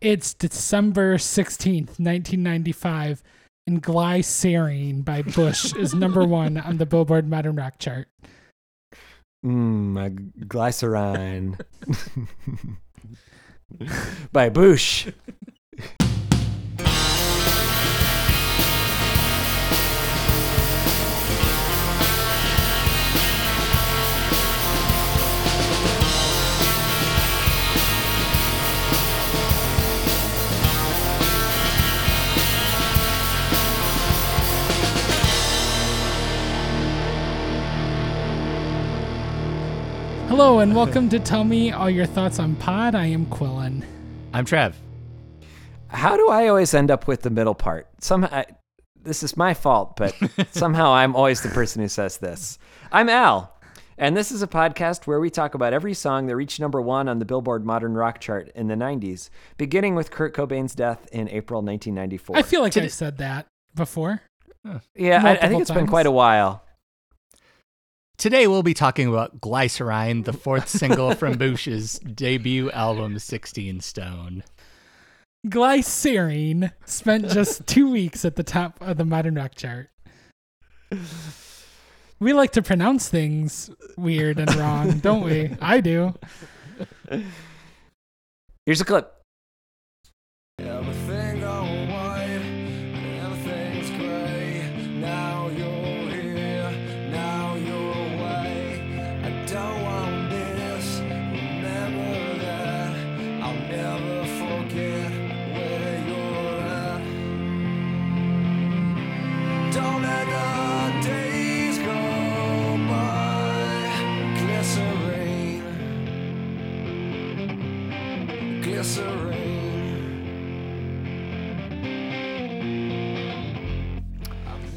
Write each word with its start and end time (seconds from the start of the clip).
It's 0.00 0.32
December 0.32 1.18
16th, 1.18 1.98
1995, 2.00 3.22
and 3.66 3.82
Glycerine 3.82 5.02
by 5.02 5.20
Bush 5.20 5.74
is 5.74 5.94
number 5.94 6.24
one 6.26 6.56
on 6.56 6.78
the 6.78 6.86
Billboard 6.86 7.28
Modern 7.28 7.56
Rock 7.56 7.74
chart. 7.78 8.08
Mmm, 9.44 10.48
glycerine. 10.48 11.58
By 14.32 14.48
Bush. 14.48 15.08
Hello, 40.42 40.60
and 40.60 40.74
welcome 40.74 41.10
to 41.10 41.18
Tell 41.20 41.44
Me 41.44 41.70
All 41.70 41.90
Your 41.90 42.06
Thoughts 42.06 42.38
on 42.38 42.56
Pod. 42.56 42.94
I 42.94 43.04
am 43.04 43.26
Quillen. 43.26 43.84
I'm 44.32 44.46
Trev. 44.46 44.74
How 45.88 46.16
do 46.16 46.30
I 46.30 46.48
always 46.48 46.72
end 46.72 46.90
up 46.90 47.06
with 47.06 47.20
the 47.20 47.28
middle 47.28 47.54
part? 47.54 47.88
Somehow, 48.00 48.44
this 49.02 49.22
is 49.22 49.36
my 49.36 49.52
fault, 49.52 49.96
but 49.96 50.14
somehow 50.50 50.94
I'm 50.94 51.14
always 51.14 51.42
the 51.42 51.50
person 51.50 51.82
who 51.82 51.88
says 51.88 52.16
this. 52.16 52.58
I'm 52.90 53.10
Al, 53.10 53.54
and 53.98 54.16
this 54.16 54.32
is 54.32 54.40
a 54.42 54.46
podcast 54.46 55.06
where 55.06 55.20
we 55.20 55.28
talk 55.28 55.52
about 55.52 55.74
every 55.74 55.92
song 55.92 56.26
that 56.28 56.36
reached 56.36 56.58
number 56.58 56.80
one 56.80 57.06
on 57.06 57.18
the 57.18 57.26
Billboard 57.26 57.66
Modern 57.66 57.92
Rock 57.92 58.18
chart 58.18 58.50
in 58.54 58.66
the 58.66 58.76
90s, 58.76 59.28
beginning 59.58 59.94
with 59.94 60.10
Kurt 60.10 60.34
Cobain's 60.34 60.74
death 60.74 61.06
in 61.12 61.28
April 61.28 61.60
1994. 61.60 62.38
I 62.38 62.42
feel 62.42 62.62
like 62.62 62.72
Today- 62.72 62.86
I've 62.86 62.94
said 62.94 63.18
that 63.18 63.46
before. 63.74 64.22
yeah, 64.94 65.22
I, 65.22 65.32
I 65.32 65.48
think 65.48 65.60
it's 65.60 65.70
been 65.70 65.86
quite 65.86 66.06
a 66.06 66.10
while. 66.10 66.64
Today 68.20 68.46
we'll 68.46 68.62
be 68.62 68.74
talking 68.74 69.08
about 69.08 69.40
Glycerine, 69.40 70.24
the 70.24 70.34
fourth 70.34 70.68
single 70.68 71.14
from 71.14 71.38
Bush's 71.38 71.98
debut 72.00 72.70
album, 72.70 73.18
16 73.18 73.80
Stone. 73.80 74.44
Glycerine 75.48 76.70
spent 76.84 77.30
just 77.30 77.66
two 77.66 77.90
weeks 77.90 78.26
at 78.26 78.36
the 78.36 78.42
top 78.42 78.76
of 78.82 78.98
the 78.98 79.06
Modern 79.06 79.36
Rock 79.36 79.54
chart. 79.54 79.88
We 82.18 82.34
like 82.34 82.50
to 82.52 82.60
pronounce 82.60 83.08
things 83.08 83.70
weird 83.96 84.38
and 84.38 84.54
wrong, 84.54 84.98
don't 84.98 85.24
we? 85.24 85.56
I 85.58 85.80
do. 85.80 86.12
Here's 88.66 88.82
a 88.82 88.84
clip. 88.84 89.14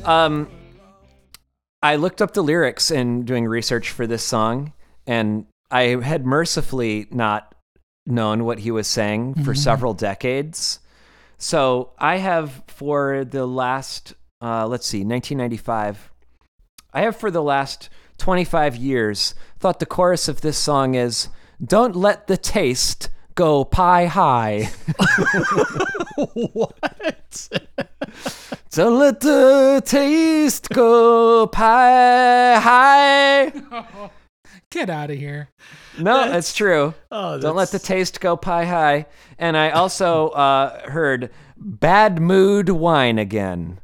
Um, 0.06 0.50
I 1.82 1.96
looked 1.96 2.22
up 2.22 2.34
the 2.34 2.42
lyrics 2.42 2.92
in 2.92 3.23
doing 3.23 3.45
research 3.45 3.92
for 3.92 4.08
this 4.08 4.23
song, 4.23 4.73
and 5.08 5.45
I 5.72 5.98
had 6.02 6.26
mercifully 6.26 7.08
not 7.11 7.55
known 8.05 8.44
what 8.44 8.60
he 8.60 8.72
was 8.72 8.88
saying 8.88 9.44
for 9.44 9.55
several 9.55 9.94
decades. 9.94 10.80
So 11.38 11.92
I 11.98 12.17
have 12.17 12.64
for 12.67 13.26
the 13.26 13.45
last, 13.45 14.14
uh, 14.42 14.67
let's 14.67 14.86
see, 14.86 15.04
1995, 15.04 16.11
I 16.94 17.02
have 17.02 17.16
for 17.16 17.32
the 17.32 17.44
last 17.44 17.89
25 18.17 18.76
years 18.76 19.36
thought 19.60 19.80
the 19.80 19.86
chorus 19.86 20.27
of 20.27 20.42
this 20.42 20.58
song 20.58 20.95
is 20.95 21.30
Don't 21.64 21.95
let 21.95 22.27
the 22.27 22.38
taste 22.38 23.10
go 23.36 23.64
pie 23.66 24.06
high. 24.06 24.70
what? 26.54 27.50
Don't 28.72 29.00
let 29.00 29.20
the 29.20 29.82
taste 29.86 30.70
go 30.70 31.48
pie 31.48 32.60
high. 32.60 33.52
Get 34.70 34.90
out 34.90 35.12
of 35.12 35.18
here. 35.18 35.50
No, 36.00 36.34
it's 36.34 36.54
true. 36.54 36.94
Oh, 37.12 37.40
Don't 37.40 37.56
let 37.56 37.70
the 37.70 37.80
taste 37.80 38.20
go 38.20 38.36
pie 38.36 38.66
high. 38.66 39.06
And 39.38 39.56
I 39.56 39.72
also 39.72 40.30
uh, 40.30 40.90
heard 40.90 41.30
bad 41.58 42.20
mood 42.20 42.70
wine 42.70 43.20
again. 43.20 43.80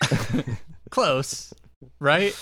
Close, 0.90 1.52
right? 2.00 2.34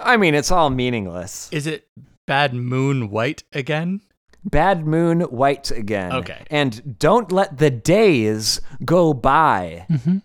I 0.00 0.16
mean, 0.16 0.34
it's 0.34 0.50
all 0.50 0.70
meaningless. 0.70 1.48
Is 1.52 1.66
it 1.66 1.86
Bad 2.26 2.54
Moon 2.54 3.10
White 3.10 3.44
again? 3.52 4.00
Bad 4.44 4.86
moon 4.86 5.20
white 5.22 5.70
again. 5.70 6.12
Okay. 6.12 6.44
And 6.50 6.98
don't 6.98 7.30
let 7.30 7.58
the 7.58 7.70
days 7.70 8.60
go 8.84 9.14
by. 9.14 9.86
Mm-hmm. 9.88 10.18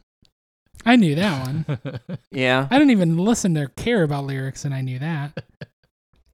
I 0.85 0.95
knew 0.95 1.15
that 1.15 1.47
one. 1.47 2.19
Yeah. 2.31 2.67
I 2.69 2.77
didn't 2.77 2.91
even 2.91 3.17
listen 3.17 3.55
to 3.55 3.67
care 3.75 4.03
about 4.03 4.25
lyrics, 4.25 4.63
and 4.63 4.73
I 4.73 4.81
knew 4.81 4.99
that. 4.99 5.43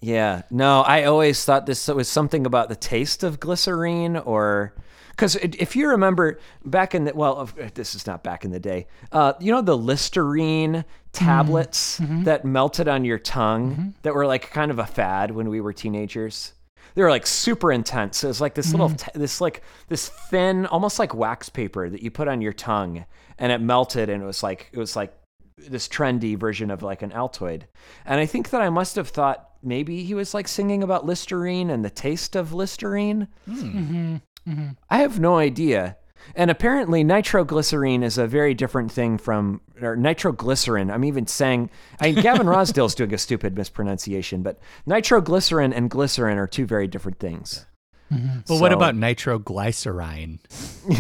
Yeah. 0.04 0.42
No, 0.52 0.82
I 0.82 1.06
always 1.06 1.46
thought 1.46 1.66
this 1.66 1.88
was 1.88 2.10
something 2.10 2.46
about 2.46 2.68
the 2.68 2.76
taste 2.76 3.24
of 3.24 3.40
glycerine 3.40 4.18
or 4.18 4.76
because 5.12 5.36
if 5.36 5.78
you 5.78 5.88
remember 5.88 6.40
back 6.66 6.94
in 6.94 7.06
the 7.06 7.14
well, 7.14 7.40
uh, 7.40 7.70
this 7.74 7.96
is 7.96 8.06
not 8.06 8.22
back 8.22 8.44
in 8.44 8.52
the 8.52 8.60
day. 8.60 8.88
Uh, 9.14 9.32
you 9.40 9.50
know 9.50 9.62
the 9.62 9.78
Listerine 9.78 10.84
tablets 11.14 12.02
mm-hmm. 12.02 12.16
Mm-hmm. 12.16 12.24
that 12.26 12.44
melted 12.44 12.90
on 12.90 13.06
your 13.06 13.18
tongue 13.18 13.96
that 14.02 14.14
were 14.14 14.28
like 14.28 14.52
kind 14.52 14.72
of 14.72 14.80
a 14.80 14.86
fad 14.86 15.32
when 15.32 15.50
we 15.50 15.62
were 15.62 15.72
teenagers. 15.72 16.52
They 16.96 17.02
were 17.02 17.10
like 17.10 17.26
super 17.26 17.72
intense. 17.72 18.24
It 18.24 18.28
was 18.28 18.42
like 18.42 18.54
this 18.54 18.72
little, 18.72 18.90
mm. 18.90 18.98
t- 18.98 19.12
this 19.20 19.42
like 19.42 19.64
this 19.88 20.10
thin, 20.10 20.66
almost 20.68 21.00
like 21.00 21.14
wax 21.14 21.50
paper 21.50 21.90
that 21.90 22.02
you 22.02 22.12
put 22.12 22.28
on 22.28 22.42
your 22.42 22.54
tongue, 22.54 23.06
and 23.38 23.52
it 23.52 23.62
melted, 23.62 24.10
and 24.10 24.22
it 24.22 24.26
was 24.26 24.44
like 24.44 24.70
it 24.72 24.78
was 24.78 24.96
like 24.96 25.14
this 25.58 25.88
trendy 25.88 26.38
version 26.38 26.72
of 26.72 26.84
like 26.84 27.02
an 27.02 27.12
Altoid. 27.12 27.64
And 28.06 28.20
I 28.20 28.26
think 28.26 28.50
that 28.50 28.62
I 28.62 28.70
must 28.70 28.96
have 28.96 29.10
thought 29.10 29.50
maybe 29.62 30.04
he 30.04 30.14
was 30.14 30.34
like 30.34 30.48
singing 30.48 30.84
about 30.84 31.06
Listerine 31.06 31.70
and 31.70 31.84
the 31.84 31.90
taste 31.90 32.36
of 32.36 32.54
Listerine. 32.54 33.28
Hmm. 33.46 33.54
Mm-hmm. 33.56 34.16
Mm-hmm. 34.50 34.70
I 34.90 34.98
have 34.98 35.20
no 35.20 35.38
idea. 35.38 35.98
And 36.36 36.50
apparently, 36.52 37.04
nitroglycerine 37.04 38.04
is 38.04 38.18
a 38.18 38.28
very 38.28 38.54
different 38.54 38.92
thing 38.92 39.18
from 39.18 39.62
or 39.82 39.96
nitroglycerin. 39.96 40.90
I'm 40.92 41.04
even 41.04 41.28
saying, 41.28 41.70
I 42.00 42.12
Gavin 42.12 42.48
Rossdale's 42.54 42.96
doing 42.96 43.14
a 43.14 43.18
stupid 43.18 43.56
mispronunciation, 43.58 44.42
but 44.44 44.60
nitroglycerin 44.86 45.74
and 45.74 45.90
glycerin 45.90 46.38
are 46.38 46.48
two 46.48 46.66
very 46.66 46.88
different 46.88 47.20
things. 47.20 47.66
Well, 48.12 48.60
what 48.60 48.72
So- 48.72 48.78
about 48.78 48.96
nitroglycerine? 48.96 50.40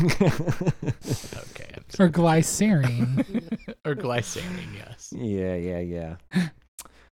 okay. 1.51 1.73
I'm 1.75 1.83
Or 2.05 2.09
glycerine. 2.09 3.25
Or 3.85 3.95
glycerine, 3.95 4.73
yes. 4.75 5.13
Yeah, 5.15 5.55
yeah, 5.55 5.79
yeah. 5.79 6.15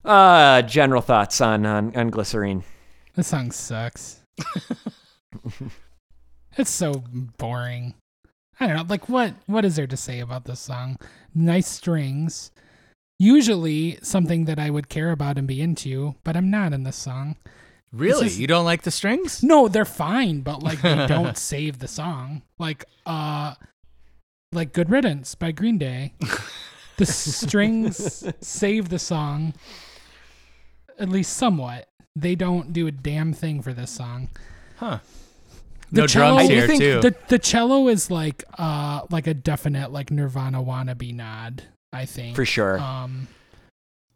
Uh, 0.03 0.61
general 0.63 1.01
thoughts 1.01 1.39
on 1.41 1.65
on, 1.65 1.95
on 1.95 2.09
glycerine. 2.11 2.63
this 3.15 3.27
song 3.27 3.51
sucks. 3.51 4.19
It's 6.57 6.69
so 6.69 7.03
boring. 7.37 7.93
I 8.59 8.67
don't 8.67 8.75
know. 8.77 8.85
Like, 8.87 9.07
what? 9.09 9.33
What 9.45 9.65
is 9.65 9.75
there 9.75 9.87
to 9.87 9.97
say 9.97 10.19
about 10.19 10.45
this 10.45 10.59
song? 10.59 10.97
Nice 11.33 11.67
strings. 11.67 12.51
Usually 13.19 13.97
something 14.01 14.45
that 14.45 14.59
I 14.59 14.69
would 14.69 14.89
care 14.89 15.11
about 15.11 15.37
and 15.37 15.47
be 15.47 15.61
into, 15.61 16.15
but 16.23 16.35
I'm 16.35 16.49
not 16.51 16.73
in 16.73 16.83
this 16.83 16.95
song. 16.95 17.35
Really? 17.91 18.27
is- 18.27 18.39
you 18.39 18.47
don't 18.47 18.65
like 18.65 18.83
the 18.83 18.91
strings? 18.91 19.41
No, 19.43 19.67
they're 19.67 19.85
fine, 19.85 20.41
but 20.41 20.61
like 20.61 20.81
they 20.81 21.05
don't 21.07 21.37
save 21.37 21.79
the 21.79 21.87
song. 21.87 22.41
Like 22.59 22.85
uh 23.05 23.55
like 24.51 24.73
Good 24.73 24.89
Riddance 24.89 25.35
by 25.35 25.51
Green 25.51 25.77
Day. 25.77 26.13
The 26.97 27.05
strings 27.05 28.23
save 28.41 28.89
the 28.89 28.99
song 28.99 29.53
at 30.99 31.09
least 31.09 31.33
somewhat. 31.37 31.87
They 32.15 32.35
don't 32.35 32.73
do 32.73 32.87
a 32.87 32.91
damn 32.91 33.33
thing 33.33 33.61
for 33.61 33.73
this 33.73 33.91
song. 33.91 34.29
Huh. 34.77 34.99
The 35.91 36.01
no 36.01 36.07
cello- 36.07 36.35
drums 36.35 36.43
I 36.43 36.47
do 36.47 36.53
here 36.55 36.67
think 36.67 36.81
too. 36.81 36.99
The 37.01 37.15
the 37.29 37.39
cello 37.39 37.87
is 37.87 38.11
like 38.11 38.43
uh 38.57 39.01
like 39.09 39.27
a 39.27 39.33
definite 39.33 39.91
like 39.91 40.11
Nirvana 40.11 40.61
wannabe 40.63 41.13
nod, 41.13 41.63
I 41.93 42.05
think. 42.05 42.35
For 42.35 42.45
sure. 42.45 42.79
Um 42.79 43.27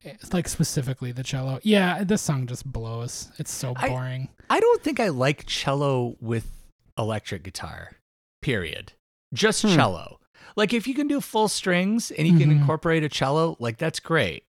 it's 0.04 0.34
like 0.34 0.48
specifically 0.48 1.12
the 1.12 1.24
cello. 1.24 1.60
Yeah, 1.64 2.04
this 2.04 2.22
song 2.24 2.48
just 2.48 2.66
blows. 2.66 3.30
It's 3.38 3.52
so 3.52 3.74
boring. 3.76 4.30
I 4.50 4.60
don't 4.60 4.84
think 4.84 5.00
I 5.00 5.10
like 5.10 5.46
cello 5.46 6.16
with 6.20 6.52
electric 6.98 7.44
guitar. 7.44 7.92
period. 8.42 8.94
Just 9.36 9.62
Hmm. 9.62 9.76
cello. 9.76 10.20
Like 10.56 10.74
if 10.74 10.88
you 10.88 10.96
can 10.96 11.08
do 11.08 11.22
full 11.22 11.48
strings 11.48 12.10
and 12.10 12.28
you 12.28 12.38
can 12.40 12.50
Mhm. 12.50 12.62
incorporate 12.62 13.04
a 13.04 13.10
cello, 13.10 13.56
like 13.60 13.78
that's 13.78 14.00
great. 14.00 14.44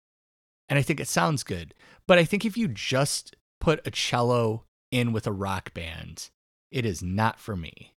And 0.71 0.79
I 0.79 0.83
think 0.83 0.99
it 0.99 1.09
sounds 1.09 1.43
good. 1.43 1.75
But 2.09 2.19
I 2.19 2.25
think 2.25 2.47
if 2.47 2.57
you 2.57 2.69
just 2.69 3.37
put 3.61 3.87
a 3.87 3.91
cello 3.91 4.65
in 4.91 5.13
with 5.13 5.27
a 5.27 5.33
rock 5.33 5.75
band, 5.75 6.31
it 6.73 6.85
is 6.87 7.03
not 7.03 7.39
for 7.39 7.55
me. 7.57 7.91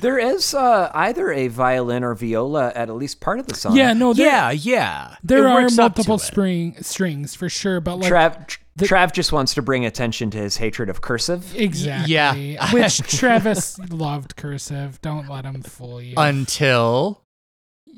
There 0.00 0.18
is 0.18 0.54
uh, 0.54 0.90
either 0.94 1.30
a 1.30 1.48
violin 1.48 2.02
or 2.02 2.14
viola 2.14 2.68
at 2.74 2.88
at 2.88 2.94
least 2.96 3.20
part 3.20 3.38
of 3.38 3.46
the 3.46 3.54
song. 3.54 3.76
Yeah, 3.76 3.92
no, 3.92 4.14
there, 4.14 4.26
yeah, 4.26 4.50
yeah. 4.50 5.16
there 5.22 5.44
It 5.46 5.50
are 5.50 5.54
works 5.62 5.78
up 5.78 5.96
multiple 5.96 6.14
it. 6.16 6.20
spring 6.20 6.76
strings 6.80 7.34
for 7.34 7.50
sure, 7.50 7.80
but 7.82 7.96
like 7.96 8.10
Trav, 8.10 8.46
Tr- 8.46 8.58
the- 8.76 8.86
Trav 8.86 9.12
just 9.12 9.32
wants 9.32 9.52
to 9.52 9.60
bring 9.60 9.84
attention 9.84 10.30
to 10.30 10.38
his 10.38 10.56
hatred 10.56 10.88
of 10.88 11.02
cursive. 11.02 11.54
exactly. 11.54 12.14
yeah. 12.14 12.34
which 12.72 12.98
Travis 13.02 13.78
loved 13.90 14.36
cursive. 14.36 14.98
Don't 15.02 15.28
let 15.28 15.44
him 15.44 15.60
fool 15.62 16.00
you. 16.00 16.14
until 16.16 17.22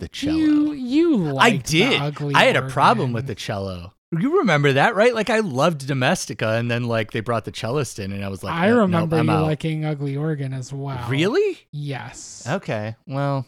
the 0.01 0.09
cello. 0.09 0.35
You 0.37 0.73
you 0.73 1.29
I 1.29 1.33
liked 1.33 1.67
the 1.69 1.79
did. 1.81 2.01
ugly 2.03 2.35
I 2.35 2.45
had 2.45 2.57
a 2.57 2.69
problem 2.69 3.13
with 3.13 3.29
the 3.29 3.35
cello. 3.37 3.93
You 4.11 4.39
remember 4.39 4.73
that, 4.73 4.95
right? 4.95 5.15
Like 5.15 5.29
I 5.29 5.41
loved 5.41 5.87
Domestica, 5.87 6.53
and 6.53 6.71
then 6.71 6.85
like 6.85 7.11
they 7.11 7.21
brought 7.21 7.45
the 7.45 7.53
cellist 7.53 7.99
in, 7.99 8.11
and 8.13 8.25
I 8.25 8.29
was 8.29 8.43
like, 8.43 8.55
I 8.55 8.69
"Uh, 8.71 8.75
nope, 8.75 8.79
remember 8.81 9.17
I'm 9.17 9.27
you 9.27 9.33
out." 9.33 9.43
liking 9.43 9.85
Ugly 9.85 10.17
Organ 10.17 10.55
as 10.55 10.73
well. 10.73 11.07
Really? 11.11 11.59
Yes. 11.73 12.45
Okay. 12.49 12.97
Well, 13.07 13.47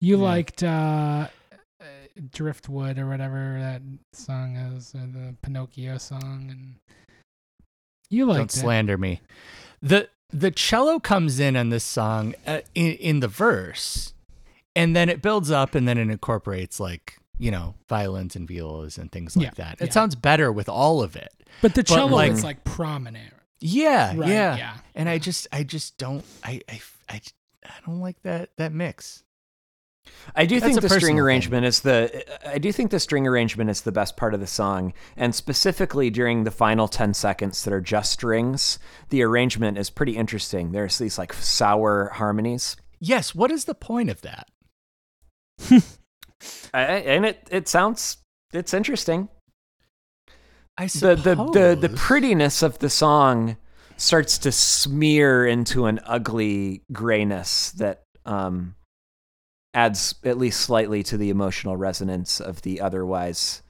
You 0.00 0.16
Yeah. 0.16 0.22
liked 0.22 0.62
uh, 0.62 1.28
uh, 1.80 1.84
Driftwood 2.32 2.98
or 2.98 3.06
whatever 3.06 3.56
that 3.60 3.82
song 4.14 4.56
is, 4.56 4.94
or 4.94 5.00
the 5.06 5.34
Pinocchio 5.42 5.98
song, 5.98 6.48
and 6.50 6.74
you 8.08 8.24
don't 8.26 8.36
liked 8.38 8.54
it. 8.56 8.58
slander 8.60 8.96
me. 8.96 9.20
the 9.82 10.08
The 10.30 10.50
cello 10.50 10.98
comes 11.00 11.38
in 11.38 11.54
on 11.56 11.68
this 11.68 11.84
song 11.84 12.34
uh, 12.46 12.60
in 12.74 12.92
in 12.94 13.20
the 13.20 13.28
verse, 13.28 14.14
and 14.74 14.96
then 14.96 15.10
it 15.10 15.20
builds 15.20 15.50
up, 15.50 15.74
and 15.74 15.86
then 15.86 15.98
it 15.98 16.08
incorporates 16.08 16.80
like 16.80 17.18
you 17.38 17.50
know 17.50 17.74
violins 17.88 18.36
and 18.36 18.46
violas 18.48 18.98
and 18.98 19.10
things 19.12 19.36
like 19.36 19.46
Yeah, 19.46 19.50
that. 19.64 19.80
It 19.80 19.86
yeah. 19.86 19.92
sounds 19.92 20.14
better 20.14 20.50
with 20.52 20.68
all 20.68 21.02
of 21.02 21.16
it. 21.16 21.32
But 21.62 21.74
the 21.74 21.82
cello 21.82 22.06
like- 22.16 22.32
is 22.32 22.44
like 22.44 22.64
prominent. 22.64 23.32
Yeah, 23.60 24.14
Right, 24.16 24.28
yeah, 24.28 24.56
yeah. 24.56 24.74
And 24.94 25.08
I 25.08 25.18
just, 25.18 25.48
I 25.52 25.64
just 25.64 25.98
don't, 25.98 26.24
I, 26.44 26.60
I, 26.68 26.80
I, 27.08 27.20
I 27.64 27.70
don't 27.84 27.98
like 28.00 28.22
that 28.22 28.50
that 28.56 28.72
mix. 28.72 29.24
I 30.34 30.46
do 30.46 30.58
That's 30.60 30.66
think 30.74 30.78
a 30.78 30.80
the 30.80 30.88
string 30.88 31.00
personal 31.00 31.16
thing. 31.16 31.20
arrangement 31.20 31.66
is 31.66 31.80
the. 31.80 32.24
I 32.48 32.58
do 32.58 32.70
think 32.72 32.90
the 32.92 33.00
string 33.00 33.26
arrangement 33.26 33.68
is 33.68 33.82
the 33.82 33.92
best 33.92 34.16
part 34.16 34.32
of 34.32 34.40
the 34.40 34.46
song, 34.46 34.94
and 35.16 35.34
specifically 35.34 36.08
during 36.08 36.44
the 36.44 36.50
final 36.50 36.86
ten 36.88 37.12
seconds 37.14 37.62
that 37.64 37.74
are 37.74 37.80
just 37.80 38.12
strings, 38.12 38.78
the 39.10 39.22
arrangement 39.22 39.76
is 39.76 39.90
pretty 39.90 40.16
interesting. 40.16 40.70
There's 40.72 40.96
these 40.98 41.18
like 41.18 41.32
sour 41.34 42.10
harmonies, 42.14 42.76
Yes. 43.00 43.34
What 43.34 43.50
is 43.50 43.64
the 43.66 43.74
point 43.74 44.08
of 44.08 44.22
that? 44.22 44.48
I, 46.74 46.82
and 46.82 47.24
it 47.26 47.46
it 47.50 47.68
sounds 47.68 48.18
it's 48.52 48.72
interesting. 48.74 49.28
I 50.76 50.84
the 50.84 50.88
suppose 50.88 51.22
the 51.24 51.34
the 51.34 51.88
the 51.88 51.96
prettiness 51.96 52.62
of 52.62 52.78
the 52.78 52.90
song 52.90 53.56
starts 53.96 54.38
to 54.38 54.52
smear 54.52 55.44
into 55.46 55.86
an 55.86 55.98
ugly 56.04 56.82
grayness 56.92 57.72
that 57.72 58.02
um 58.24 58.74
adds 59.74 60.14
at 60.24 60.38
least 60.38 60.60
slightly 60.60 61.02
to 61.02 61.16
the 61.16 61.30
emotional 61.30 61.76
resonance 61.76 62.40
of 62.40 62.62
the 62.62 62.80
otherwise 62.80 63.62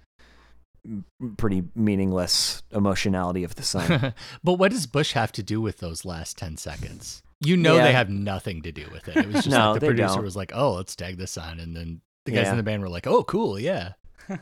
pretty 1.36 1.64
meaningless 1.74 2.62
emotionality 2.72 3.42
of 3.44 3.54
the 3.56 3.62
song. 3.62 4.12
but 4.44 4.54
what 4.54 4.70
does 4.70 4.86
Bush 4.86 5.12
have 5.12 5.32
to 5.32 5.42
do 5.42 5.60
with 5.60 5.78
those 5.78 6.04
last 6.04 6.38
10 6.38 6.56
seconds? 6.56 7.22
You 7.44 7.56
know 7.56 7.76
Yeah. 7.76 7.84
they 7.84 7.92
have 7.92 8.08
nothing 8.08 8.62
to 8.62 8.72
do 8.72 8.86
with 8.92 9.08
it. 9.08 9.16
It 9.16 9.26
was 9.26 9.34
just 9.44 9.48
No, 9.50 9.72
like 9.72 9.80
the 9.80 9.86
producer 9.86 10.14
don't. 10.14 10.24
was 10.24 10.36
like, 10.36 10.52
"Oh, 10.54 10.72
let's 10.74 10.96
tag 10.96 11.18
this 11.18 11.36
on." 11.38 11.60
And 11.60 11.76
then 11.76 12.00
the 12.28 12.36
guys 12.36 12.44
Yeah. 12.46 12.52
in 12.52 12.56
the 12.56 12.62
band 12.62 12.82
were 12.82 12.88
like, 12.88 13.06
"Oh, 13.06 13.24
cool, 13.24 13.58
yeah." 13.58 13.92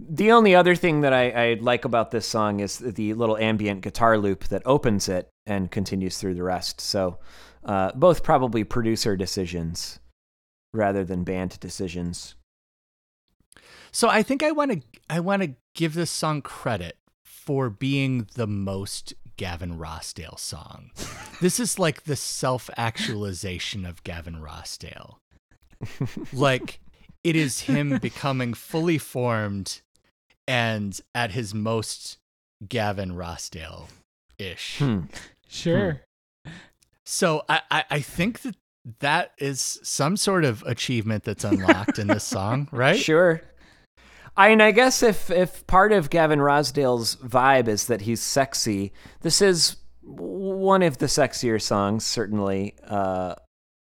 the 0.00 0.32
only 0.32 0.54
other 0.54 0.74
thing 0.74 1.02
that 1.02 1.12
I, 1.12 1.30
I 1.30 1.54
like 1.60 1.84
about 1.84 2.10
this 2.10 2.26
song 2.26 2.60
is 2.60 2.78
the 2.78 3.14
little 3.14 3.36
ambient 3.36 3.82
guitar 3.82 4.18
loop 4.18 4.44
that 4.48 4.62
opens 4.64 5.08
it 5.08 5.28
and 5.46 5.70
continues 5.70 6.18
through 6.18 6.34
the 6.34 6.42
rest. 6.42 6.80
So 6.80 7.18
uh, 7.64 7.92
both 7.94 8.22
probably 8.22 8.64
producer 8.64 9.16
decisions 9.16 10.00
rather 10.72 11.04
than 11.04 11.24
band 11.24 11.58
decisions. 11.60 12.34
So 13.92 14.08
I 14.08 14.22
think 14.22 14.42
I 14.42 14.52
want 14.52 14.72
to 14.72 14.80
I 15.08 15.20
want 15.20 15.42
to 15.42 15.54
give 15.74 15.94
this 15.94 16.10
song 16.10 16.42
credit 16.42 16.96
for 17.24 17.70
being 17.70 18.28
the 18.34 18.46
most 18.46 19.14
Gavin 19.36 19.78
Rossdale 19.78 20.38
song. 20.38 20.90
this 21.40 21.58
is 21.58 21.78
like 21.78 22.04
the 22.04 22.14
self-actualization 22.16 23.84
of 23.86 24.04
Gavin 24.04 24.36
Rossdale. 24.36 25.16
like 26.32 26.80
it 27.24 27.36
is 27.36 27.60
him 27.62 27.98
becoming 27.98 28.54
fully 28.54 28.98
formed 28.98 29.80
and 30.46 31.00
at 31.14 31.32
his 31.32 31.54
most 31.54 32.18
Gavin 32.66 33.12
Rossdale 33.12 33.88
ish. 34.38 34.78
Hmm. 34.78 35.02
Sure. 35.48 36.00
So 37.04 37.42
I, 37.48 37.60
I 37.70 37.84
I 37.90 38.00
think 38.00 38.42
that 38.42 38.56
that 39.00 39.32
is 39.38 39.78
some 39.82 40.16
sort 40.16 40.44
of 40.44 40.62
achievement 40.64 41.24
that's 41.24 41.44
unlocked 41.44 41.98
in 41.98 42.06
this 42.06 42.24
song, 42.24 42.68
right? 42.72 42.98
Sure. 42.98 43.42
I 44.36 44.50
mean, 44.50 44.60
I 44.60 44.70
guess 44.70 45.02
if 45.02 45.30
if 45.30 45.66
part 45.66 45.92
of 45.92 46.10
Gavin 46.10 46.38
Rossdale's 46.38 47.16
vibe 47.16 47.68
is 47.68 47.86
that 47.88 48.02
he's 48.02 48.22
sexy, 48.22 48.92
this 49.20 49.42
is 49.42 49.76
one 50.02 50.82
of 50.82 50.98
the 50.98 51.06
sexier 51.06 51.60
songs, 51.60 52.04
certainly, 52.04 52.74
uh, 52.86 53.34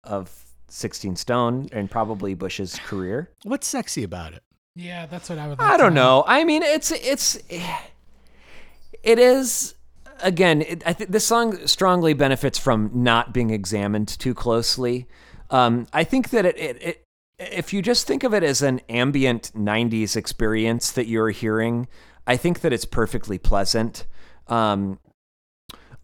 of 0.03 0.45
Sixteen 0.69 1.15
Stone 1.15 1.69
and 1.71 1.89
probably 1.89 2.33
Bush's 2.33 2.77
career. 2.79 3.31
What's 3.43 3.67
sexy 3.67 4.03
about 4.03 4.33
it? 4.33 4.43
Yeah, 4.75 5.05
that's 5.05 5.29
what 5.29 5.39
I 5.39 5.47
would. 5.47 5.59
Like 5.59 5.71
I 5.71 5.77
don't 5.77 5.93
know. 5.93 6.23
I 6.27 6.43
mean, 6.43 6.63
it's 6.63 6.91
it's 6.91 7.37
it 7.49 9.19
is 9.19 9.75
again. 10.21 10.61
It, 10.61 10.83
I 10.85 10.93
think 10.93 11.11
this 11.11 11.25
song 11.25 11.65
strongly 11.67 12.13
benefits 12.13 12.57
from 12.57 12.91
not 12.93 13.33
being 13.33 13.49
examined 13.49 14.07
too 14.07 14.33
closely. 14.33 15.07
Um, 15.49 15.87
I 15.91 16.03
think 16.03 16.29
that 16.29 16.45
it, 16.45 16.57
it 16.57 16.81
it 16.81 17.03
if 17.39 17.73
you 17.73 17.81
just 17.81 18.05
think 18.05 18.23
of 18.23 18.33
it 18.33 18.43
as 18.43 18.61
an 18.61 18.81
ambient 18.89 19.51
'90s 19.55 20.15
experience 20.15 20.91
that 20.91 21.07
you're 21.07 21.31
hearing, 21.31 21.87
I 22.27 22.37
think 22.37 22.61
that 22.61 22.71
it's 22.71 22.85
perfectly 22.85 23.37
pleasant. 23.37 24.05
Um, 24.47 24.99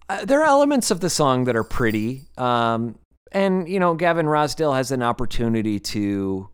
uh, 0.07 0.23
there 0.25 0.41
are 0.41 0.47
elements 0.47 0.91
of 0.91 0.99
the 0.99 1.09
song 1.09 1.45
that 1.45 1.55
are 1.55 1.63
pretty, 1.63 2.23
um, 2.37 2.99
and 3.35 3.69
you 3.69 3.79
know, 3.79 3.93
Gavin 3.93 4.25
Rossdale 4.25 4.75
has 4.75 4.89
an 4.91 5.03
opportunity 5.03 5.79
to 5.79 6.49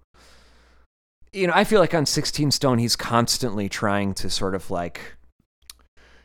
you 1.34 1.48
know, 1.48 1.54
I 1.56 1.64
feel 1.64 1.80
like 1.80 1.94
on 1.94 2.06
16 2.06 2.52
Stone, 2.52 2.80
he's 2.80 2.98
constantly 2.98 3.70
trying 3.70 4.14
to 4.16 4.30
sort 4.30 4.54
of 4.54 4.70
like 4.70 5.16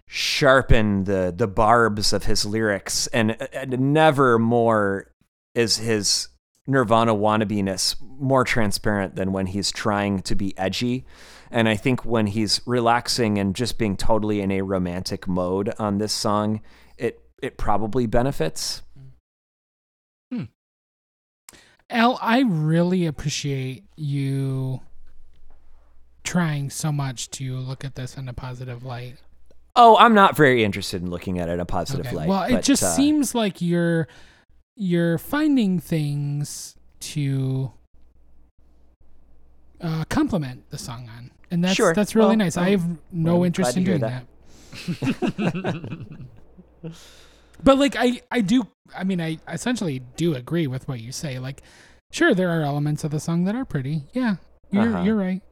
sharpen 0.08 1.04
the 1.04 1.32
the 1.36 1.46
barbs 1.46 2.12
of 2.12 2.24
his 2.24 2.44
lyrics, 2.44 3.06
and, 3.08 3.36
and 3.52 3.78
never 3.92 4.38
more 4.38 5.12
is 5.54 5.76
his 5.76 6.28
Nirvana 6.66 7.14
wannabiness 7.14 7.94
more 8.00 8.42
transparent 8.42 9.14
than 9.14 9.32
when 9.32 9.46
he's 9.46 9.70
trying 9.70 10.20
to 10.20 10.34
be 10.34 10.56
edgy. 10.58 11.06
And 11.50 11.68
I 11.68 11.76
think 11.76 12.04
when 12.04 12.26
he's 12.26 12.60
relaxing 12.66 13.38
and 13.38 13.54
just 13.54 13.78
being 13.78 13.96
totally 13.96 14.40
in 14.40 14.50
a 14.50 14.62
romantic 14.62 15.28
mode 15.28 15.72
on 15.78 15.98
this 15.98 16.12
song, 16.12 16.62
it 16.96 17.20
it 17.42 17.58
probably 17.58 18.06
benefits. 18.06 18.82
Al, 21.88 22.18
I 22.20 22.40
really 22.40 23.06
appreciate 23.06 23.84
you 23.96 24.80
trying 26.24 26.68
so 26.70 26.90
much 26.90 27.30
to 27.30 27.56
look 27.56 27.84
at 27.84 27.94
this 27.94 28.16
in 28.16 28.28
a 28.28 28.32
positive 28.32 28.84
light. 28.84 29.16
Oh, 29.76 29.96
I'm 29.98 30.14
not 30.14 30.36
very 30.36 30.64
interested 30.64 31.02
in 31.02 31.10
looking 31.10 31.38
at 31.38 31.48
it 31.48 31.52
in 31.52 31.60
a 31.60 31.64
positive 31.66 32.06
Okay. 32.06 32.16
light. 32.16 32.28
Well, 32.28 32.42
it 32.44 32.52
but, 32.52 32.64
just 32.64 32.82
uh, 32.82 32.86
seems 32.88 33.34
like 33.34 33.60
you're 33.60 34.08
you're 34.74 35.16
finding 35.18 35.78
things 35.78 36.76
to 37.00 37.70
uh, 39.80 40.04
compliment 40.08 40.68
the 40.70 40.78
song 40.78 41.08
on, 41.16 41.30
and 41.50 41.62
that's 41.62 41.74
Sure. 41.76 41.94
that's 41.94 42.14
really 42.16 42.28
Well, 42.30 42.36
nice. 42.36 42.56
I 42.56 42.70
I'm- 42.70 42.78
have 42.80 42.98
no 43.12 43.40
I'm 43.40 43.46
interest 43.46 43.76
in 43.76 43.84
doing 43.84 44.00
hear 44.00 44.22
that. 45.22 46.06
But 47.62 47.78
like 47.78 47.96
I 47.98 48.20
I 48.30 48.40
do 48.40 48.66
I 48.96 49.04
mean 49.04 49.20
I 49.20 49.38
essentially 49.50 50.00
do 50.16 50.34
agree 50.34 50.66
with 50.66 50.86
what 50.88 51.00
you 51.00 51.12
say. 51.12 51.38
Like 51.38 51.62
sure 52.12 52.34
there 52.34 52.50
are 52.50 52.62
elements 52.62 53.04
of 53.04 53.10
the 53.10 53.20
song 53.20 53.44
that 53.44 53.54
are 53.54 53.64
pretty. 53.64 54.04
Yeah. 54.12 54.36
You're 54.70 54.88
Uh-huh. 54.94 55.02
you're 55.02 55.16
right. 55.16 55.42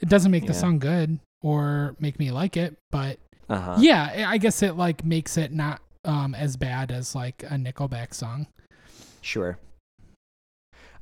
It 0.00 0.08
doesn't 0.08 0.30
make 0.30 0.46
the 0.46 0.54
song 0.54 0.78
good 0.78 1.18
or 1.42 1.96
make 1.98 2.18
me 2.18 2.30
like 2.30 2.56
it, 2.56 2.76
but 2.90 3.18
uh-huh. 3.48 3.76
yeah, 3.78 4.26
I 4.28 4.38
guess 4.38 4.62
it 4.62 4.76
like 4.76 5.04
makes 5.04 5.36
it 5.36 5.52
not 5.52 5.80
um 6.04 6.34
as 6.34 6.56
bad 6.56 6.90
as 6.92 7.14
like 7.14 7.42
a 7.44 7.54
Nickelback 7.54 8.14
song. 8.14 8.46
Sure. 9.20 9.58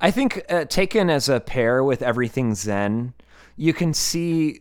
I 0.00 0.10
think 0.10 0.42
uh, 0.50 0.64
taken 0.66 1.08
as 1.08 1.28
a 1.28 1.40
pair 1.40 1.82
with 1.82 2.02
everything 2.02 2.54
Zen, 2.54 3.14
you 3.56 3.72
can 3.72 3.94
see 3.94 4.60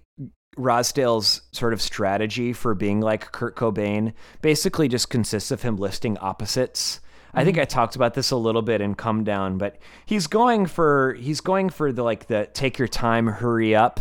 Rossdale's 0.56 1.42
sort 1.52 1.74
of 1.74 1.82
strategy 1.82 2.54
for 2.54 2.74
being 2.74 3.02
like 3.02 3.32
Kurt 3.32 3.56
Cobain 3.56 4.14
basically 4.42 4.88
just 4.88 5.10
consists 5.10 5.52
of 5.52 5.62
him 5.62 5.78
listing 5.78 6.18
opposites. 6.20 7.02
I 7.34 7.44
think 7.44 7.58
I 7.58 7.66
talked 7.66 7.98
about 7.98 8.14
this 8.14 8.32
a 8.32 8.38
little 8.38 8.62
bit 8.62 8.80
in 8.80 8.96
Come 8.96 9.26
Down, 9.26 9.58
but 9.58 9.78
he's 10.06 10.26
going 10.28 10.68
for 10.68 11.16
he's 11.16 11.42
going 11.42 11.70
for 11.70 11.92
the 11.92 12.02
like 12.02 12.28
the 12.28 12.48
take 12.54 12.80
your 12.80 12.88
time, 12.88 13.28
hurry 13.28 13.76
up, 13.76 14.00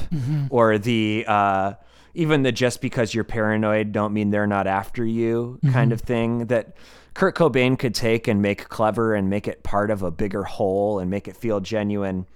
or 0.51 0.79
the 0.79 1.25
uh, 1.27 1.73
even 2.15 2.43
the 2.45 2.53
just 2.53 2.81
because 2.81 3.13
you're 3.13 3.25
paranoid 3.25 3.91
don't 3.91 4.13
mean 4.13 4.31
they're 4.31 4.47
not 4.47 4.69
after 4.69 5.05
you 5.05 5.59
kind 5.73 5.93
of 5.93 6.01
thing 6.01 6.47
that 6.47 6.77
Kurt 7.15 7.35
Cobain 7.35 7.77
could 7.77 7.95
take 7.95 8.29
and 8.29 8.41
make 8.41 8.69
clever 8.69 9.15
and 9.15 9.29
make 9.29 9.49
it 9.49 9.65
part 9.65 9.91
of 9.91 10.03
a 10.03 10.13
bigger 10.13 10.45
whole 10.45 11.01
and 11.01 11.11
make 11.11 11.27
it 11.27 11.37
feel 11.37 11.59
genuine. 11.59 12.27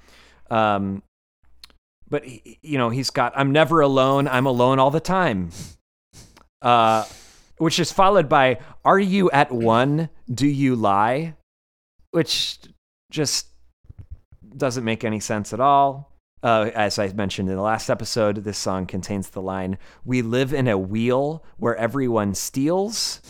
Um, 0.51 1.03
but 2.09 2.25
he- 2.25 2.59
you 2.63 2.79
know 2.79 2.91
he's 2.91 3.11
got 3.11 3.33
I'm 3.37 3.53
never 3.53 3.81
alone. 3.81 4.29
I'm 4.29 4.47
alone 4.47 4.79
all 4.79 4.91
the 4.91 5.01
time. 5.01 5.51
Uh, 6.63 7.05
which 7.59 7.79
is 7.79 7.93
followed 7.93 8.29
by 8.29 8.59
Are 8.85 8.99
you 8.99 9.31
at 9.31 9.51
one? 9.53 10.09
Do 10.33 10.47
you 10.47 10.75
lie? 10.77 11.35
Which 12.11 12.59
just 13.11 13.49
doesn't 14.57 14.85
make 14.85 15.05
any 15.05 15.21
sense 15.21 15.53
at 15.53 15.61
all. 15.61 16.13
Uh, 16.43 16.71
as 16.75 16.99
I 16.99 17.09
mentioned 17.13 17.49
in 17.49 17.57
the 17.57 17.63
last 17.63 17.91
episode, 17.91 18.37
this 18.45 18.59
song 18.59 18.87
contains 18.87 19.31
the 19.31 19.43
line 19.43 19.77
We 20.05 20.23
live 20.23 20.53
in 20.55 20.69
a 20.69 20.79
wheel 20.79 21.45
where 21.57 21.77
everyone 21.77 22.35
steals. 22.35 23.21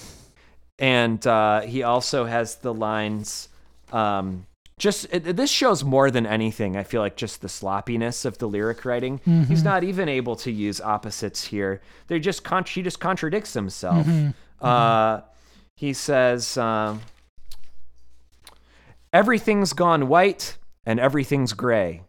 And 0.79 1.27
uh, 1.27 1.63
he 1.63 1.83
also 1.83 2.25
has 2.27 2.57
the 2.57 2.73
lines. 2.73 3.49
Um, 3.93 4.47
just 4.79 5.07
it, 5.13 5.37
this 5.37 5.51
shows 5.51 5.83
more 5.85 6.11
than 6.11 6.27
anything. 6.27 6.77
I 6.77 6.83
feel 6.85 7.01
like 7.01 7.17
just 7.17 7.41
the 7.43 7.49
sloppiness 7.49 8.25
of 8.25 8.39
the 8.39 8.49
lyric 8.49 8.85
writing. 8.85 9.21
He's 9.49 9.63
not 9.65 9.85
even 9.85 10.09
able 10.09 10.37
to 10.37 10.51
use 10.51 10.81
opposites 10.81 11.45
here. 11.45 11.81
They 12.07 12.19
just 12.21 12.45
con- 12.45 12.65
he 12.65 12.83
just 12.83 13.01
contradicts 13.01 13.53
himself. 13.55 14.07
Uh, 14.61 15.21
he 15.77 15.93
says, 15.93 16.57
um, 16.57 17.01
"Everything's 19.13 19.73
gone 19.73 20.09
white 20.09 20.57
and 20.85 20.99
everything's 21.01 21.53
gray." 21.53 22.03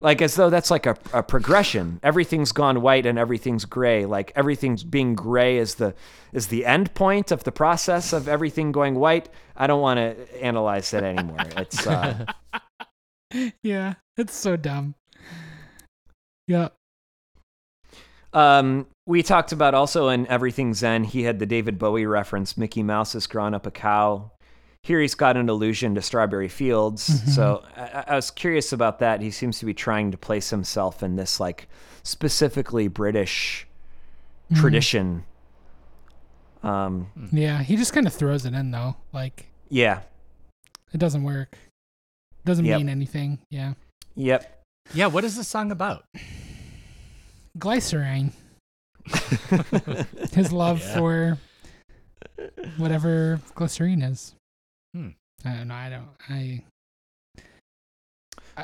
Like 0.00 0.22
as 0.22 0.36
though 0.36 0.48
that's 0.50 0.70
like 0.70 0.86
a, 0.86 0.96
a 1.12 1.22
progression. 1.22 1.98
Everything's 2.02 2.52
gone 2.52 2.80
white 2.82 3.04
and 3.06 3.18
everything's 3.18 3.64
gray. 3.64 4.06
Like 4.06 4.32
everything's 4.36 4.84
being 4.84 5.14
gray 5.14 5.58
is 5.58 5.76
the 5.76 5.94
is 6.32 6.48
the 6.48 6.64
end 6.66 6.94
point 6.94 7.32
of 7.32 7.44
the 7.44 7.52
process 7.52 8.12
of 8.12 8.28
everything 8.28 8.70
going 8.72 8.94
white. 8.94 9.28
I 9.56 9.66
don't 9.66 9.80
want 9.80 9.98
to 9.98 10.42
analyze 10.42 10.90
that 10.92 11.02
anymore. 11.02 11.38
It's 11.56 11.86
uh 11.86 12.26
Yeah, 13.62 13.94
it's 14.16 14.34
so 14.34 14.56
dumb. 14.56 14.94
Yeah. 16.46 16.68
um 18.32 18.86
we 19.06 19.22
talked 19.22 19.52
about 19.52 19.74
also 19.74 20.08
in 20.08 20.26
everything 20.28 20.74
zen 20.74 21.04
he 21.04 21.22
had 21.22 21.38
the 21.38 21.46
david 21.46 21.78
bowie 21.78 22.04
reference 22.06 22.56
mickey 22.56 22.82
mouse 22.82 23.14
has 23.14 23.26
grown 23.26 23.54
up 23.54 23.66
a 23.66 23.70
cow 23.70 24.30
here 24.84 25.00
he's 25.00 25.14
got 25.14 25.36
an 25.36 25.48
allusion 25.48 25.94
to 25.94 26.02
strawberry 26.02 26.48
fields 26.48 27.02
so 27.34 27.62
I, 27.76 28.04
I 28.08 28.14
was 28.16 28.30
curious 28.30 28.72
about 28.72 28.98
that 29.00 29.20
he 29.20 29.30
seems 29.30 29.58
to 29.58 29.66
be 29.66 29.74
trying 29.74 30.10
to 30.12 30.16
place 30.18 30.50
himself 30.50 31.02
in 31.02 31.16
this 31.16 31.38
like 31.40 31.68
specifically 32.02 32.88
british 32.88 33.66
tradition 34.54 35.24
um 36.62 37.08
Yeah, 37.32 37.62
he 37.62 37.76
just 37.76 37.92
kind 37.92 38.06
of 38.06 38.12
throws 38.14 38.44
it 38.46 38.52
in 38.54 38.70
though. 38.72 38.96
Like 39.12 39.46
yeah 39.68 40.00
it 40.92 40.98
doesn't 40.98 41.22
work. 41.22 41.56
Doesn't 42.44 42.64
Yep. 42.64 42.78
mean 42.78 42.88
anything. 42.88 43.38
Yeah. 43.50 43.74
yep 44.16 44.64
Yeah, 44.94 45.06
what 45.06 45.22
is 45.24 45.36
this 45.36 45.46
song 45.48 45.70
about? 45.70 46.04
Glycerine. 47.58 48.32
His 50.32 50.50
love 50.52 50.80
Yeah. 50.80 50.94
for 50.96 51.38
whatever 52.78 53.40
glycerine 53.54 54.02
is. 54.02 54.34
Hmm. 54.94 55.08
I 55.44 55.54
don't 55.54 55.68
know. 55.68 55.74
I 55.74 55.88
don't. 55.90 56.08
I. 56.28 56.64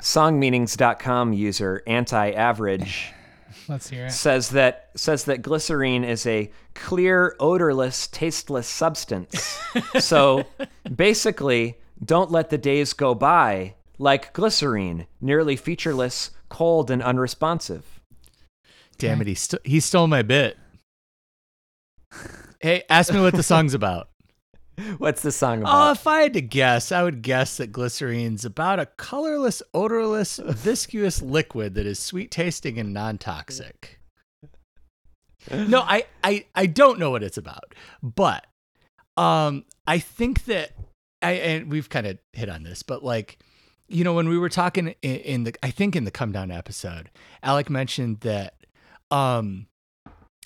songmeanings.com 0.01 1.33
user 1.33 1.83
anti-average 1.87 3.13
Let's 3.69 3.89
hear 3.89 4.07
it. 4.07 4.11
says 4.11 4.51
that 4.51 4.91
says 4.97 5.25
that 5.25 5.41
glycerine 5.41 6.03
is 6.05 6.27
a 6.27 6.51
clear 6.75 7.37
odorless 7.39 8.09
tasteless 8.09 8.67
substance 8.67 9.61
so 10.01 10.45
basically 10.97 11.79
don't 12.05 12.33
let 12.33 12.51
the 12.51 12.59
days 12.59 12.93
go 12.93 13.15
by 13.15 13.75
like 13.99 14.33
glycerine 14.33 15.07
nearly 15.21 15.55
featureless 15.55 16.33
cold 16.49 16.91
and 16.91 17.01
unresponsive 17.01 18.01
Damn 18.99 19.21
it, 19.21 19.27
he, 19.27 19.35
st- 19.35 19.67
he 19.67 19.81
stole 19.81 20.07
my 20.07 20.23
bit. 20.23 20.57
Hey, 22.61 22.85
ask 22.89 23.13
me 23.13 23.21
what 23.21 23.35
the 23.35 23.43
song's 23.43 23.75
about. 23.75 24.09
what's 24.99 25.23
the 25.23 25.33
song 25.33 25.61
about? 25.61 25.89
Oh, 25.89 25.93
if 25.93 26.07
I 26.07 26.23
had 26.23 26.33
to 26.35 26.41
guess, 26.41 26.93
I 26.93 27.03
would 27.03 27.23
guess 27.23 27.57
that 27.57 27.73
glycerine's 27.73 28.45
about 28.45 28.81
a 28.81 28.87
colorless, 28.87 29.63
odorless, 29.73 30.39
viscous 30.45 31.23
liquid 31.23 31.75
that 31.75 31.87
is 31.87 31.99
sweet 31.99 32.31
tasting 32.31 32.79
and 32.79 32.93
non 32.93 33.19
toxic. 33.19 34.01
No, 35.53 35.81
I, 35.81 36.05
I 36.23 36.47
I 36.55 36.65
don't 36.65 36.99
know 36.99 37.11
what 37.11 37.23
it's 37.23 37.37
about, 37.37 37.75
but 38.03 38.47
um, 39.19 39.67
I 39.87 39.99
think 39.99 40.47
that 40.47 40.71
I 41.21 41.33
and 41.33 41.71
we've 41.71 41.91
kind 41.91 42.07
of 42.07 42.19
hit 42.33 42.49
on 42.49 42.63
this, 42.63 42.83
but 42.83 43.05
like, 43.05 43.39
you 43.87 44.05
know, 44.05 44.15
when 44.15 44.27
we 44.31 44.39
were 44.39 44.49
talking 44.49 44.95
in, 45.03 45.17
in 45.17 45.45
the, 45.45 45.55
I 45.63 45.71
think 45.71 45.97
in 45.97 46.05
the 46.05 46.11
come 46.11 46.33
down 46.33 46.51
episode, 46.51 47.11
Alec 47.43 47.69
mentioned 47.69 48.21
that 48.21 48.55
um 49.11 49.67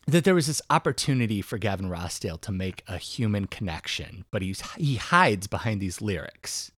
that 0.08 0.24
there 0.24 0.34
was 0.34 0.46
this 0.46 0.62
opportunity 0.70 1.42
for 1.42 1.58
Gavin 1.58 1.90
Rossdale 1.90 2.40
to 2.40 2.50
make 2.50 2.82
a 2.88 2.96
human 2.96 3.46
connection, 3.46 4.24
but 4.30 4.40
he's 4.40 4.62
he 4.76 4.96
hides 4.96 5.46
behind 5.46 5.80
these 5.80 6.00
lyrics. 6.00 6.72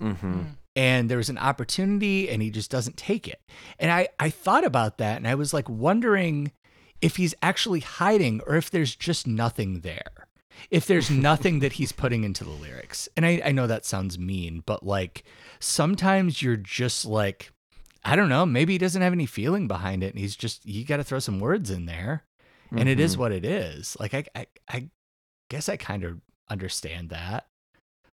mm-hmm. 0.00 0.42
And 0.76 1.10
there 1.10 1.18
was 1.18 1.28
an 1.28 1.36
opportunity 1.36 2.30
and 2.30 2.40
he 2.40 2.50
just 2.50 2.70
doesn't 2.70 2.96
take 2.96 3.28
it. 3.28 3.40
And 3.78 3.90
I 3.90 4.08
I 4.18 4.30
thought 4.30 4.64
about 4.64 4.98
that 4.98 5.18
and 5.18 5.28
I 5.28 5.34
was 5.34 5.52
like 5.52 5.68
wondering 5.68 6.52
if 7.02 7.16
he's 7.16 7.34
actually 7.42 7.80
hiding 7.80 8.40
or 8.46 8.56
if 8.56 8.70
there's 8.70 8.96
just 8.96 9.26
nothing 9.26 9.80
there. 9.80 10.26
If 10.70 10.86
there's 10.86 11.10
nothing 11.28 11.60
that 11.60 11.74
he's 11.74 11.92
putting 11.92 12.24
into 12.24 12.44
the 12.44 12.50
lyrics. 12.50 13.10
And 13.14 13.26
I, 13.26 13.42
I 13.44 13.52
know 13.52 13.66
that 13.66 13.84
sounds 13.84 14.18
mean, 14.18 14.62
but 14.64 14.84
like 14.86 15.24
sometimes 15.58 16.40
you're 16.40 16.56
just 16.56 17.04
like, 17.04 17.52
I 18.04 18.16
don't 18.16 18.30
know, 18.30 18.46
maybe 18.46 18.72
he 18.72 18.78
doesn't 18.78 19.02
have 19.02 19.12
any 19.12 19.26
feeling 19.26 19.68
behind 19.68 20.02
it 20.02 20.14
and 20.14 20.18
he's 20.18 20.36
just, 20.36 20.64
you 20.64 20.86
got 20.86 20.96
to 20.96 21.04
throw 21.04 21.18
some 21.18 21.40
words 21.40 21.70
in 21.70 21.84
there. 21.84 22.24
And 22.72 22.88
it 22.88 23.00
is 23.00 23.16
Mhm. 23.16 23.18
what 23.18 23.32
it 23.32 23.44
is. 23.44 23.96
Like, 23.98 24.14
I, 24.14 24.24
I, 24.34 24.46
I 24.68 24.88
guess 25.48 25.68
I 25.68 25.76
kind 25.76 26.04
of 26.04 26.20
understand 26.48 27.10
that. 27.10 27.46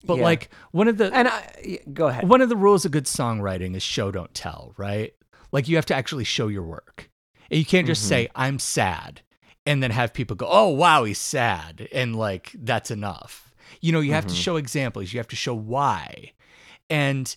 But 0.06 0.18
Yeah. 0.18 0.24
like 0.24 0.50
one 0.72 0.88
of 0.88 0.98
the, 0.98 1.14
and 1.14 1.28
I, 1.28 1.80
go 1.94 2.08
ahead 2.08 2.28
one 2.28 2.42
of 2.42 2.50
the 2.50 2.56
rules 2.56 2.86
of 2.86 2.92
good 2.92 3.06
songwriting 3.06 3.76
is 3.76 3.84
show 3.84 4.12
don't 4.12 4.34
tell, 4.34 4.74
right? 4.78 5.14
Like 5.52 5.68
you 5.68 5.76
have 5.78 5.86
to 5.88 5.96
actually 5.96 6.24
show 6.26 6.48
your 6.48 6.64
work. 6.64 7.10
And 7.50 7.58
you 7.60 7.66
can't 7.66 7.88
just 7.88 8.04
Mhm. 8.06 8.10
say 8.10 8.28
I'm 8.36 8.60
sad 8.60 9.22
and 9.66 9.82
then 9.82 9.92
have 9.92 10.14
people 10.14 10.36
go, 10.36 10.48
"Oh, 10.50 10.70
wow, 10.70 11.04
he's 11.06 11.18
sad." 11.20 11.88
And 11.92 12.16
like 12.16 12.52
that's 12.54 12.92
enough. 12.92 13.54
You 13.82 13.92
know, 13.92 14.00
you 14.00 14.14
have 14.14 14.28
to 14.28 14.34
Mhm. 14.34 14.44
show 14.44 14.56
examples, 14.58 15.12
you 15.14 15.20
have 15.20 15.28
to 15.30 15.36
show 15.36 15.56
why. 15.56 16.34
And 16.90 17.36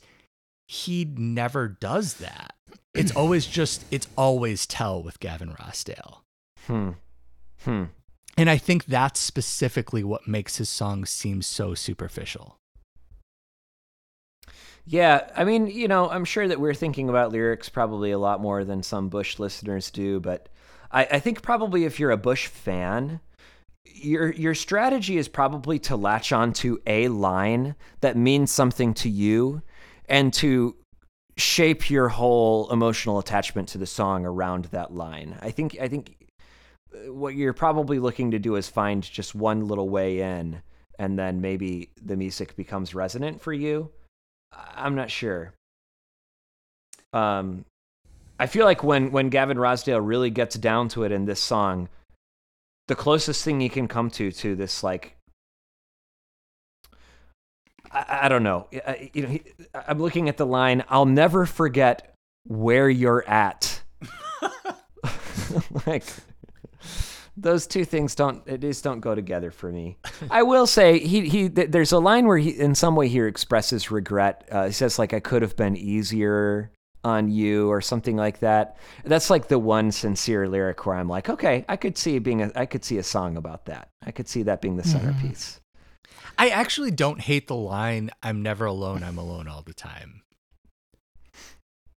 he 0.66 1.04
never 1.06 1.68
does 1.68 2.14
that. 2.14 2.54
It's 2.94 3.12
always 3.12 3.46
just 3.46 3.84
it's 3.90 4.08
always 4.16 4.66
tell 4.66 5.02
with 5.02 5.20
Gavin 5.20 5.54
Rossdale. 5.54 6.18
hmm. 6.66 6.90
Hmm. 7.64 7.84
And 8.36 8.48
I 8.48 8.56
think 8.56 8.84
that's 8.84 9.18
specifically 9.18 10.04
what 10.04 10.28
makes 10.28 10.58
his 10.58 10.68
songs 10.68 11.10
seem 11.10 11.42
so 11.42 11.74
superficial. 11.74 12.56
Yeah, 14.84 15.28
I 15.36 15.44
mean, 15.44 15.66
you 15.66 15.86
know, 15.86 16.08
I'm 16.08 16.24
sure 16.24 16.48
that 16.48 16.60
we're 16.60 16.72
thinking 16.72 17.08
about 17.08 17.32
lyrics 17.32 17.68
probably 17.68 18.10
a 18.10 18.18
lot 18.18 18.40
more 18.40 18.64
than 18.64 18.82
some 18.82 19.08
Bush 19.08 19.38
listeners 19.38 19.90
do, 19.90 20.18
but 20.20 20.48
I, 20.90 21.06
I 21.12 21.18
think 21.18 21.42
probably 21.42 21.84
if 21.84 22.00
you're 22.00 22.10
a 22.10 22.16
Bush 22.16 22.46
fan, 22.46 23.20
your 23.84 24.32
your 24.32 24.54
strategy 24.54 25.18
is 25.18 25.28
probably 25.28 25.78
to 25.80 25.96
latch 25.96 26.32
onto 26.32 26.78
a 26.86 27.08
line 27.08 27.74
that 28.00 28.16
means 28.16 28.50
something 28.50 28.94
to 28.94 29.10
you 29.10 29.62
and 30.08 30.32
to 30.34 30.76
shape 31.36 31.90
your 31.90 32.08
whole 32.08 32.70
emotional 32.70 33.18
attachment 33.18 33.68
to 33.68 33.78
the 33.78 33.86
song 33.86 34.24
around 34.24 34.66
that 34.66 34.94
line. 34.94 35.38
I 35.40 35.50
think 35.50 35.76
I 35.80 35.88
think 35.88 36.17
what 37.06 37.34
you're 37.34 37.52
probably 37.52 37.98
looking 37.98 38.30
to 38.32 38.38
do 38.38 38.56
is 38.56 38.68
find 38.68 39.02
just 39.02 39.34
one 39.34 39.66
little 39.66 39.88
way 39.88 40.20
in 40.20 40.62
and 40.98 41.18
then 41.18 41.40
maybe 41.40 41.90
the 42.04 42.16
music 42.16 42.56
becomes 42.56 42.94
resonant 42.94 43.40
for 43.40 43.52
you. 43.52 43.90
I'm 44.52 44.94
not 44.94 45.10
sure. 45.10 45.52
Um, 47.12 47.64
I 48.38 48.46
feel 48.46 48.64
like 48.64 48.82
when 48.82 49.10
when 49.12 49.28
Gavin 49.28 49.56
Rossdale 49.58 50.00
really 50.06 50.30
gets 50.30 50.56
down 50.56 50.88
to 50.90 51.04
it 51.04 51.12
in 51.12 51.24
this 51.24 51.40
song, 51.40 51.88
the 52.88 52.94
closest 52.94 53.44
thing 53.44 53.60
he 53.60 53.68
can 53.68 53.88
come 53.88 54.10
to 54.10 54.30
to 54.32 54.54
this 54.56 54.82
like 54.82 55.16
I, 57.90 58.20
I 58.22 58.28
don't 58.28 58.42
know. 58.42 58.66
I- 58.86 59.10
You 59.12 59.22
know, 59.22 59.28
he, 59.28 59.42
I'm 59.74 59.98
looking 59.98 60.28
at 60.28 60.36
the 60.36 60.46
line. 60.46 60.84
I'll 60.88 61.06
never 61.06 61.46
forget 61.46 62.14
where 62.46 62.88
you're 62.90 63.26
at. 63.28 63.82
like 65.86 66.04
those 67.40 67.66
two 67.66 67.84
things 67.84 68.14
don't 68.14 68.42
it 68.46 68.60
just 68.60 68.84
don't 68.84 69.00
go 69.00 69.14
together 69.14 69.50
for 69.50 69.70
me. 69.70 69.98
I 70.30 70.42
will 70.42 70.66
say 70.66 70.98
he 70.98 71.28
he 71.28 71.48
th- 71.48 71.70
there's 71.70 71.92
a 71.92 71.98
line 71.98 72.26
where 72.26 72.38
he 72.38 72.50
in 72.50 72.74
some 72.74 72.96
way 72.96 73.08
here 73.08 73.26
expresses 73.26 73.90
regret. 73.90 74.48
Uh, 74.50 74.66
he 74.66 74.72
says 74.72 74.98
like 74.98 75.12
I 75.12 75.20
could 75.20 75.42
have 75.42 75.56
been 75.56 75.76
easier 75.76 76.70
on 77.04 77.30
you 77.30 77.70
or 77.70 77.80
something 77.80 78.16
like 78.16 78.40
that. 78.40 78.76
That's 79.04 79.30
like 79.30 79.48
the 79.48 79.58
one 79.58 79.92
sincere 79.92 80.48
lyric 80.48 80.84
where 80.84 80.96
I'm 80.96 81.08
like, 81.08 81.28
okay, 81.28 81.64
I 81.68 81.76
could 81.76 81.96
see 81.96 82.18
being 82.18 82.42
a 82.42 82.52
I 82.54 82.66
could 82.66 82.84
see 82.84 82.98
a 82.98 83.02
song 83.02 83.36
about 83.36 83.66
that. 83.66 83.88
I 84.04 84.10
could 84.10 84.28
see 84.28 84.42
that 84.44 84.60
being 84.60 84.76
the 84.76 84.84
centerpiece. 84.84 85.60
I 86.38 86.50
actually 86.50 86.90
don't 86.90 87.20
hate 87.20 87.46
the 87.46 87.56
line 87.56 88.10
"I'm 88.22 88.42
never 88.42 88.64
alone. 88.64 89.02
I'm 89.02 89.18
alone 89.18 89.48
all 89.48 89.62
the 89.62 89.74
time." 89.74 90.22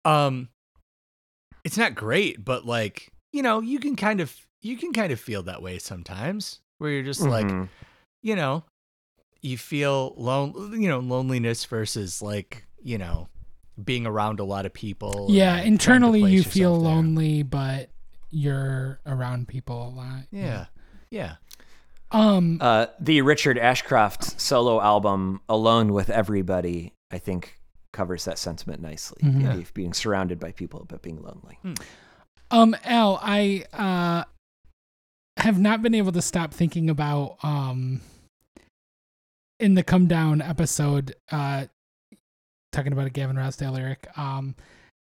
Um, 0.05 0.50
it's 1.63 1.77
not 1.77 1.96
great, 1.96 2.43
but 2.43 2.65
like 2.65 3.12
you 3.31 3.43
know, 3.43 3.62
you 3.62 3.79
can 3.79 3.96
kind 3.96 4.22
of 4.22 4.36
you 4.62 4.78
can 4.78 4.94
kind 4.94 5.12
of 5.12 5.20
feel 5.20 5.44
that 5.44 5.62
way 5.62 5.80
sometimes, 5.80 6.60
where 6.78 6.92
you're 6.92 7.04
just 7.04 7.22
like, 7.22 7.46
Mhm. 7.48 7.70
you 8.22 8.36
know, 8.36 8.63
you 9.42 9.58
feel 9.58 10.13
lone, 10.18 10.80
you 10.82 10.88
know, 10.89 11.00
loneliness 11.00 11.66
versus 11.66 12.22
like 12.22 12.66
you 12.82 12.98
know, 12.98 13.28
being 13.84 14.06
around 14.06 14.39
a 14.39 14.44
lot 14.46 14.66
of 14.66 14.74
people. 14.74 15.28
Yeah, 15.30 15.56
and 15.56 15.80
trying 15.80 15.98
internally 15.98 16.32
you 16.32 16.44
feel 16.44 16.74
there. 16.82 16.92
lonely, 16.92 17.44
but 17.44 17.89
you're 18.30 19.00
around 19.06 19.48
people 19.48 19.88
a 19.88 19.92
lot. 19.96 20.24
Yeah, 20.32 20.66
yeah. 21.10 21.36
Um. 22.12 22.58
Uh, 22.62 22.88
the 23.00 23.22
Richard 23.22 23.58
Ashcroft 23.58 24.39
solo 24.42 24.82
album 24.82 25.42
"Alone 25.50 25.94
with 25.94 26.10
Everybody," 26.10 26.94
I 27.12 27.18
think, 27.20 27.60
covers 27.94 28.25
that 28.25 28.38
sentiment 28.39 28.82
nicely. 28.82 29.22
Mhm. 29.24 29.42
Yeah. 29.44 29.54
of 29.56 29.74
being 29.74 29.94
surrounded 29.94 30.39
by 30.39 30.51
people 30.51 30.86
but 30.88 31.01
being 31.01 31.22
lonely. 31.22 31.60
Um. 32.51 32.75
Al, 32.84 33.20
I 33.22 33.66
uh 33.74 34.24
have 35.39 35.60
not 35.60 35.81
been 35.81 35.93
able 35.96 36.12
to 36.12 36.22
stop 36.22 36.53
thinking 36.53 36.89
about 36.89 37.38
um 37.43 38.01
in 39.60 39.74
the 39.75 39.84
come 39.84 40.08
down 40.08 40.41
episode 40.41 41.15
uh 41.31 41.65
talking 42.72 42.93
about 42.93 43.08
a 43.08 43.10
Gavin 43.10 43.36
Rossdale 43.36 43.74
lyric 43.74 44.08
um 44.17 44.55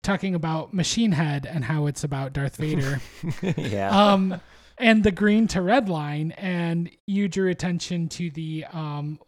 talking 0.03 0.35
about 0.35 0.75
Machine 0.75 1.13
Head 1.13 1.47
and 1.47 1.65
how 1.65 1.87
it's 1.87 2.05
about 2.05 2.33
Darth 2.35 2.57
Vader. 2.57 3.01
yeah. 3.57 3.89
um 4.13 4.41
and 4.77 5.03
the 5.05 5.13
green 5.13 5.47
to 5.49 5.63
red 5.63 5.89
line 5.89 6.33
and 6.33 6.91
you 7.07 7.29
drew 7.29 7.49
attention 7.51 8.09
to 8.09 8.31
the 8.31 8.65
um 8.73 9.19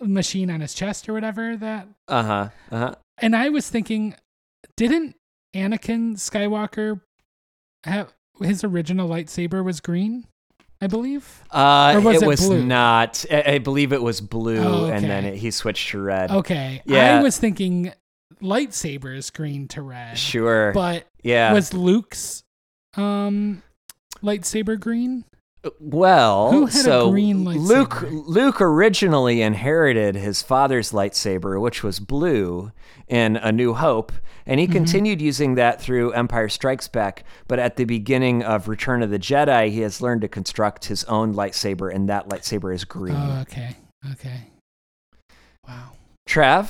machine 0.00 0.48
on 0.50 0.60
his 0.60 0.74
chest 0.74 1.08
or 1.08 1.12
whatever 1.12 1.56
that 1.56 1.88
Uh 2.06 2.22
huh. 2.22 2.48
Uh 2.70 2.78
huh. 2.78 2.94
and 3.20 3.34
i 3.34 3.48
was 3.48 3.68
thinking 3.68 4.14
didn't 4.76 5.16
anakin 5.56 6.14
skywalker 6.14 7.00
have 7.84 8.12
his 8.40 8.62
original 8.64 9.08
lightsaber 9.08 9.64
was 9.64 9.80
green 9.80 10.24
i 10.80 10.86
believe 10.86 11.42
Uh, 11.50 11.94
Or 11.96 12.00
was 12.00 12.16
it 12.16 12.22
it 12.22 12.26
was 12.26 12.40
blue? 12.46 12.64
not. 12.64 13.24
I, 13.30 13.42
I 13.54 13.58
believe 13.58 13.92
it 13.92 14.02
was 14.02 14.20
blue, 14.20 14.58
Oh, 14.58 14.84
and 14.86 15.04
then 15.04 15.24
it, 15.24 15.34
he 15.36 15.50
switched 15.50 15.90
to 15.90 16.00
red. 16.00 16.30
okay 16.30 16.82
Yeah. 16.86 17.18
i 17.18 17.22
was 17.22 17.36
thinking 17.38 17.92
lightsabers 18.42 19.32
green 19.32 19.66
to 19.68 19.82
red 19.82 20.16
Sure. 20.18 20.72
but 20.72 21.06
yeah. 21.22 21.52
was 21.52 21.74
luke's 21.74 22.44
um 22.96 23.62
lightsaber 24.22 24.78
green 24.78 25.24
well, 25.80 26.52
Who 26.52 26.66
had 26.66 26.74
a 26.80 26.82
so 26.82 27.10
green 27.10 27.44
Luke? 27.44 28.02
Luke 28.10 28.60
originally 28.60 29.42
inherited 29.42 30.14
his 30.14 30.40
father's 30.42 30.92
lightsaber, 30.92 31.60
which 31.60 31.82
was 31.82 31.98
blue 32.00 32.70
in 33.08 33.36
A 33.36 33.50
New 33.50 33.74
Hope, 33.74 34.12
and 34.46 34.60
he 34.60 34.66
Mm-hmm. 34.66 34.72
continued 34.72 35.20
using 35.20 35.56
that 35.56 35.80
through 35.80 36.12
Empire 36.12 36.48
Strikes 36.48 36.86
Back. 36.88 37.24
But 37.48 37.58
at 37.58 37.76
the 37.76 37.84
beginning 37.84 38.42
of 38.42 38.68
Return 38.68 39.02
of 39.02 39.10
the 39.10 39.18
Jedi, 39.18 39.70
he 39.70 39.80
has 39.80 40.00
learned 40.00 40.20
to 40.22 40.28
construct 40.28 40.84
his 40.86 41.04
own 41.04 41.34
lightsaber, 41.34 41.92
and 41.92 42.08
that 42.08 42.28
lightsaber 42.28 42.72
is 42.74 42.84
green. 42.84 43.16
oh 43.16 43.38
okay 43.42 43.76
okay 44.12 44.44
wow 45.66 45.90
Trav, 46.28 46.68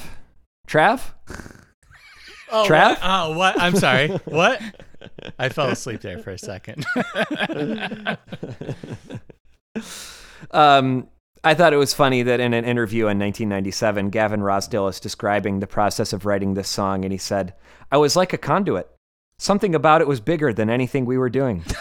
Trav, 0.66 1.02
Oh, 2.50 2.64
Trav? 2.66 2.88
What? 2.90 2.98
Oh, 3.02 3.36
what? 3.36 3.60
I'm 3.60 3.76
sorry. 3.76 4.08
what? 4.24 4.62
I 5.38 5.48
fell 5.48 5.68
asleep 5.68 6.00
there 6.00 6.18
for 6.18 6.30
a 6.30 6.38
second. 6.38 6.84
Um, 10.52 11.08
I 11.44 11.54
thought 11.54 11.72
it 11.72 11.78
was 11.78 11.92
funny 11.94 12.22
that 12.22 12.40
in 12.40 12.54
an 12.54 12.64
interview 12.64 13.02
in 13.02 13.18
1997, 13.18 14.10
Gavin 14.10 14.40
Rossdale 14.40 14.88
is 14.88 15.00
describing 15.00 15.60
the 15.60 15.66
process 15.66 16.12
of 16.12 16.24
writing 16.24 16.54
this 16.54 16.68
song, 16.68 17.04
and 17.04 17.12
he 17.12 17.18
said, 17.18 17.54
"I 17.92 17.96
was 17.96 18.16
like 18.16 18.32
a 18.32 18.38
conduit. 18.38 18.88
Something 19.38 19.74
about 19.74 20.00
it 20.00 20.08
was 20.08 20.20
bigger 20.20 20.52
than 20.52 20.70
anything 20.70 21.04
we 21.04 21.18
were 21.18 21.28
doing." 21.28 21.64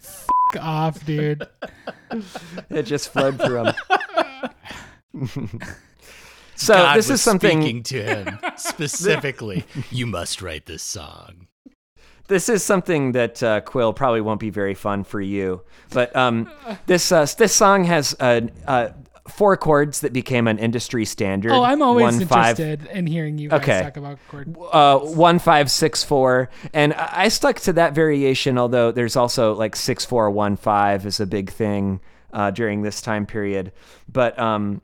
Fuck 0.00 0.56
off 0.60 1.04
dude 1.04 1.46
it 2.70 2.82
just 2.84 3.12
flowed 3.12 3.40
through 3.40 3.64
him. 3.64 5.60
so 6.58 6.74
God 6.74 6.96
this 6.96 7.08
was 7.08 7.20
is 7.20 7.22
something. 7.24 7.62
speaking 7.62 7.82
to 7.84 8.02
him 8.02 8.38
specifically. 8.56 9.64
you 9.90 10.06
must 10.06 10.42
write 10.42 10.66
this 10.66 10.82
song. 10.82 11.46
This 12.28 12.48
is 12.50 12.62
something 12.62 13.12
that 13.12 13.42
uh, 13.42 13.60
Quill 13.62 13.92
probably 13.94 14.20
won't 14.20 14.40
be 14.40 14.50
very 14.50 14.74
fun 14.74 15.02
for 15.04 15.20
you, 15.20 15.62
but 15.90 16.14
um, 16.14 16.50
this 16.86 17.10
uh, 17.10 17.26
this 17.38 17.54
song 17.54 17.84
has 17.84 18.14
uh, 18.20 18.42
uh, 18.66 18.88
four 19.30 19.56
chords 19.56 20.00
that 20.00 20.12
became 20.12 20.46
an 20.46 20.58
industry 20.58 21.06
standard. 21.06 21.52
Oh, 21.52 21.62
I'm 21.62 21.80
always 21.80 22.16
One, 22.18 22.26
five, 22.26 22.60
interested 22.60 22.90
in 22.94 23.06
hearing 23.06 23.38
you 23.38 23.48
guys 23.48 23.60
Okay. 23.62 23.82
talk 23.82 23.96
about 23.96 24.18
chord. 24.28 24.54
uh, 24.72 24.98
one 24.98 25.38
five 25.38 25.70
six 25.70 26.04
four, 26.04 26.50
and 26.74 26.92
I 26.94 27.24
I 27.24 27.28
stuck 27.28 27.60
to 27.60 27.72
that 27.74 27.94
variation. 27.94 28.58
Although 28.58 28.92
there's 28.92 29.16
also 29.16 29.54
like 29.54 29.74
six 29.74 30.04
four 30.04 30.30
one 30.30 30.56
five 30.56 31.06
is 31.06 31.20
a 31.20 31.26
big 31.26 31.48
thing 31.50 31.98
uh, 32.34 32.50
during 32.50 32.82
this 32.82 33.00
time 33.00 33.24
period. 33.24 33.72
But 34.06 34.38
um, 34.38 34.82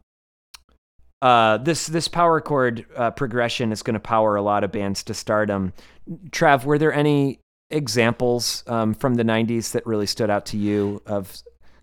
uh, 1.24 1.56
this 1.56 1.86
this 1.86 2.06
power 2.06 2.38
chord 2.38 2.84
uh, 2.96 3.10
progression 3.10 3.72
is 3.72 3.82
going 3.82 3.94
to 3.94 4.00
power 4.00 4.36
a 4.36 4.42
lot 4.42 4.62
of 4.62 4.70
bands 4.70 5.02
to 5.04 5.14
stardom. 5.14 5.72
Trav, 6.28 6.66
were 6.66 6.76
there 6.76 6.92
any 6.92 7.40
examples 7.70 8.62
um, 8.66 8.92
from 8.92 9.14
the 9.14 9.22
'90s 9.22 9.72
that 9.72 9.86
really 9.86 10.04
stood 10.04 10.28
out 10.28 10.44
to 10.44 10.58
you 10.58 11.00
of 11.06 11.34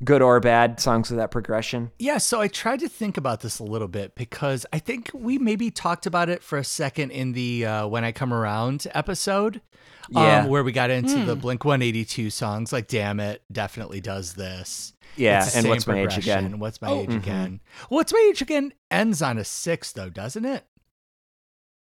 good 0.04 0.22
or 0.22 0.40
bad 0.40 0.80
songs 0.80 1.10
with 1.10 1.18
that 1.20 1.32
progression? 1.32 1.92
Yeah, 2.00 2.18
so 2.18 2.42
I 2.42 2.48
tried 2.48 2.80
to 2.82 2.90
think 2.90 3.18
about 3.18 3.42
this 3.42 3.60
a 3.60 3.64
little 3.64 3.88
bit 3.88 4.16
because 4.16 4.66
I 4.74 4.80
think 4.80 5.12
we 5.14 5.38
maybe 5.38 5.72
talked 5.72 6.06
about 6.06 6.30
it 6.30 6.42
for 6.44 6.58
a 6.58 6.64
second 6.64 7.12
in 7.12 7.34
the 7.34 7.66
uh, 7.66 7.88
When 7.88 8.04
I 8.04 8.12
Come 8.12 8.34
Around 8.34 8.88
episode. 8.94 9.62
Yeah. 10.10 10.42
Um, 10.42 10.50
where 10.50 10.64
we 10.64 10.72
got 10.74 10.90
into 10.90 11.24
the 11.24 11.36
Blink 11.36 11.64
182 11.64 12.32
songs, 12.32 12.74
like 12.74 12.88
Damn 12.88 13.20
It, 13.20 13.44
definitely 13.52 14.02
does 14.02 14.34
this. 14.34 14.94
Yeah, 15.16 15.48
and 15.56 15.68
what's 15.70 15.86
my 15.88 16.00
age 16.02 16.18
again? 16.18 16.58
What's 16.60 16.82
my 16.82 16.90
Oh. 16.90 17.02
age 17.02 17.10
Mhm. 17.10 17.18
again? 17.18 17.60
What's 17.90 18.12
my 18.12 18.28
age 18.30 18.42
again 18.42 18.74
ends 18.90 19.22
on 19.22 19.38
a 19.38 19.44
six, 19.46 19.92
though, 19.94 20.10
doesn't 20.10 20.44
it? 20.46 20.66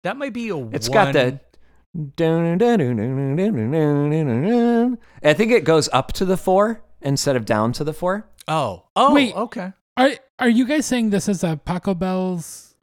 That 0.02 0.16
might 0.16 0.32
be 0.32 0.48
a 0.48 0.56
It's 0.56 0.64
one. 0.64 0.74
It's 0.74 0.88
got 0.88 1.12
the. 1.12 1.40
I 5.24 5.34
think 5.34 5.52
it 5.52 5.64
goes 5.64 5.88
up 5.92 6.12
to 6.14 6.24
the 6.24 6.36
four 6.36 6.82
instead 7.04 7.36
of 7.36 7.44
down 7.44 7.72
to 7.74 7.84
the 7.84 7.92
four. 7.92 8.26
Oh, 8.48 8.84
oh, 8.96 9.14
Wait. 9.14 9.34
okay. 9.34 9.72
Are 9.96 10.10
are 10.38 10.48
you 10.48 10.66
guys 10.66 10.86
saying 10.86 11.10
this 11.10 11.28
is 11.28 11.44
a 11.44 11.60
Pachelbel's? 11.64 12.74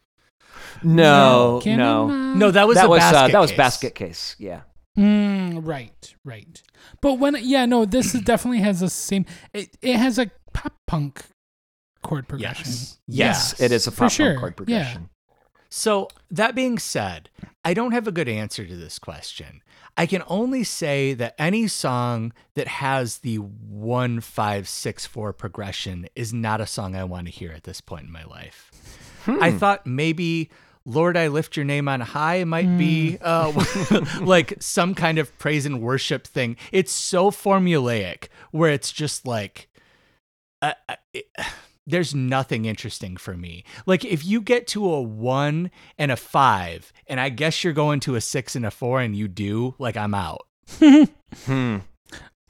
No, 0.83 1.59
canon, 1.63 1.77
no, 1.79 2.03
uh, 2.09 2.33
No, 2.35 2.51
that 2.51 2.67
was 2.67 2.75
that 2.75 2.85
a 2.85 2.89
was 2.89 3.01
uh, 3.01 3.11
basket 3.11 3.31
that 3.33 3.39
was 3.39 3.51
case. 3.51 3.57
basket 3.57 3.95
case. 3.95 4.35
Yeah, 4.39 4.61
Mm, 4.97 5.65
right, 5.65 6.13
right. 6.25 6.61
But 7.01 7.15
when 7.15 7.35
yeah, 7.41 7.65
no, 7.65 7.85
this 7.85 8.13
is 8.15 8.21
definitely 8.31 8.59
has 8.59 8.79
the 8.79 8.89
same. 8.89 9.25
It 9.53 9.75
it 9.81 9.95
has 9.97 10.17
a 10.19 10.31
pop 10.53 10.73
punk 10.87 11.25
chord 12.01 12.27
progression. 12.27 12.65
Yes. 12.65 12.97
yes, 13.07 13.59
it 13.59 13.71
is 13.71 13.87
a 13.87 13.91
For 13.91 13.95
pop 13.95 13.99
punk 14.03 14.11
sure, 14.13 14.39
chord 14.39 14.53
yeah. 14.53 14.55
progression. 14.55 15.09
So, 15.71 16.07
that 16.31 16.55
being 16.55 16.79
said, 16.79 17.29
I 17.63 17.75
don't 17.75 17.91
have 17.91 18.07
a 18.07 18.11
good 18.11 18.27
answer 18.27 18.65
to 18.65 18.75
this 18.75 18.97
question. 18.97 19.61
I 19.97 20.05
can 20.05 20.23
only 20.27 20.63
say 20.63 21.13
that 21.15 21.35
any 21.37 21.67
song 21.67 22.31
that 22.55 22.67
has 22.67 23.19
the 23.19 23.37
1564 23.39 25.33
progression 25.33 26.07
is 26.15 26.33
not 26.33 26.61
a 26.61 26.65
song 26.67 26.95
I 26.95 27.03
want 27.03 27.27
to 27.27 27.31
hear 27.31 27.51
at 27.51 27.63
this 27.63 27.81
point 27.81 28.05
in 28.05 28.11
my 28.11 28.23
life. 28.23 28.71
I 29.27 29.51
thought 29.51 29.85
maybe 29.85 30.49
Lord, 30.85 31.17
I 31.17 31.27
lift 31.27 31.55
your 31.55 31.65
name 31.65 31.87
on 31.87 31.99
high 32.01 32.43
might 32.45 32.77
be 32.77 33.17
uh, 33.21 33.51
like 34.21 34.55
some 34.59 34.95
kind 34.95 35.19
of 35.19 35.37
praise 35.37 35.65
and 35.67 35.81
worship 35.81 36.25
thing. 36.25 36.55
It's 36.71 36.91
so 36.91 37.29
formulaic 37.29 38.29
where 38.51 38.71
it's 38.71 38.91
just 38.91 39.27
like, 39.27 39.69
uh, 40.63 40.73
uh, 40.87 40.95
it- 41.13 41.27
there's 41.89 42.13
nothing 42.15 42.65
interesting 42.65 43.17
for 43.17 43.35
me. 43.35 43.63
Like 43.85 44.05
if 44.05 44.25
you 44.25 44.41
get 44.41 44.67
to 44.67 44.91
a 44.93 45.01
one 45.01 45.71
and 45.97 46.11
a 46.11 46.15
five, 46.15 46.93
and 47.07 47.19
I 47.19 47.29
guess 47.29 47.63
you're 47.63 47.73
going 47.73 47.99
to 48.01 48.15
a 48.15 48.21
six 48.21 48.55
and 48.55 48.65
a 48.65 48.71
four, 48.71 49.01
and 49.01 49.15
you 49.15 49.27
do, 49.27 49.75
like 49.79 49.97
I'm 49.97 50.13
out. 50.13 50.45
Hmm. 51.45 51.77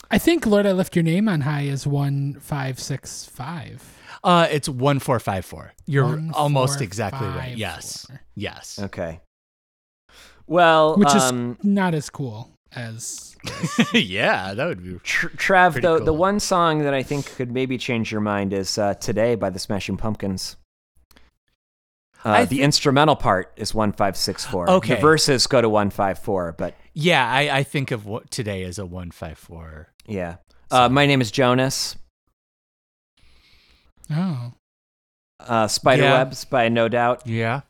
I 0.10 0.18
think 0.20 0.46
Lord, 0.46 0.66
I 0.66 0.72
left 0.72 0.96
your 0.96 1.04
name 1.04 1.28
on 1.28 1.42
high 1.42 1.64
is 1.64 1.86
one 1.86 2.38
five 2.40 2.80
six 2.80 3.26
five. 3.26 3.84
Uh, 4.24 4.48
it's 4.50 4.70
one 4.70 5.00
four 5.00 5.20
five 5.20 5.44
four. 5.44 5.74
You're 5.86 6.06
One, 6.06 6.32
almost 6.34 6.76
four, 6.78 6.84
exactly 6.84 7.28
right. 7.28 7.58
Yes, 7.58 8.06
four. 8.06 8.22
yes. 8.36 8.80
Okay. 8.82 9.20
Well, 10.48 10.96
Which 10.98 11.14
is 11.14 11.24
um, 11.24 11.58
not 11.62 11.94
as 11.94 12.10
cool 12.10 12.50
as 12.76 13.36
yeah, 13.94 14.54
that 14.54 14.66
would 14.66 14.84
be. 14.84 15.00
Tr- 15.04 15.28
Trav, 15.30 15.74
Pretty 15.74 15.88
the 15.88 16.04
the 16.04 16.14
one 16.14 16.40
song 16.40 16.80
that 16.80 16.94
I 16.94 17.04
think 17.04 17.26
could 17.36 17.52
maybe 17.52 17.78
change 17.78 18.12
your 18.12 18.22
mind 18.22 18.54
is 18.54 18.78
uh, 18.78 18.94
"Today" 18.96 19.36
by 19.36 19.50
the 19.50 19.60
Smashing 19.60 19.98
Pumpkins. 19.98 20.56
Uh, 22.26 22.30
I 22.30 22.46
the 22.46 22.62
instrumental 22.62 23.16
part 23.16 23.54
is 23.56 23.74
one 23.74 23.94
five 23.94 24.18
six 24.18 24.46
four. 24.46 24.70
Okay. 24.70 24.96
the 24.96 25.02
verses 25.02 25.48
go 25.48 25.62
to 25.62 25.70
one 25.70 25.90
five 25.90 26.20
four, 26.20 26.52
but 26.58 26.76
Yeah, 26.94 27.26
I, 27.26 27.60
I 27.60 27.64
think 27.64 27.92
of 27.92 28.06
what 28.06 28.30
today 28.30 28.64
as 28.64 28.78
a 28.78 28.86
one 28.86 29.12
five 29.12 29.38
four. 29.38 29.88
yeah. 30.06 30.36
Uh, 30.72 30.88
my 30.90 31.06
name 31.08 31.20
is 31.22 31.32
Jonas. 31.32 31.96
Oh. 34.12 34.54
Uh, 35.40 35.68
Spiderwebs 35.68 36.46
by 36.50 36.70
No 36.70 36.90
Doubt. 36.90 37.26
Yeah. 37.26 37.62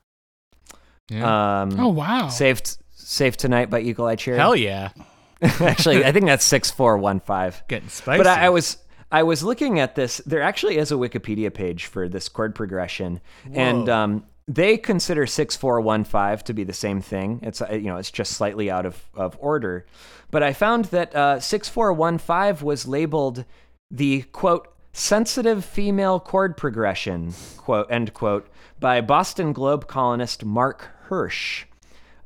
Yeah. 1.10 1.62
Um, 1.62 1.80
Oh 1.80 1.90
wow. 1.90 2.30
Saved 2.30 2.78
Save 3.10 3.38
Tonight 3.38 3.72
by 3.72 3.80
Eagle 3.80 4.06
Eye 4.06 4.16
Cherry. 4.16 4.38
Hell 4.38 4.56
yeah. 4.56 4.92
actually, 5.42 6.06
I 6.06 6.12
think 6.12 6.28
that's 6.28 6.46
six 6.46 6.70
four 6.70 6.96
one 7.00 7.20
five. 7.20 7.64
Getting 7.68 7.90
spicy. 7.90 8.20
But 8.20 8.28
I, 8.28 8.46
I 8.46 8.50
was 8.50 8.78
I 9.12 9.24
was 9.24 9.44
looking 9.44 9.80
at 9.80 9.96
this. 9.96 10.22
There 10.28 10.44
actually 10.44 10.78
is 10.78 10.92
a 10.92 10.96
Wikipedia 10.96 11.52
page 11.52 11.88
for 11.88 12.08
this 12.08 12.30
chord 12.30 12.54
progression, 12.54 13.20
and 13.52 13.90
um, 13.90 14.26
they 14.48 14.78
consider 14.78 15.26
six 15.26 15.56
four 15.56 15.82
one 15.82 16.04
five 16.04 16.44
to 16.44 16.54
be 16.54 16.64
the 16.64 16.72
same 16.72 17.02
thing. 17.02 17.40
It's 17.42 17.64
uh, 17.64 17.72
you 17.72 17.88
know 17.88 17.98
it's 17.98 18.12
just 18.12 18.34
slightly 18.34 18.70
out 18.70 18.86
of 18.86 19.04
of 19.16 19.36
order. 19.40 19.88
But 20.30 20.44
I 20.44 20.54
found 20.54 20.86
that 20.86 21.16
uh, 21.16 21.40
six 21.40 21.68
four 21.68 21.92
one 21.92 22.20
five 22.20 22.62
was 22.62 22.88
labeled 22.88 23.44
the 23.90 24.22
quote 24.34 24.68
sensitive 24.94 25.66
female 25.66 26.20
chord 26.20 26.56
progression 26.56 27.34
quote 27.58 27.90
end 27.90 28.14
quote 28.14 28.48
by 28.80 29.02
Boston 29.02 29.52
Globe 29.52 29.88
columnist 29.88 30.46
Marc 30.46 30.90
Hirsh. 31.08 31.64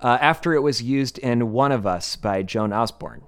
Uh, 0.04 0.18
after 0.20 0.54
it 0.54 0.60
was 0.60 0.82
used 0.84 1.18
in 1.20 1.52
One 1.54 1.72
of 1.72 1.88
Us 1.88 2.16
by 2.18 2.44
Joan 2.44 2.74
Osborne. 2.74 3.24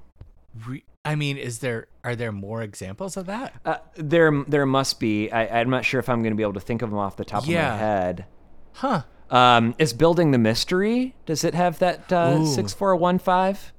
I 1.06 1.16
mean, 1.16 1.38
is 1.38 1.60
there 1.60 1.88
are 2.04 2.16
there 2.16 2.32
more 2.32 2.62
examples 2.62 3.16
of 3.16 3.28
that? 3.28 3.54
Uh, 3.64 3.78
there, 3.96 4.44
there 4.48 4.66
must 4.66 5.00
be. 5.00 5.32
I, 5.32 5.62
I'm 5.62 5.70
not 5.70 5.86
sure 5.86 6.00
if 6.00 6.10
I'm 6.10 6.22
going 6.22 6.34
to 6.34 6.38
be 6.38 6.44
able 6.44 6.54
to 6.54 6.60
think 6.60 6.82
of 6.82 6.90
them 6.90 7.00
off 7.00 7.16
the 7.16 7.26
top 7.26 7.44
of 7.44 7.50
my 7.50 7.54
head. 7.54 8.26
Huh. 8.74 9.04
Um, 9.30 9.74
is 9.80 9.94
building 9.94 10.32
the 10.32 10.38
mystery? 10.38 11.16
Does 11.26 11.44
it 11.44 11.54
have 11.54 11.80
that 11.80 12.12
uh, 12.12 12.46
six 12.46 12.74
four 12.74 12.96
one 12.96 13.20
five 13.20 13.72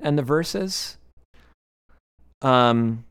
and 0.00 0.16
the 0.16 0.22
verses? 0.22 0.96
Um, 2.42 3.04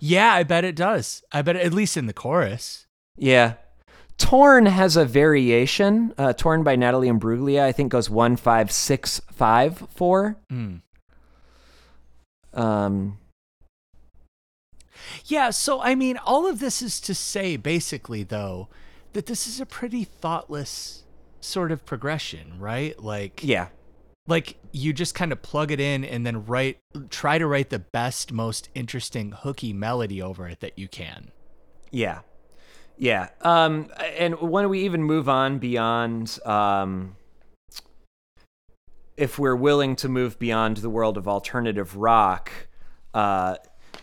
Yeah, 0.00 0.32
I 0.32 0.42
bet 0.42 0.64
it 0.64 0.76
does. 0.76 1.22
I 1.32 1.42
bet 1.42 1.56
at 1.56 1.72
least 1.72 1.96
in 1.96 2.06
the 2.06 2.12
chorus. 2.12 2.86
yeah. 3.16 3.54
Torn 4.18 4.66
has 4.66 4.96
a 4.96 5.04
variation. 5.04 6.14
Uh, 6.16 6.32
Torn 6.32 6.62
by 6.62 6.76
Natalie 6.76 7.08
Imbruglia, 7.08 7.62
I 7.62 7.72
think 7.72 7.92
goes 7.92 8.08
one 8.08 8.36
five 8.36 8.72
six 8.72 9.20
five 9.30 9.78
four. 9.94 10.36
Mm. 10.50 10.80
Um, 12.54 13.18
Yeah, 15.26 15.50
so 15.50 15.80
I 15.80 15.94
mean, 15.94 16.16
all 16.18 16.46
of 16.46 16.60
this 16.60 16.82
is 16.82 17.00
to 17.00 17.14
say 17.14 17.56
basically 17.56 18.22
though 18.22 18.68
that 19.12 19.26
this 19.26 19.46
is 19.46 19.60
a 19.60 19.66
pretty 19.66 20.04
thoughtless 20.04 21.04
sort 21.40 21.72
of 21.72 21.84
progression, 21.84 22.58
right? 22.58 22.98
Like 23.02 23.40
yeah, 23.42 23.68
like 24.26 24.56
you 24.72 24.92
just 24.92 25.14
kind 25.14 25.32
of 25.32 25.42
plug 25.42 25.70
it 25.70 25.80
in 25.80 26.04
and 26.04 26.26
then 26.26 26.46
write 26.46 26.78
try 27.10 27.38
to 27.38 27.46
write 27.46 27.70
the 27.70 27.78
best 27.78 28.32
most 28.32 28.68
interesting 28.74 29.32
hooky 29.32 29.72
melody 29.72 30.20
over 30.22 30.48
it 30.48 30.60
that 30.60 30.78
you 30.78 30.88
can. 30.88 31.32
Yeah. 31.90 32.20
Yeah. 32.98 33.28
Um, 33.42 33.90
and 34.16 34.40
when 34.40 34.68
we 34.68 34.84
even 34.84 35.02
move 35.02 35.28
on 35.28 35.58
beyond, 35.58 36.38
um, 36.44 37.16
if 39.16 39.38
we're 39.38 39.56
willing 39.56 39.96
to 39.96 40.08
move 40.08 40.38
beyond 40.38 40.78
the 40.78 40.90
world 40.90 41.16
of 41.16 41.28
alternative 41.28 41.96
rock, 41.96 42.50
uh, 43.14 43.56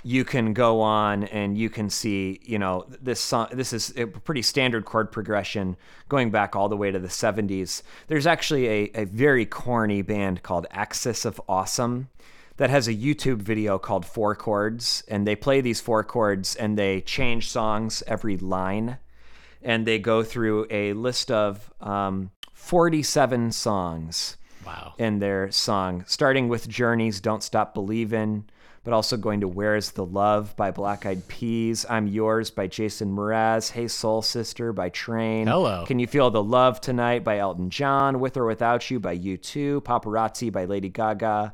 you 0.03 0.25
can 0.25 0.53
go 0.53 0.81
on 0.81 1.23
and 1.25 1.57
you 1.57 1.69
can 1.69 1.89
see, 1.89 2.39
you 2.43 2.59
know, 2.59 2.85
this 3.01 3.21
song. 3.21 3.47
This 3.51 3.71
is 3.71 3.93
a 3.95 4.05
pretty 4.05 4.41
standard 4.41 4.85
chord 4.85 5.11
progression 5.11 5.77
going 6.09 6.29
back 6.29 6.55
all 6.55 6.67
the 6.67 6.75
way 6.75 6.91
to 6.91 6.99
the 6.99 7.07
70s. 7.07 7.83
There's 8.07 8.27
actually 8.27 8.67
a, 8.67 8.91
a 8.95 9.05
very 9.05 9.45
corny 9.45 10.01
band 10.01 10.43
called 10.43 10.67
Axis 10.71 11.25
of 11.25 11.39
Awesome 11.47 12.09
that 12.57 12.69
has 12.69 12.87
a 12.87 12.93
YouTube 12.93 13.41
video 13.41 13.77
called 13.79 14.05
Four 14.05 14.35
Chords, 14.35 15.03
and 15.07 15.25
they 15.27 15.35
play 15.35 15.61
these 15.61 15.81
four 15.81 16.03
chords 16.03 16.55
and 16.55 16.77
they 16.77 17.01
change 17.01 17.49
songs 17.49 18.03
every 18.07 18.37
line, 18.37 18.97
and 19.61 19.85
they 19.87 19.97
go 19.99 20.23
through 20.23 20.67
a 20.69 20.93
list 20.93 21.31
of 21.31 21.71
um, 21.81 22.31
47 22.53 23.51
songs 23.51 24.37
Wow. 24.65 24.93
in 24.97 25.19
their 25.19 25.51
song, 25.51 26.05
starting 26.07 26.47
with 26.47 26.69
Journey's 26.69 27.19
"Don't 27.19 27.43
Stop 27.43 27.73
Believin'," 27.73 28.45
but 28.85 28.93
also 28.93 29.17
going 29.17 29.41
to 29.41 29.47
"Where's 29.47 29.91
the 29.91 30.05
Love" 30.05 30.55
by 30.55 30.71
Black 30.71 31.05
Eyed 31.05 31.27
Peas, 31.27 31.85
"I'm 31.89 32.07
Yours" 32.07 32.49
by 32.49 32.67
Jason 32.67 33.13
Mraz, 33.13 33.71
"Hey 33.71 33.89
Soul 33.89 34.21
Sister" 34.21 34.71
by 34.71 34.87
Train, 34.87 35.47
Hello. 35.47 35.83
"Can 35.85 35.99
You 35.99 36.07
Feel 36.07 36.31
the 36.31 36.41
Love 36.43 36.79
Tonight" 36.79 37.25
by 37.25 37.39
Elton 37.39 37.71
John, 37.71 38.21
"With 38.21 38.37
or 38.37 38.45
Without 38.45 38.89
You" 38.89 39.01
by 39.01 39.17
U2, 39.17 39.81
"Paparazzi" 39.81 40.49
by 40.49 40.63
Lady 40.63 40.87
Gaga, 40.89 41.53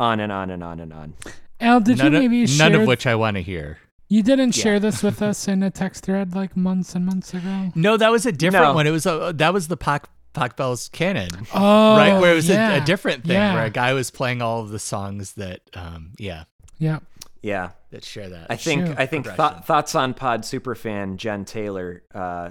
on 0.00 0.18
and 0.20 0.32
on 0.32 0.50
and 0.50 0.64
on 0.64 0.80
and 0.80 0.92
on. 0.92 1.14
Al, 1.60 1.80
did 1.80 1.98
none 1.98 2.12
you 2.12 2.18
of, 2.18 2.22
maybe 2.30 2.46
none 2.58 2.74
of 2.74 2.86
which 2.86 3.06
I 3.06 3.14
want 3.14 3.36
to 3.36 3.42
hear. 3.42 3.78
you 4.08 4.22
didn't 4.22 4.56
Yeah. 4.56 4.62
share 4.62 4.80
this 4.80 5.02
with 5.02 5.20
us 5.22 5.46
in 5.46 5.62
a 5.62 5.70
text 5.70 6.04
thread 6.04 6.34
like 6.34 6.56
months 6.56 6.94
and 6.94 7.04
months 7.06 7.34
ago. 7.34 7.70
No, 7.76 7.96
that 7.96 8.10
was 8.10 8.24
a 8.26 8.32
different 8.32 8.64
No. 8.66 8.74
one. 8.74 8.86
It 8.86 8.90
was 8.90 9.06
a 9.06 9.32
that 9.36 9.52
was 9.52 9.68
the 9.68 9.76
Pac 9.76 10.08
Pachelbel's 10.34 10.88
canon. 10.88 11.28
Oh, 11.54 11.96
right 11.96 12.18
where 12.20 12.32
it 12.32 12.36
was 12.36 12.48
yeah. 12.48 12.74
a, 12.74 12.82
a 12.82 12.84
different 12.84 13.24
thing 13.24 13.32
Yeah. 13.32 13.54
where 13.54 13.64
a 13.66 13.70
guy 13.70 13.92
was 13.92 14.10
playing 14.10 14.40
all 14.42 14.60
of 14.62 14.70
the 14.70 14.78
songs 14.78 15.34
that 15.34 15.60
um 15.74 16.12
yeah 16.18 16.44
Yeah. 16.78 17.00
Yeah. 17.42 17.70
that 17.90 18.04
share 18.04 18.28
that 18.30 18.46
I 18.48 18.56
think 18.56 18.86
Sure. 18.86 18.94
I 18.98 19.06
think 19.06 19.24
Progression. 19.26 19.36
Thought 19.36 19.66
Thoughts 19.66 19.94
on 19.94 20.14
Pod 20.14 20.42
superfan 20.42 21.16
Jen 21.16 21.44
Taylor 21.44 22.02
uh, 22.14 22.50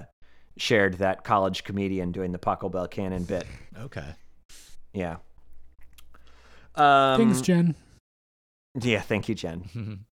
shared 0.56 0.98
that 0.98 1.24
college 1.24 1.64
comedian 1.64 2.12
doing 2.12 2.32
the 2.32 2.38
Pachelbel 2.38 2.88
canon 2.90 3.24
bit. 3.24 3.44
okay 3.86 4.14
Yeah. 4.92 5.16
Um, 6.74 7.16
Thanks, 7.18 7.40
Jen. 7.40 7.74
Yeah, 8.80 9.00
thank 9.00 9.28
you, 9.28 9.34
Jen. 9.34 10.04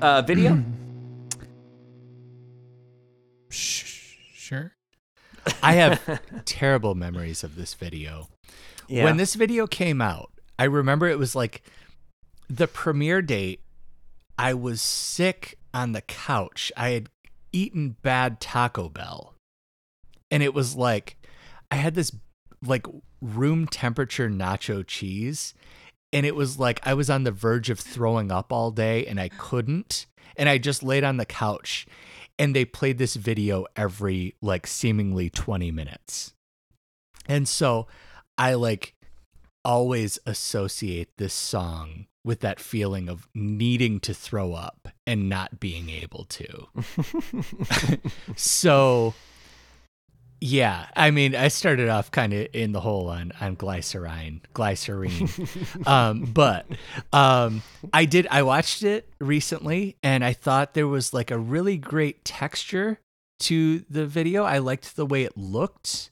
Uh, 0.00 0.22
video? 0.22 0.64
Shh, 3.50 4.16
sure. 4.32 4.72
I 5.62 5.74
have 5.74 6.22
terrible 6.46 6.94
memories 6.94 7.44
of 7.44 7.54
this 7.54 7.74
video 7.74 8.30
yeah. 8.88 9.04
when 9.04 9.18
this 9.18 9.34
video 9.34 9.66
came 9.66 10.00
out 10.00 10.30
I 10.60 10.64
remember 10.64 11.08
it 11.08 11.18
was 11.18 11.34
like 11.34 11.62
the 12.50 12.66
premiere 12.66 13.22
date 13.22 13.62
I 14.40 14.54
was 14.54 14.80
sick 14.80 15.58
on 15.74 15.92
the 15.92 16.00
couch. 16.00 16.72
I 16.74 16.92
had 16.92 17.10
eaten 17.52 17.96
bad 18.00 18.40
Taco 18.40 18.88
Bell. 18.88 19.34
And 20.30 20.42
it 20.42 20.54
was 20.54 20.74
like 20.74 21.18
I 21.70 21.74
had 21.74 21.94
this 21.94 22.10
like 22.64 22.86
room 23.20 23.66
temperature 23.66 24.30
nacho 24.30 24.82
cheese. 24.86 25.52
And 26.10 26.24
it 26.24 26.34
was 26.34 26.58
like 26.58 26.80
I 26.86 26.94
was 26.94 27.10
on 27.10 27.24
the 27.24 27.30
verge 27.30 27.68
of 27.68 27.78
throwing 27.78 28.32
up 28.32 28.50
all 28.50 28.70
day 28.70 29.04
and 29.04 29.20
I 29.20 29.28
couldn't. 29.28 30.06
And 30.38 30.48
I 30.48 30.56
just 30.56 30.82
laid 30.82 31.04
on 31.04 31.18
the 31.18 31.26
couch 31.26 31.86
and 32.38 32.56
they 32.56 32.64
played 32.64 32.96
this 32.96 33.16
video 33.16 33.66
every 33.76 34.36
like 34.40 34.66
seemingly 34.66 35.28
20 35.28 35.70
minutes. 35.70 36.32
And 37.26 37.46
so 37.46 37.88
I 38.38 38.54
like 38.54 38.94
always 39.66 40.18
associate 40.24 41.10
this 41.18 41.34
song 41.34 42.06
with 42.24 42.40
that 42.40 42.60
feeling 42.60 43.08
of 43.08 43.28
needing 43.34 44.00
to 44.00 44.14
throw 44.14 44.52
up 44.52 44.88
and 45.06 45.28
not 45.28 45.58
being 45.60 45.88
able 45.88 46.24
to. 46.24 46.66
so 48.36 49.14
yeah, 50.42 50.86
I 50.96 51.10
mean, 51.10 51.34
I 51.34 51.48
started 51.48 51.90
off 51.90 52.10
kind 52.10 52.32
of 52.32 52.48
in 52.54 52.72
the 52.72 52.80
hole 52.80 53.08
on 53.08 53.32
on 53.40 53.56
glycerine, 53.56 54.40
glycerine, 54.54 55.28
um, 55.86 56.22
but 56.22 56.66
um, 57.12 57.62
I 57.92 58.06
did. 58.06 58.26
I 58.30 58.42
watched 58.42 58.82
it 58.82 59.06
recently, 59.20 59.96
and 60.02 60.24
I 60.24 60.32
thought 60.32 60.72
there 60.72 60.88
was 60.88 61.12
like 61.12 61.30
a 61.30 61.38
really 61.38 61.76
great 61.76 62.24
texture 62.24 62.98
to 63.40 63.80
the 63.90 64.06
video. 64.06 64.44
I 64.44 64.58
liked 64.58 64.96
the 64.96 65.04
way 65.04 65.24
it 65.24 65.36
looked. 65.36 66.08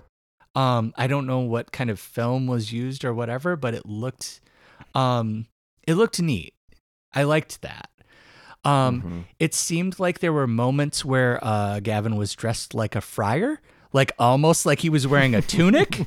Um, 0.54 0.92
I 0.96 1.06
don't 1.06 1.26
know 1.26 1.40
what 1.40 1.72
kind 1.72 1.88
of 1.88 1.98
film 1.98 2.46
was 2.46 2.70
used 2.70 3.06
or 3.06 3.14
whatever, 3.14 3.56
but 3.56 3.74
it 3.74 3.86
looked, 3.86 4.40
um, 4.94 5.46
it 5.88 5.94
looked 5.94 6.20
neat. 6.20 6.54
I 7.14 7.22
liked 7.24 7.62
that. 7.62 7.88
Um, 8.64 9.02
Mhm. 9.02 9.24
it 9.38 9.54
seemed 9.54 9.98
like 9.98 10.18
there 10.18 10.32
were 10.32 10.46
moments 10.46 11.04
where 11.04 11.38
uh, 11.42 11.80
Gavin 11.80 12.16
was 12.16 12.34
dressed 12.34 12.74
like 12.74 12.94
a 12.94 13.00
friar, 13.00 13.60
like 13.92 14.12
almost 14.18 14.66
like 14.66 14.80
he 14.80 14.90
was 14.90 15.06
wearing 15.06 15.34
a 15.34 15.40
tunic. 15.40 16.00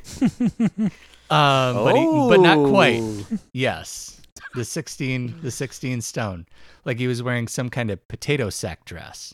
um, 1.30 1.74
but, 1.84 1.96
he, 1.96 2.04
but 2.28 2.40
not 2.40 2.68
quite. 2.68 3.00
Oh. 3.02 3.26
Yes. 3.52 4.20
the 4.54 4.64
16 4.64 5.40
the 5.42 5.50
16 5.50 6.02
stone 6.02 6.44
like 6.84 6.98
he 6.98 7.06
was 7.06 7.22
wearing 7.22 7.48
some 7.48 7.70
kind 7.70 7.90
of 7.90 8.06
potato 8.06 8.50
sack 8.50 8.84
dress 8.84 9.32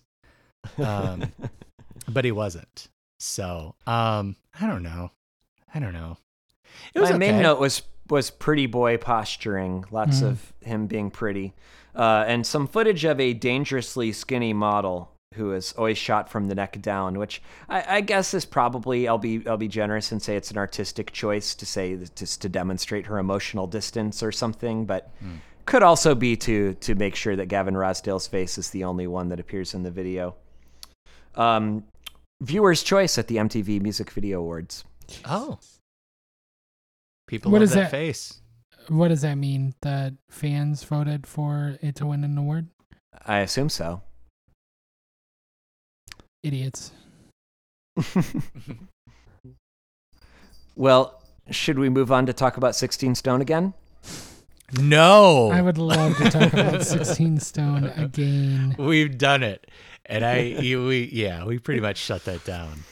um 0.78 1.32
but 2.08 2.24
he 2.24 2.30
wasn't 2.30 2.88
so 3.18 3.74
um 3.86 4.36
i 4.60 4.66
don't 4.68 4.84
know 4.84 5.10
i 5.74 5.80
don't 5.80 5.92
know 5.92 6.16
it 6.94 7.00
was 7.00 7.10
My 7.10 7.18
main 7.18 7.42
note 7.42 7.58
was 7.58 7.82
was 8.10 8.30
pretty 8.30 8.66
boy 8.66 8.96
posturing. 8.96 9.84
Lots 9.90 10.20
Mm. 10.20 10.26
of 10.28 10.52
him 10.60 10.86
being 10.86 11.10
pretty, 11.10 11.54
uh, 11.94 12.24
and 12.26 12.46
some 12.46 12.66
footage 12.66 13.04
of 13.04 13.18
a 13.20 13.32
dangerously 13.34 14.12
skinny 14.12 14.52
model 14.52 15.10
who 15.34 15.52
is 15.52 15.72
always 15.74 15.98
shot 15.98 16.28
from 16.30 16.46
the 16.48 16.54
neck 16.54 16.80
down. 16.80 17.18
Which 17.18 17.42
I, 17.68 17.96
I 17.96 18.00
guess 18.00 18.32
is 18.34 18.44
probably 18.46 19.06
I'll 19.06 19.18
be 19.18 19.46
I'll 19.46 19.56
be 19.58 19.68
generous 19.68 20.10
and 20.12 20.20
say 20.22 20.36
it's 20.36 20.50
an 20.50 20.58
artistic 20.58 21.12
choice 21.12 21.54
to 21.56 21.66
say 21.66 21.98
just 22.16 22.40
to 22.42 22.48
demonstrate 22.48 23.06
her 23.06 23.18
emotional 23.18 23.66
distance 23.66 24.22
or 24.22 24.32
something, 24.32 24.84
but. 24.86 25.10
Could 25.66 25.82
also 25.82 26.14
be 26.14 26.34
to 26.36 26.72
to 26.80 26.94
make 26.94 27.14
sure 27.14 27.36
that 27.36 27.44
Gavin 27.48 27.74
Rossdale's 27.74 28.26
face 28.26 28.56
is 28.56 28.70
the 28.70 28.84
only 28.84 29.06
one 29.06 29.28
that 29.28 29.38
appears 29.38 29.74
in 29.74 29.82
the 29.82 29.90
video. 29.90 30.34
Um, 31.34 31.84
viewers' 32.40 32.82
choice 32.82 33.18
at 33.18 33.26
the 33.28 33.36
MTV 33.36 33.78
Music 33.82 34.10
Video 34.12 34.40
Awards. 34.40 34.84
oh 35.26 35.58
people 37.28 37.52
What 37.52 37.58
love 37.58 37.62
is 37.68 37.74
that 37.74 37.82
that? 37.82 37.90
face 37.92 38.40
What 38.88 39.08
does 39.08 39.20
that 39.22 39.36
mean? 39.36 39.74
That 39.82 40.14
fans 40.30 40.82
voted 40.82 41.26
for 41.26 41.76
it 41.80 41.94
to 41.96 42.06
win 42.06 42.24
an 42.24 42.36
award? 42.36 42.66
I 43.26 43.38
assume 43.40 43.68
so. 43.68 44.02
Idiots. 46.42 46.90
Well, 50.76 51.20
should 51.50 51.78
we 51.78 51.88
move 51.88 52.12
on 52.12 52.26
to 52.26 52.32
talk 52.32 52.56
about 52.56 52.76
16 52.76 53.14
Stone 53.16 53.40
again? 53.40 53.74
no 54.80 55.50
I 55.50 55.62
would 55.62 55.78
love 55.78 56.16
to 56.18 56.30
talk 56.30 56.52
about 56.52 56.82
16 56.86 57.40
Stone 57.40 57.84
again. 57.96 58.76
we've 58.78 59.16
done 59.16 59.42
it 59.42 59.66
and 60.04 60.22
i 60.22 60.40
you- 60.40 60.86
we 60.86 61.08
yeah 61.10 61.42
we 61.46 61.58
pretty 61.58 61.80
much 61.80 61.96
shut 61.96 62.26
that 62.26 62.44
down 62.44 62.84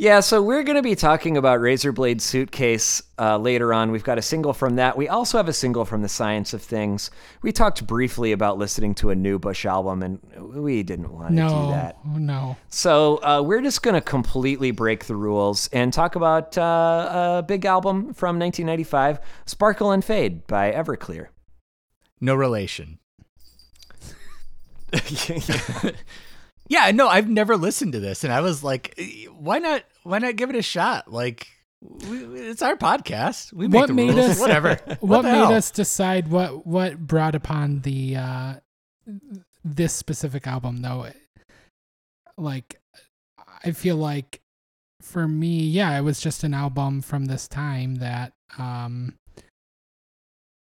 Yeah, 0.00 0.20
so 0.20 0.40
we're 0.40 0.62
going 0.62 0.76
to 0.76 0.82
be 0.82 0.94
talking 0.94 1.36
about 1.36 1.60
Razorblade 1.60 2.22
Suitcase 2.22 3.02
uh, 3.18 3.36
later 3.36 3.74
on. 3.74 3.90
We've 3.90 4.02
got 4.02 4.16
a 4.16 4.22
single 4.22 4.54
from 4.54 4.76
that. 4.76 4.96
We 4.96 5.08
also 5.08 5.36
have 5.36 5.46
a 5.46 5.52
single 5.52 5.84
from 5.84 6.00
The 6.00 6.08
Science 6.08 6.54
of 6.54 6.62
Things. 6.62 7.10
We 7.42 7.52
talked 7.52 7.86
briefly 7.86 8.32
about 8.32 8.56
listening 8.56 8.94
to 8.94 9.10
a 9.10 9.14
new 9.14 9.38
Bush 9.38 9.66
album, 9.66 10.02
and 10.02 10.54
we 10.54 10.82
didn't 10.82 11.12
want 11.12 11.36
to 11.36 11.42
do 11.42 11.48
that. 11.72 11.98
no. 12.06 12.16
No. 12.16 12.56
So 12.70 13.18
uh, 13.22 13.42
we're 13.44 13.60
just 13.60 13.82
going 13.82 13.92
to 13.92 14.00
completely 14.00 14.70
break 14.70 15.04
the 15.04 15.16
rules 15.16 15.68
and 15.70 15.92
talk 15.92 16.16
about 16.16 16.56
uh, 16.56 17.40
a 17.40 17.44
big 17.46 17.66
album 17.66 18.14
from 18.14 18.38
1995, 18.38 19.20
Sparkle 19.44 19.90
and 19.90 20.02
Fade 20.02 20.46
by 20.46 20.72
Everclear. 20.72 21.26
no 22.22 22.34
relation 22.34 22.98
Yeah, 26.70 26.90
no, 26.92 27.08
I've 27.08 27.28
never 27.28 27.56
listened 27.56 27.92
to 27.94 28.00
this, 28.00 28.22
and 28.24 28.32
I 28.32 28.40
was 28.40 28.62
like, 28.64 28.94
eh, 28.96 29.26
why 29.26 29.58
not? 29.58 29.82
Why 30.04 30.18
not 30.18 30.36
give 30.36 30.50
it 30.50 30.56
a 30.56 30.62
shot? 30.62 31.12
Like, 31.12 31.48
we, 31.82 32.18
it's 32.48 32.62
our 32.62 32.76
podcast. 32.76 33.52
We 33.52 33.66
make 33.68 33.80
What 33.80 33.86
the 33.88 33.92
made 33.94 34.14
rules. 34.14 34.30
us- 34.30 34.40
Whatever. 34.40 34.78
What, 35.00 35.22
the 35.22 35.28
made 35.32 35.34
hell? 35.38 35.52
us 35.52 35.70
decide 35.72 36.28
what 36.28 36.64
what 36.66 36.98
brought 36.98 37.34
upon 37.34 37.80
the 37.80 38.16
uh 38.16 38.54
this 39.64 39.92
specific 39.92 40.46
album 40.46 40.80
though? 40.82 41.06
Like 42.38 42.80
I 43.64 43.72
feel 43.72 43.96
like 43.96 44.40
for 45.02 45.26
me, 45.26 45.58
yeah, 45.64 45.98
it 45.98 46.02
was 46.02 46.20
just 46.20 46.44
an 46.44 46.54
album 46.54 47.02
from 47.02 47.24
this 47.26 47.48
time 47.48 47.96
that 47.96 48.32
um 48.58 49.16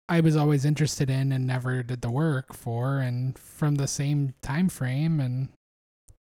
I 0.08 0.20
was 0.20 0.36
always 0.36 0.64
interested 0.64 1.08
in 1.10 1.32
and 1.32 1.46
never 1.46 1.82
did 1.82 2.02
the 2.02 2.10
work 2.10 2.52
for 2.52 2.98
and 2.98 3.36
from 3.38 3.76
the 3.76 3.88
same 3.88 4.34
time 4.42 4.68
frame 4.68 5.18
and 5.20 5.48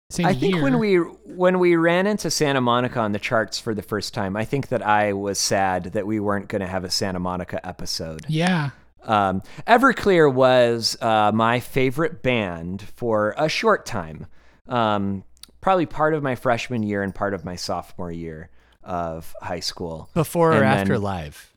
same 0.10 0.26
I 0.28 0.34
think 0.34 0.62
when 0.62 0.78
we 0.80 0.98
when 0.98 1.60
we 1.60 1.76
ran 1.76 2.06
into 2.08 2.30
Santa 2.30 2.62
Monica 2.62 3.00
on 3.00 3.12
the 3.12 3.20
charts 3.20 3.60
for 3.60 3.74
the 3.74 3.82
first 3.82 4.14
time, 4.14 4.36
I 4.38 4.46
think 4.46 4.68
that 4.70 4.86
I 4.86 5.14
was 5.14 5.40
sad 5.40 5.86
that 5.94 6.06
we 6.06 6.20
weren't 6.20 6.48
going 6.48 6.62
to 6.62 6.68
have 6.68 6.84
a 6.84 6.90
Santa 6.92 7.20
Monica 7.20 7.66
episode. 7.66 8.26
Yeah. 8.28 8.70
Um, 9.04 9.42
Everclear 9.68 10.32
was 10.34 10.98
uh, 11.02 11.32
my 11.34 11.60
favorite 11.60 12.24
band 12.24 12.82
for 12.82 13.36
a 13.38 13.48
short 13.50 13.86
time, 13.86 14.26
um, 14.68 15.24
probably 15.62 15.86
part 15.86 16.14
of 16.14 16.24
my 16.24 16.36
freshman 16.36 16.82
year 16.84 17.04
and 17.04 17.14
part 17.14 17.34
of 17.34 17.46
my 17.46 17.56
sophomore 17.56 18.12
year 18.12 18.50
of 18.84 19.34
high 19.42 19.60
school. 19.60 20.10
before 20.14 20.54
or 20.54 20.58
and 20.58 20.66
after 20.66 20.94
then- 20.94 21.02
live? 21.02 21.52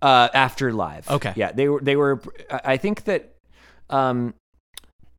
Uh, 0.00 0.28
after 0.32 0.72
live. 0.72 1.10
Okay. 1.10 1.32
Yeah, 1.34 1.50
they 1.50 1.68
were. 1.68 1.80
They 1.80 1.96
were. 1.96 2.22
I 2.50 2.60
I 2.64 2.76
think 2.76 3.04
that 3.04 3.34
um, 3.90 4.32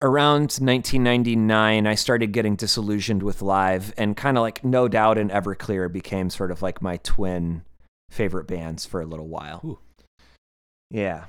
around 0.01 0.57
1999, 0.59 1.88
I 1.88 1.95
started 1.95 2.31
getting 2.31 2.55
disillusioned 2.55 3.23
with 3.23 3.41
live, 3.41 3.93
and 3.97 4.15
kind 4.15 4.38
of 4.38 4.41
like 4.41 4.63
No 4.63 4.88
Doubt 4.88 5.17
and 5.17 5.29
Everclear 5.31 5.91
became 5.91 6.29
sort 6.29 6.51
of 6.51 6.62
like 6.62 6.81
my 6.81 6.97
twin 6.97 7.63
favorite 8.09 8.47
bands 8.47 8.85
for 8.85 9.01
a 9.01 9.05
little 9.05 9.27
while. 9.27 9.62
Ooh. 9.65 9.79
Yeah. 10.89 11.25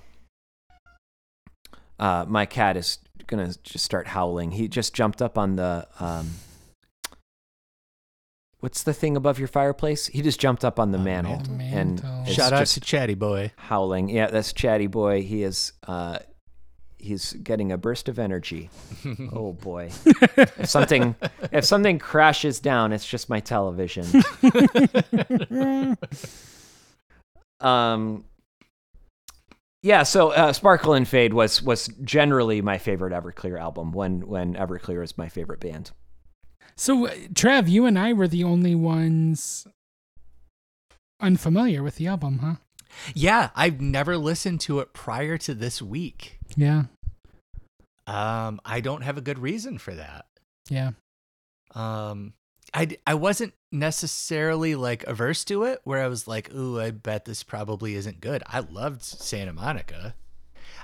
Uh, 1.99 2.25
my 2.27 2.47
cat 2.47 2.77
is 2.77 2.99
gonna 3.27 3.53
just 3.63 3.85
start 3.85 4.07
howling. 4.09 4.53
He 4.53 4.69
just 4.69 4.95
jumped 4.95 5.21
up 5.21 5.37
on 5.37 5.57
the 5.57 5.87
um. 5.99 6.31
What's 8.61 8.83
the 8.83 8.93
thing 8.93 9.17
above 9.17 9.39
your 9.39 9.49
fireplace? 9.49 10.07
He 10.07 10.21
just 10.21 10.39
jumped 10.39 10.65
up 10.67 10.79
on 10.79 10.93
the 10.93 10.99
mantle, 10.99 11.43
mantle. 11.51 12.07
and. 12.07 12.29
Shout 12.29 12.53
out 12.53 12.67
to 12.67 12.81
Chatty 12.81 13.15
Boy. 13.15 13.53
howling. 13.57 14.09
Yeah, 14.09 14.29
that's 14.29 14.53
Chatty 14.53 14.87
Boy. 14.87 15.23
He 15.23 15.43
is 15.43 15.73
uh 15.87 16.21
he's 17.01 17.33
getting 17.35 17.73
a 17.73 17.79
burst 17.79 18.09
of 18.09 18.19
energy. 18.19 18.71
oh 19.33 19.53
boy. 19.53 19.91
if 20.05 20.69
something 20.69 21.15
if 21.53 21.65
something 21.65 21.99
crashes 21.99 22.61
down, 22.61 22.93
it's 22.93 23.07
just 23.07 23.29
my 23.29 23.41
television. 23.41 24.07
um 27.61 28.25
yeah, 29.83 30.03
so 30.03 30.31
uh, 30.33 30.53
Sparkle 30.53 30.93
and 30.93 31.09
Fade 31.09 31.33
was 31.33 31.63
was 31.63 31.89
generally 32.05 32.61
my 32.61 32.77
favorite 32.77 33.15
Everclear 33.15 33.59
album 33.59 33.93
when 33.93 34.27
when 34.27 34.55
Everclear 34.55 35.03
is 35.03 35.17
my 35.17 35.29
favorite 35.29 35.61
band. 35.61 35.93
So, 36.77 37.07
uh, 37.07 37.15
Trev, 37.35 37.69
you 37.69 37.87
and 37.87 37.99
I 37.99 38.13
were 38.13 38.29
the 38.29 38.45
only 38.45 38.75
ones 38.75 39.67
unfamiliar 41.21 41.83
with 41.83 41.97
the 41.97 42.07
album, 42.07 42.39
huh? 42.39 42.55
yeah, 43.15 43.51
I've 43.55 43.81
never 43.81 44.17
listened 44.17 44.61
to 44.63 44.81
it 44.81 44.93
prior 44.93 45.39
to 45.39 45.55
this 45.55 45.81
week. 45.81 46.40
Yeah. 46.57 46.85
Um, 48.07 48.61
I 48.65 48.81
don't 48.81 49.03
have 49.03 49.17
a 49.19 49.21
good 49.21 49.39
reason 49.39 49.79
for 49.79 49.95
that. 49.95 50.27
Yeah. 50.69 50.91
Um, 51.75 52.33
I, 52.75 52.85
d- 52.87 52.99
I 53.07 53.15
wasn't 53.15 53.55
necessarily 53.73 54.75
like 54.75 55.05
averse 55.05 55.45
to 55.47 55.65
it, 55.65 55.81
where 55.85 56.03
I 56.03 56.09
was 56.09 56.27
like, 56.27 56.53
ooh, 56.55 56.81
I 56.81 56.91
bet 56.91 57.25
this 57.25 57.43
probably 57.43 57.95
isn't 57.95 58.21
good. 58.21 58.43
I 58.47 58.61
loved 58.61 59.03
Santa 59.03 59.53
Monica. 59.53 60.15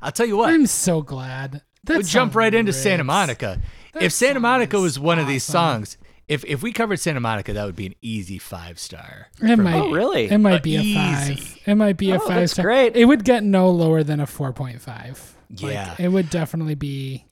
I'll 0.02 0.12
tell 0.12 0.26
you 0.26 0.37
what, 0.37 0.52
I'm 0.52 0.66
so 0.66 1.02
glad. 1.02 1.62
That 1.85 1.98
we'll 1.98 2.02
jump 2.02 2.35
right 2.35 2.52
into 2.52 2.72
Santa. 2.72 3.05
Monica. 3.05 3.61
That 3.92 4.02
if 4.02 4.12
Santa 4.12 4.40
Monica 4.40 4.79
was 4.79 4.98
one 4.98 5.18
of 5.20 5.26
these 5.29 5.44
songs, 5.44 5.96
if 6.29 6.44
if 6.44 6.61
we 6.62 6.72
covered 6.72 6.98
Santa 6.98 7.20
Monica, 7.20 7.52
that 7.52 7.64
would 7.64 7.76
be 7.76 7.87
an 7.87 7.94
easy 8.02 8.38
five 8.38 8.81
star. 8.81 9.29
It 9.40 9.57
might. 9.57 9.76
Oh, 9.76 9.92
really? 9.92 10.29
It 10.29 10.38
might 10.38 10.61
Uh, 10.61 10.62
be 10.62 10.76
a 10.76 10.94
five. 10.94 11.59
It 11.64 11.74
might 11.76 11.96
be 11.96 12.11
a 12.11 12.18
five 12.18 12.40
that's 12.40 12.52
star. 12.55 12.64
great. 12.64 12.96
It 12.96 13.05
would 13.05 13.24
get 13.24 13.44
no 13.44 13.70
lower 13.70 14.02
than 14.02 14.18
a 14.18 14.26
four 14.26 14.52
point 14.52 14.81
five. 14.81 15.36
Yeah. 15.51 15.95
it 15.99 16.09
would 16.09 16.31
definitely 16.31 16.75
be. 16.75 17.25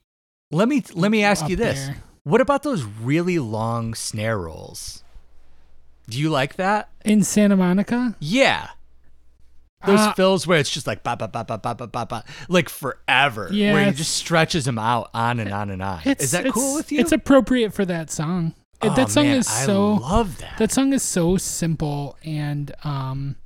Let 0.50 0.68
me 0.68 0.82
let 0.94 1.10
me 1.10 1.24
ask 1.24 1.48
you 1.48 1.56
this: 1.56 1.86
there. 1.86 1.96
What 2.22 2.40
about 2.40 2.62
those 2.62 2.82
really 2.84 3.38
long 3.38 3.94
snare 3.94 4.38
rolls? 4.38 5.02
Do 6.08 6.18
you 6.18 6.30
like 6.30 6.56
that? 6.56 6.90
in 7.04 7.22
Santa 7.22 7.56
Monica. 7.56 8.16
Yeah. 8.20 8.68
Those 9.86 10.00
Uh, 10.00 10.14
fills 10.14 10.46
where 10.46 10.58
it's 10.58 10.70
just 10.70 10.86
like 10.86 11.02
ba 11.02 11.14
ba 11.16 11.28
ba 11.28 11.44
ba 11.44 11.58
ba 11.58 11.74
ba 11.74 11.86
ba 11.86 12.06
ba 12.06 12.24
like 12.48 12.68
forever. 12.70 13.48
Yeah, 13.52 13.74
Where 13.74 13.84
he 13.86 13.92
just 13.92 14.14
stretches 14.14 14.64
them 14.64 14.78
out 14.78 15.10
on 15.12 15.38
and 15.40 15.52
on 15.52 15.68
and 15.70 15.82
on. 15.82 16.00
Is 16.04 16.30
that 16.30 16.50
cool 16.52 16.76
with 16.76 16.90
you? 16.92 17.00
It's 17.00 17.12
appropriate 17.12 17.74
for 17.74 17.84
that 17.84 18.10
song. 18.10 18.54
Oh, 18.80 18.94
that 18.94 19.10
song 19.10 19.24
man, 19.24 19.38
is 19.38 19.48
I 19.48 19.64
so. 19.66 19.94
love 19.94 20.38
that. 20.38 20.56
that 20.58 20.72
song 20.72 20.92
is 20.94 21.02
so 21.02 21.36
simple 21.36 22.16
and 22.24 22.72
um, 22.84 23.36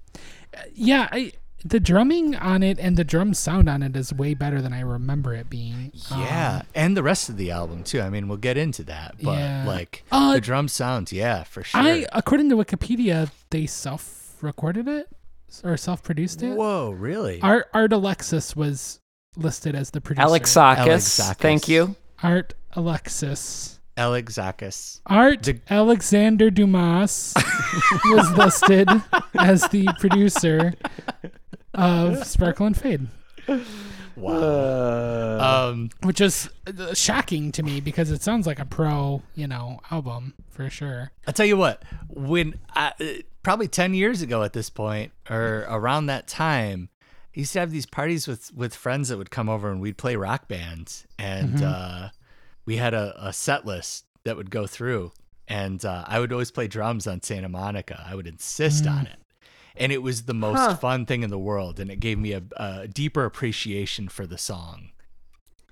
yeah, 0.74 1.08
I, 1.12 1.32
the 1.64 1.80
drumming 1.80 2.36
on 2.36 2.62
it 2.62 2.78
and 2.78 2.96
the 2.96 3.04
drum 3.04 3.34
sound 3.34 3.68
on 3.68 3.82
it 3.82 3.96
is 3.96 4.12
way 4.12 4.32
better 4.34 4.62
than 4.62 4.72
I 4.72 4.80
remember 4.80 5.34
it 5.34 5.50
being. 5.50 5.90
yeah, 6.10 6.58
Um, 6.60 6.66
and 6.74 6.96
the 6.96 7.02
rest 7.02 7.28
of 7.28 7.36
the 7.36 7.50
album 7.50 7.82
too. 7.82 8.00
I 8.00 8.10
mean, 8.10 8.28
we'll 8.28 8.38
get 8.38 8.56
into 8.56 8.84
that, 8.84 9.16
but 9.22 9.38
Yeah. 9.38 9.64
like 9.66 10.04
Uh, 10.12 10.34
the 10.34 10.40
drum 10.40 10.68
sounds, 10.68 11.12
yeah, 11.12 11.42
for 11.44 11.62
sure. 11.64 11.80
I 11.80 12.06
according 12.12 12.48
to 12.50 12.56
Wikipedia, 12.56 13.30
they 13.50 13.66
self-recorded 13.66 14.86
it 14.88 15.08
or 15.64 15.76
self-produced 15.76 16.42
it. 16.42 16.54
Whoa, 16.56 16.90
really? 16.90 17.40
Art 17.42 17.68
Art 17.74 17.92
Alexis 17.92 18.54
was 18.54 19.00
listed 19.36 19.74
as 19.74 19.90
the 19.90 20.00
producer. 20.00 20.26
Alexakis. 20.28 20.84
Alexakis. 20.86 21.36
Thank 21.38 21.68
you. 21.68 21.96
Art 22.22 22.54
Alexis. 22.74 23.77
Alexakis. 23.98 25.00
Art 25.06 25.42
The- 25.42 25.60
Alexander 25.68 26.50
Dumas 26.50 27.34
was 28.06 28.30
listed 28.38 28.88
as 29.38 29.62
the 29.68 29.88
producer 29.98 30.74
of 31.74 32.24
Sparkle 32.26 32.66
and 32.66 32.76
Fade. 32.76 33.08
Wow. 34.16 34.32
Uh, 34.32 35.68
Um, 35.70 35.90
which 36.02 36.20
is 36.20 36.48
uh, 36.66 36.94
shocking 36.94 37.52
to 37.52 37.62
me 37.62 37.80
because 37.80 38.10
it 38.10 38.22
sounds 38.22 38.46
like 38.46 38.58
a 38.58 38.64
pro, 38.64 39.22
you 39.34 39.46
know, 39.46 39.80
album 39.90 40.34
for 40.50 40.68
sure. 40.70 41.10
I'll 41.26 41.32
tell 41.34 41.46
you 41.46 41.56
what, 41.56 41.82
when 42.08 42.58
I, 42.74 42.92
uh, 43.00 43.04
probably 43.42 43.68
10 43.68 43.94
years 43.94 44.22
ago 44.22 44.42
at 44.42 44.52
this 44.52 44.70
point, 44.70 45.12
or 45.30 45.64
around 45.68 46.06
that 46.06 46.26
time, 46.26 46.88
I 47.36 47.40
used 47.40 47.52
to 47.52 47.60
have 47.60 47.70
these 47.70 47.86
parties 47.86 48.26
with, 48.26 48.52
with 48.54 48.74
friends 48.74 49.08
that 49.10 49.18
would 49.18 49.30
come 49.30 49.48
over 49.48 49.70
and 49.70 49.80
we'd 49.80 49.96
play 49.98 50.16
rock 50.16 50.48
bands. 50.48 51.06
And 51.18 51.62
uh, 51.62 52.08
we 52.68 52.76
had 52.76 52.92
a, 52.92 53.14
a 53.28 53.32
set 53.32 53.64
list 53.64 54.04
that 54.24 54.36
would 54.36 54.50
go 54.50 54.66
through. 54.66 55.10
And 55.48 55.82
uh, 55.86 56.04
I 56.06 56.20
would 56.20 56.30
always 56.32 56.50
play 56.50 56.66
drums 56.68 57.06
on 57.06 57.22
Santa 57.22 57.48
Monica. 57.48 58.04
I 58.06 58.14
would 58.14 58.26
insist 58.26 58.86
on 58.86 59.06
it. 59.06 59.16
And 59.74 59.90
it 59.90 60.02
was 60.02 60.24
the 60.24 60.34
most 60.34 60.58
Huh. 60.58 60.76
fun 60.76 61.06
thing 61.06 61.22
in 61.22 61.30
the 61.30 61.38
world. 61.38 61.80
And 61.80 61.90
it 61.90 61.98
gave 62.00 62.18
me 62.18 62.32
a, 62.34 62.42
a 62.58 62.86
deeper 62.86 63.24
appreciation 63.24 64.08
for 64.10 64.26
the 64.26 64.36
song 64.36 64.90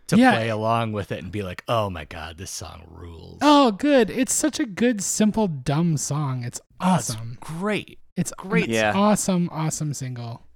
to 0.07 0.17
Yeah. 0.17 0.33
play 0.33 0.49
along 0.49 0.93
with 0.93 1.13
it 1.13 1.23
and 1.23 1.31
be 1.31 1.43
like, 1.43 1.63
oh 1.69 1.91
my 1.91 2.07
God, 2.07 2.39
this 2.39 2.51
song 2.51 2.85
rules. 2.91 3.41
Oh, 3.43 3.73
good. 3.73 4.09
It's 4.09 4.33
such 4.33 4.59
a 4.59 4.65
good, 4.65 5.03
simple, 5.03 5.49
dumb 5.49 5.99
song. 5.99 6.45
It's 6.45 6.61
Oh, 6.81 6.95
it's 6.97 7.11
awesome. 7.11 7.37
great. 7.41 7.99
It's 8.17 8.33
great. 8.39 8.71
It's 8.71 8.73
Yeah. 8.73 8.95
awesome, 8.95 9.51
awesome 9.53 9.93
single. 9.93 10.47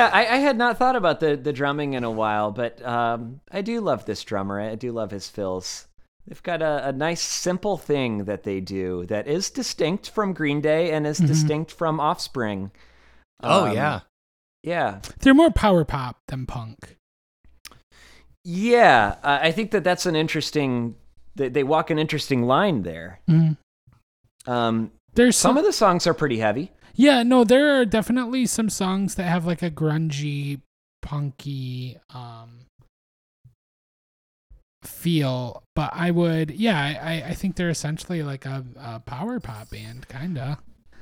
Yeah, 0.00 0.10
I, 0.12 0.20
I 0.26 0.36
had 0.38 0.56
not 0.56 0.78
thought 0.78 0.96
about 0.96 1.20
the, 1.20 1.36
the 1.36 1.52
drumming 1.52 1.92
in 1.94 2.04
a 2.04 2.10
while, 2.10 2.50
but 2.50 2.84
um, 2.84 3.40
I 3.50 3.60
do 3.62 3.80
love 3.80 4.04
this 4.06 4.22
drummer. 4.24 4.60
I 4.60 4.74
do 4.74 4.92
love 4.92 5.10
his 5.10 5.28
fills. 5.28 5.86
They've 6.26 6.42
got 6.42 6.62
a, 6.62 6.88
a 6.88 6.92
nice, 6.92 7.20
simple 7.22 7.76
thing 7.76 8.24
that 8.24 8.42
they 8.44 8.60
do 8.60 9.04
that 9.06 9.26
is 9.26 9.50
distinct 9.50 10.10
from 10.10 10.32
Green 10.32 10.60
Day 10.60 10.90
and 10.92 11.06
is 11.06 11.18
distinct 11.18 11.72
from 11.72 11.98
Offspring. 11.98 12.70
Oh, 13.42 13.66
Um, 13.66 13.74
yeah. 13.74 14.00
Yeah. 14.62 15.00
They're 15.20 15.34
more 15.34 15.50
power 15.50 15.84
pop 15.84 16.18
than 16.28 16.46
punk. 16.46 16.96
Yeah. 18.44 19.16
Uh, 19.22 19.38
I 19.42 19.52
think 19.52 19.70
that 19.72 19.84
that's 19.84 20.06
an 20.06 20.16
interesting, 20.16 20.96
they, 21.34 21.48
they 21.48 21.62
walk 21.64 21.90
an 21.90 21.98
interesting 21.98 22.42
line 22.44 22.82
there. 22.82 23.20
Mhm. 23.28 23.56
Um, 24.46 24.92
There's 25.14 25.36
some 25.36 25.50
some, 25.50 25.56
of 25.58 25.64
the 25.64 25.72
songs 25.72 26.06
are 26.06 26.14
pretty 26.14 26.38
heavy. 26.38 26.72
Yeah, 26.94 27.22
no, 27.22 27.44
there 27.44 27.80
are 27.80 27.84
definitely 27.84 28.46
some 28.46 28.68
songs 28.70 29.14
that 29.16 29.24
have 29.24 29.46
like 29.46 29.62
a 29.62 29.70
grungy, 29.70 30.60
punky 31.02 31.98
um 32.14 32.66
feel, 34.82 35.62
but 35.74 35.90
I 35.92 36.10
would, 36.10 36.50
yeah, 36.50 36.98
I, 37.02 37.30
I 37.30 37.34
think 37.34 37.56
they're 37.56 37.68
essentially 37.70 38.22
like 38.22 38.46
a, 38.46 38.64
a 38.78 39.00
power 39.00 39.38
pop 39.40 39.70
band, 39.70 40.08
kinda. 40.08 40.58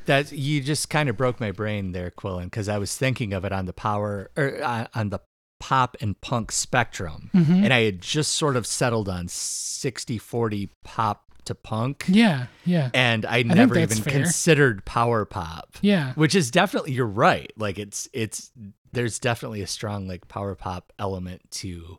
That 0.06 0.32
you 0.32 0.60
just 0.62 0.90
kind 0.90 1.08
of 1.08 1.16
broke 1.16 1.38
my 1.38 1.52
brain 1.52 1.92
there, 1.92 2.10
Quillen, 2.10 2.44
because 2.44 2.68
I 2.68 2.78
was 2.78 2.96
thinking 2.96 3.32
of 3.32 3.44
it 3.44 3.52
on 3.52 3.66
the 3.66 3.72
power 3.72 4.30
or 4.36 4.60
uh, 4.62 4.86
on 4.94 5.10
the 5.10 5.20
pop 5.60 5.96
and 6.00 6.20
punk 6.20 6.50
spectrum, 6.50 7.30
Mhm. 7.34 7.64
and 7.64 7.72
I 7.72 7.82
had 7.82 8.00
just 8.00 8.32
sort 8.34 8.56
of 8.56 8.66
settled 8.66 9.08
on 9.08 9.26
60-40 9.28 10.70
pop 10.84 11.27
to 11.48 11.54
punk, 11.54 12.04
Yeah, 12.08 12.46
yeah, 12.64 12.90
and 12.94 13.26
I 13.26 13.42
think 13.42 13.54
never 13.54 13.76
even 13.78 13.98
fair. 13.98 14.12
considered 14.12 14.84
power 14.86 15.24
pop, 15.26 15.76
yeah. 15.82 16.12
which 16.14 16.34
is 16.34 16.50
definitely 16.50 16.92
you're 16.92 17.04
right. 17.06 17.52
Like 17.58 17.78
it's 17.78 18.08
it's 18.14 18.50
there's 18.92 19.18
definitely 19.18 19.60
a 19.60 19.66
strong 19.66 20.08
like 20.08 20.28
power 20.28 20.54
pop 20.54 20.92
element 20.98 21.42
to 21.50 21.98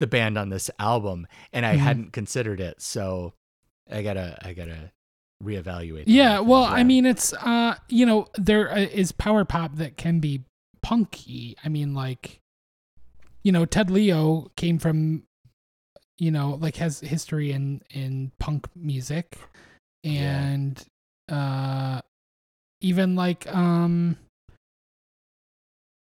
the 0.00 0.06
band 0.06 0.36
on 0.36 0.48
this 0.50 0.70
album, 0.78 1.26
and 1.52 1.64
I 1.64 1.76
Mhm. 1.76 1.78
hadn't 1.80 2.12
considered 2.12 2.60
it, 2.60 2.82
so 2.82 3.34
I 3.90 4.02
gotta 4.02 4.38
I 4.44 4.52
gotta 4.54 4.90
reevaluate. 5.42 6.04
Yeah, 6.06 6.40
well. 6.40 6.64
I 6.64 6.82
mean, 6.82 7.04
it's 7.06 7.32
uh, 7.34 7.76
you 7.88 8.06
know, 8.06 8.26
there 8.34 8.72
uh, 8.72 8.86
power 9.18 9.44
pop 9.44 9.76
that 9.76 9.96
can 9.96 10.18
be 10.20 10.44
punky. 10.82 11.56
I 11.64 11.68
mean, 11.68 11.94
like, 11.94 12.40
you 13.42 13.52
know, 13.52 13.64
Ted 13.64 13.90
Leo 13.90 14.50
came 14.56 14.78
from, 14.78 15.24
you 16.18 16.30
know, 16.30 16.58
like 16.60 16.76
has 16.76 17.00
history 17.00 17.52
in 17.52 17.82
in 17.90 18.32
punk 18.38 18.66
music, 18.74 19.38
and 20.04 20.82
uh, 21.28 22.00
even 22.80 23.14
like 23.14 23.46
um, 23.54 24.16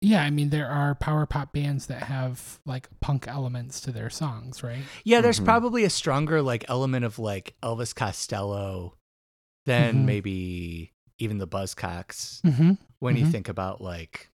yeah, 0.02 0.22
I 0.22 0.30
mean, 0.30 0.50
there 0.50 0.68
are 0.68 0.94
power 0.94 1.24
pop 1.26 1.52
bands 1.52 1.86
that 1.86 2.02
have 2.04 2.60
like 2.66 2.88
punk 3.00 3.26
elements 3.26 3.80
to 3.82 3.92
their 3.92 4.10
songs, 4.10 4.62
right? 4.62 4.82
Yeah, 5.04 5.20
there's 5.20 5.40
Mhm. 5.40 5.44
probably 5.46 5.84
a 5.84 5.90
stronger 5.90 6.42
like 6.42 6.64
element 6.68 7.04
of 7.04 7.18
like 7.18 7.54
Elvis 7.62 7.94
Costello 7.94 8.94
than 9.64 10.02
Mhm. 10.02 10.04
maybe 10.04 10.92
even 11.18 11.38
the 11.38 11.48
Buzzcocks 11.48 12.40
Mm-hmm. 12.42 12.72
when 12.98 13.16
you 13.16 13.24
Mhm. 13.24 13.32
think 13.32 13.48
about 13.48 13.80
like 13.80 14.30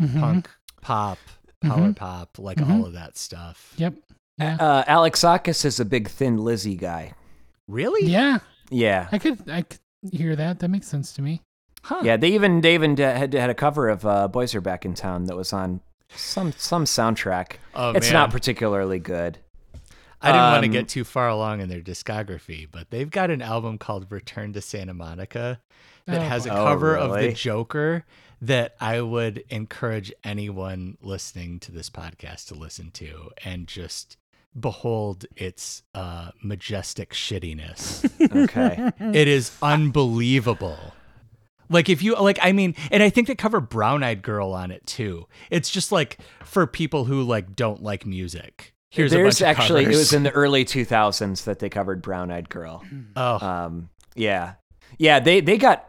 mm-hmm. 0.00 0.18
punk, 0.18 0.50
pop, 0.80 1.18
power 1.60 1.90
Mhm. 1.90 1.96
pop, 1.96 2.38
like 2.38 2.60
all 2.60 2.86
of 2.86 2.94
that 2.94 3.16
stuff. 3.18 3.74
Yep. 3.76 3.94
Yeah. 4.38 4.56
Uh, 4.56 4.84
Alexakis 4.84 5.64
is 5.64 5.78
a 5.80 5.84
big 5.84 6.08
Thin 6.08 6.38
Lizzy 6.38 6.76
guy. 6.76 7.12
Really? 7.68 8.06
yeah. 8.10 8.38
Yeah. 8.70 9.08
I 9.12 9.18
could 9.18 9.48
I 9.48 9.62
could 9.62 9.78
hear 10.12 10.34
that. 10.36 10.58
That 10.60 10.68
makes 10.68 10.86
sense 10.88 11.12
to 11.14 11.22
me. 11.22 11.40
Huh. 11.82 12.00
Yeah, 12.02 12.16
they 12.16 12.32
even 12.32 12.62
they 12.62 12.74
even 12.74 12.96
had 12.96 13.34
had 13.34 13.50
a 13.50 13.54
cover 13.54 13.88
of 13.90 14.06
uh, 14.06 14.26
"Boys 14.28 14.54
Are 14.54 14.60
Back 14.62 14.84
in 14.86 14.94
Town" 14.94 15.24
that 15.26 15.36
was 15.36 15.52
on 15.52 15.80
some 16.08 16.52
some 16.56 16.84
soundtrack. 16.86 17.56
Oh, 17.74 17.90
it's 17.90 18.06
man. 18.06 18.14
not 18.14 18.30
particularly 18.30 18.98
good. 18.98 19.38
I 20.22 20.28
didn't 20.32 20.42
want 20.52 20.62
to 20.62 20.68
um, 20.68 20.72
get 20.72 20.88
too 20.88 21.04
far 21.04 21.28
along 21.28 21.60
in 21.60 21.68
their 21.68 21.82
discography, 21.82 22.66
but 22.70 22.88
they've 22.90 23.10
got 23.10 23.30
an 23.30 23.42
album 23.42 23.76
called 23.76 24.06
Return 24.10 24.54
to 24.54 24.62
Santa 24.62 24.94
Monica 24.94 25.60
that 26.06 26.22
Oh, 26.22 26.24
has 26.24 26.46
a 26.46 26.48
boy. 26.48 26.54
Oh, 26.56 26.64
cover 26.64 26.96
of 26.96 27.12
the 27.20 27.32
Joker 27.32 28.06
that 28.40 28.74
I 28.80 29.02
would 29.02 29.44
encourage 29.50 30.10
anyone 30.24 30.96
listening 31.02 31.60
to 31.60 31.72
this 31.72 31.90
podcast 31.90 32.46
to 32.48 32.54
listen 32.54 32.90
to 32.92 33.30
and 33.44 33.66
just 33.66 34.16
behold 34.58 35.26
its 35.36 35.82
uh, 35.94 36.30
majestic 36.42 37.12
shittiness. 37.12 38.04
Okay. 38.44 38.90
it 39.18 39.28
is 39.28 39.52
unbelievable. 39.62 40.94
Like 41.70 41.88
if 41.88 42.02
you 42.02 42.14
like 42.16 42.38
I 42.42 42.52
mean 42.52 42.74
and 42.90 43.02
I 43.02 43.10
think 43.10 43.26
they 43.26 43.34
cover 43.34 43.60
Brown 43.60 44.02
Eyed 44.04 44.22
Girl 44.22 44.52
on 44.52 44.70
it 44.70 44.86
too. 44.86 45.26
It's 45.50 45.70
just 45.70 45.90
like 45.92 46.18
for 46.44 46.66
people 46.66 47.04
who 47.06 47.22
like 47.22 47.56
don't 47.56 47.82
like 47.82 48.04
music. 48.06 48.74
Here's 48.90 49.10
There's 49.10 49.42
actually 49.42 49.84
it 49.84 49.88
was 49.88 50.12
in 50.12 50.22
the 50.22 50.30
early 50.30 50.64
2000s 50.64 51.44
that 51.44 51.58
they 51.58 51.68
covered 51.68 52.00
"Brown 52.02 52.30
Eyed 52.30 52.48
Girl." 52.48 52.84
Oh, 53.16 53.44
Um, 53.44 53.88
yeah, 54.14 54.54
yeah. 54.98 55.18
They 55.20 55.40
they 55.40 55.58
got 55.58 55.88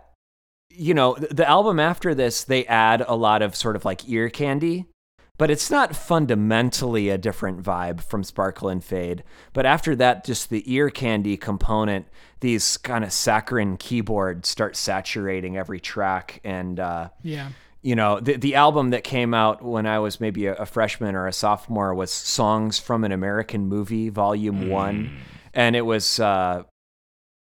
you 0.71 0.93
know 0.93 1.15
the 1.15 1.47
album 1.47 1.79
after 1.79 2.15
this 2.15 2.43
they 2.45 2.65
add 2.65 3.03
a 3.07 3.15
lot 3.15 3.41
of 3.41 3.55
sort 3.55 3.75
of 3.75 3.85
like 3.85 4.09
ear 4.09 4.29
candy, 4.29 4.87
but 5.37 5.51
it's 5.51 5.69
not 5.69 5.95
fundamentally 5.95 7.09
a 7.09 7.17
different 7.17 7.61
vibe 7.61 8.01
from 8.01 8.23
Sparkle 8.23 8.69
and 8.69 8.83
Fade. 8.83 9.23
But 9.53 9.65
after 9.65 9.95
that, 9.97 10.25
just 10.25 10.49
the 10.49 10.63
ear 10.71 10.89
candy 10.89 11.37
component, 11.37 12.07
these 12.39 12.77
kind 12.77 13.03
of 13.03 13.11
saccharine 13.11 13.77
keyboards 13.77 14.47
start 14.47 14.75
saturating 14.75 15.57
every 15.57 15.79
track 15.79 16.39
and. 16.43 16.79
uh 16.79 17.09
yeah. 17.23 17.49
you 17.81 17.95
know 17.95 18.19
the 18.19 18.37
the 18.37 18.55
album 18.55 18.91
that 18.91 19.03
came 19.03 19.33
out 19.33 19.63
when 19.63 19.85
I 19.85 19.99
was 19.99 20.19
maybe 20.19 20.47
a, 20.47 20.53
a 20.55 20.65
freshman 20.65 21.15
or 21.15 21.27
a 21.27 21.33
sophomore 21.33 21.93
was 21.93 22.11
Songs 22.11 22.79
from 22.79 23.03
an 23.03 23.11
American 23.11 23.67
Movie 23.67 24.09
Volume 24.09 24.69
1 24.69 25.17
and 25.53 25.75
it 25.75 25.81
was 25.81 26.19
uh 26.19 26.63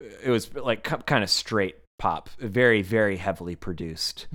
it 0.00 0.30
was 0.30 0.54
like 0.54 0.84
kind 0.84 1.24
of 1.24 1.30
straight 1.30 1.76
pop 1.98 2.28
very 2.38 2.82
very 2.82 3.16
heavily 3.16 3.56
produced 3.56 4.28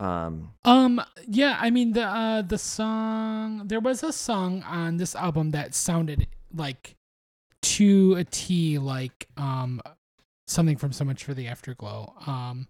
um 0.00 0.50
Um 0.64 1.00
yeah, 1.26 1.56
I 1.60 1.70
mean 1.70 1.92
the 1.92 2.04
uh 2.04 2.42
the 2.42 2.58
song 2.58 3.66
there 3.66 3.80
was 3.80 4.02
a 4.02 4.12
song 4.12 4.62
on 4.62 4.96
this 4.96 5.14
album 5.14 5.50
that 5.52 5.74
sounded 5.74 6.26
like 6.54 6.94
to 7.62 8.14
a 8.14 8.24
T 8.24 8.78
like 8.78 9.26
um 9.36 9.80
something 10.46 10.76
from 10.76 10.92
So 10.92 11.04
Much 11.04 11.24
for 11.24 11.34
the 11.34 11.46
Afterglow. 11.48 12.14
Um 12.26 12.68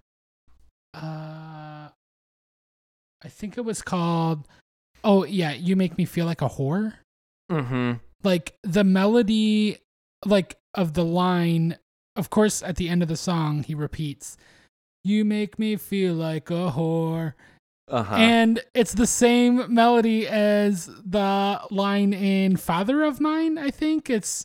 uh 0.95 1.89
I 3.23 3.29
think 3.29 3.59
it 3.59 3.65
was 3.65 3.83
called 3.83 4.47
Oh 5.05 5.25
yeah, 5.25 5.53
You 5.53 5.77
Make 5.77 5.97
Me 5.99 6.05
Feel 6.05 6.27
Like 6.27 6.43
a 6.43 6.49
Whore. 6.49 6.95
Mm-hmm. 7.51 7.93
like 8.25 8.57
the 8.63 8.85
melody 8.85 9.79
like 10.27 10.59
of 10.75 10.93
the 10.93 11.05
line 11.05 11.79
of 12.15 12.29
course 12.29 12.63
at 12.63 12.77
the 12.77 12.91
end 12.91 13.01
of 13.01 13.09
the 13.09 13.17
song 13.17 13.63
he 13.63 13.75
repeats 13.75 14.37
you 15.09 15.25
make 15.25 15.59
me 15.59 15.77
feel 15.77 16.15
like 16.15 16.51
a 16.51 16.73
whore 16.77 17.35
Uh-huh. 17.89 18.15
And 18.15 18.61
it's 18.75 18.93
the 18.93 19.07
same 19.07 19.73
melody 19.73 20.29
as 20.29 20.87
the 20.87 21.61
line 21.71 22.13
in 22.13 22.57
Father 22.57 23.03
of 23.03 23.19
Mine, 23.21 23.57
I 23.57 23.71
think. 23.71 24.11
It's 24.11 24.45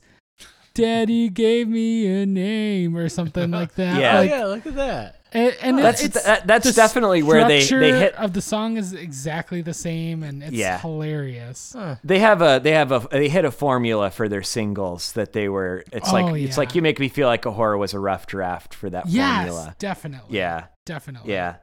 Daddy 0.74 1.30
gave 1.30 1.68
me 1.68 2.08
a 2.22 2.26
name 2.26 2.96
or 2.96 3.10
something 3.10 3.52
like 3.52 3.76
that. 3.76 4.00
Yeah. 4.02 4.20
Oh 4.20 4.22
yeah, 4.22 4.46
look 4.46 4.66
at 4.66 4.76
that. 4.76 5.22
And, 5.34 5.56
and 5.62 5.78
That's 5.80 6.04
it's, 6.04 6.24
that, 6.24 6.46
that's 6.48 6.66
the 6.68 6.74
definitely 6.74 7.24
where 7.24 7.48
they 7.48 7.64
they 7.66 7.92
hit 7.98 8.14
of 8.16 8.34
the 8.34 8.42
song 8.42 8.78
is 8.78 8.94
exactly 8.94 9.62
the 9.62 9.74
same 9.74 10.24
and 10.24 10.44
it's 10.44 10.52
Yeah. 10.54 10.80
hilarious. 10.80 11.76
They 12.04 12.20
have 12.20 12.42
a 12.42 12.60
they 12.64 12.72
have 12.72 12.92
a 12.92 13.08
they 13.12 13.30
hit 13.30 13.46
a 13.46 13.52
formula 13.52 14.12
for 14.12 14.30
their 14.30 14.44
singles 14.44 15.12
that 15.14 15.34
they 15.34 15.50
were. 15.50 15.84
It's 15.92 16.10
Oh, 16.10 16.14
like 16.14 16.42
it's 16.42 16.58
like 16.58 16.76
you 16.76 16.82
make 16.82 17.00
me 17.00 17.10
feel 17.10 17.28
like 17.28 17.46
a 17.46 17.52
horror 17.52 17.78
was 17.78 17.94
a 17.94 18.00
rough 18.00 18.28
draft 18.28 18.74
for 18.74 18.90
that 18.90 19.08
Yes, 19.08 19.36
formula. 19.48 19.76
definitely. 19.80 20.38
Yeah, 20.38 20.66
Definitely. 20.86 21.32
yeah. 21.34 21.56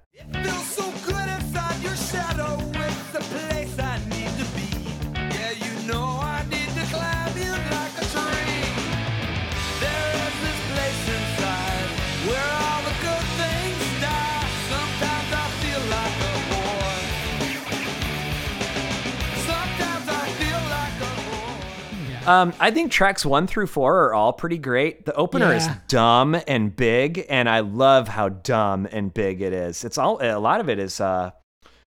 Um, 22.27 22.53
I 22.61 22.71
think 22.71 22.93
tracks 22.93 23.25
one 23.25 23.47
through 23.47 23.67
four 23.69 24.05
are 24.05 24.15
all 24.15 24.33
pretty 24.33 24.59
great. 24.59 25.05
The 25.07 25.15
opener 25.15 25.53
is 25.55 25.67
dumb 25.89 26.37
and 26.47 26.75
big, 26.75 27.25
and 27.29 27.49
I 27.49 27.61
love 27.61 28.09
how 28.09 28.29
dumb 28.29 28.87
and 28.91 29.13
big 29.13 29.41
it 29.41 29.53
is. 29.53 29.85
It's 29.85 29.99
all 29.99 30.19
a 30.23 30.39
lot 30.39 30.61
of 30.61 30.69
it 30.69 30.79
is 30.79 31.01
uh, 31.01 31.31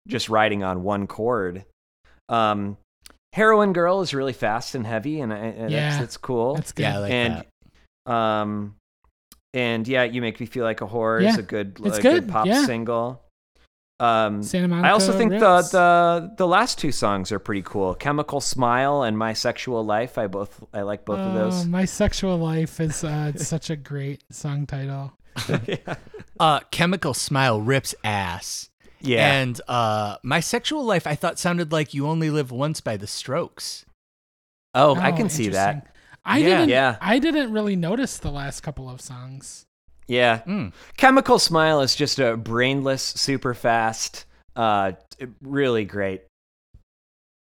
just 0.08 0.28
riding 0.28 0.62
on 0.64 0.82
one 0.82 1.06
chord. 1.06 1.64
Um, 2.28 2.76
Heroin 3.32 3.72
Girl 3.72 4.00
is 4.00 4.14
really 4.14 4.32
fast 4.32 4.74
and 4.74 4.86
heavy, 4.86 5.20
and, 5.20 5.32
I- 5.32 5.36
and 5.36 5.70
Yeah. 5.70 5.90
that's, 5.90 6.00
that's 6.00 6.16
cool. 6.16 6.54
That's 6.56 6.72
good. 6.72 6.82
Yeah, 6.82 6.98
like 6.98 7.12
and 7.12 7.44
that. 8.06 8.12
um, 8.12 8.74
and 9.54 9.86
yeah, 9.86 10.04
you 10.04 10.20
make 10.20 10.40
me 10.40 10.46
feel 10.46 10.64
like 10.64 10.80
a 10.80 10.86
whore 10.86 11.22
is 11.22 11.38
a 11.38 11.42
good, 11.42 11.78
it's 11.84 11.98
a 11.98 12.02
good, 12.02 12.24
good 12.24 12.28
pop 12.28 12.46
yeah. 12.46 12.64
single. 12.66 13.22
Um, 13.98 14.42
Santa 14.42 14.68
Monica 14.68 14.88
I 14.88 14.90
also 14.92 15.12
think 15.16 15.30
the, 15.38 15.56
Ritz. 15.56 15.70
the 15.70 16.30
the 16.36 16.46
last 16.46 16.78
two 16.78 16.92
songs 16.92 17.32
are 17.32 17.38
pretty 17.38 17.62
cool. 17.62 17.94
Chemical 17.94 18.40
Smile 18.42 19.02
and 19.02 19.16
My 19.16 19.32
Sexual 19.32 19.84
Life. 19.86 20.18
I 20.18 20.26
both 20.26 20.62
I 20.74 20.82
like 20.82 21.04
both 21.06 21.18
of 21.18 21.34
Oh, 21.34 21.38
those. 21.38 21.64
My 21.66 21.86
sexual 21.86 22.36
life 22.36 22.78
is 22.80 23.02
uh, 23.04 23.32
such 23.36 23.70
a 23.70 23.76
great 23.76 24.22
song 24.30 24.66
title. 24.66 25.12
Uh, 26.38 26.60
Chemical 26.70 27.14
Smile 27.14 27.62
rips 27.62 27.94
ass. 28.04 28.68
Yeah. 29.00 29.40
And 29.40 29.58
uh, 29.68 30.16
my 30.22 30.40
sexual 30.40 30.84
life, 30.84 31.06
I 31.06 31.14
thought 31.14 31.38
sounded 31.38 31.72
like 31.72 31.94
"You 31.94 32.06
Only 32.06 32.28
Live 32.28 32.50
Once" 32.50 32.82
by 32.82 32.98
The 32.98 33.06
Strokes. 33.06 33.86
oh, 34.74 34.96
I 34.96 35.12
Oh, 35.12 35.16
can 35.16 35.30
see 35.30 35.48
that. 35.48 35.94
I 36.26 36.38
Yeah. 36.38 36.46
didn't. 36.48 36.68
Yeah. 36.68 36.96
I 37.00 37.18
didn't 37.18 37.52
really 37.52 37.76
notice 37.76 38.18
the 38.18 38.30
last 38.30 38.60
couple 38.62 38.90
of 38.90 39.00
songs. 39.00 39.65
Yeah. 40.08 40.42
Mm. 40.46 40.72
Chemical 40.96 41.38
Smile 41.38 41.80
is 41.80 41.94
just 41.94 42.18
a 42.18 42.36
brainless, 42.36 43.02
super 43.02 43.54
fast, 43.54 44.24
uh, 44.54 44.92
really 45.42 45.84
great, 45.84 46.22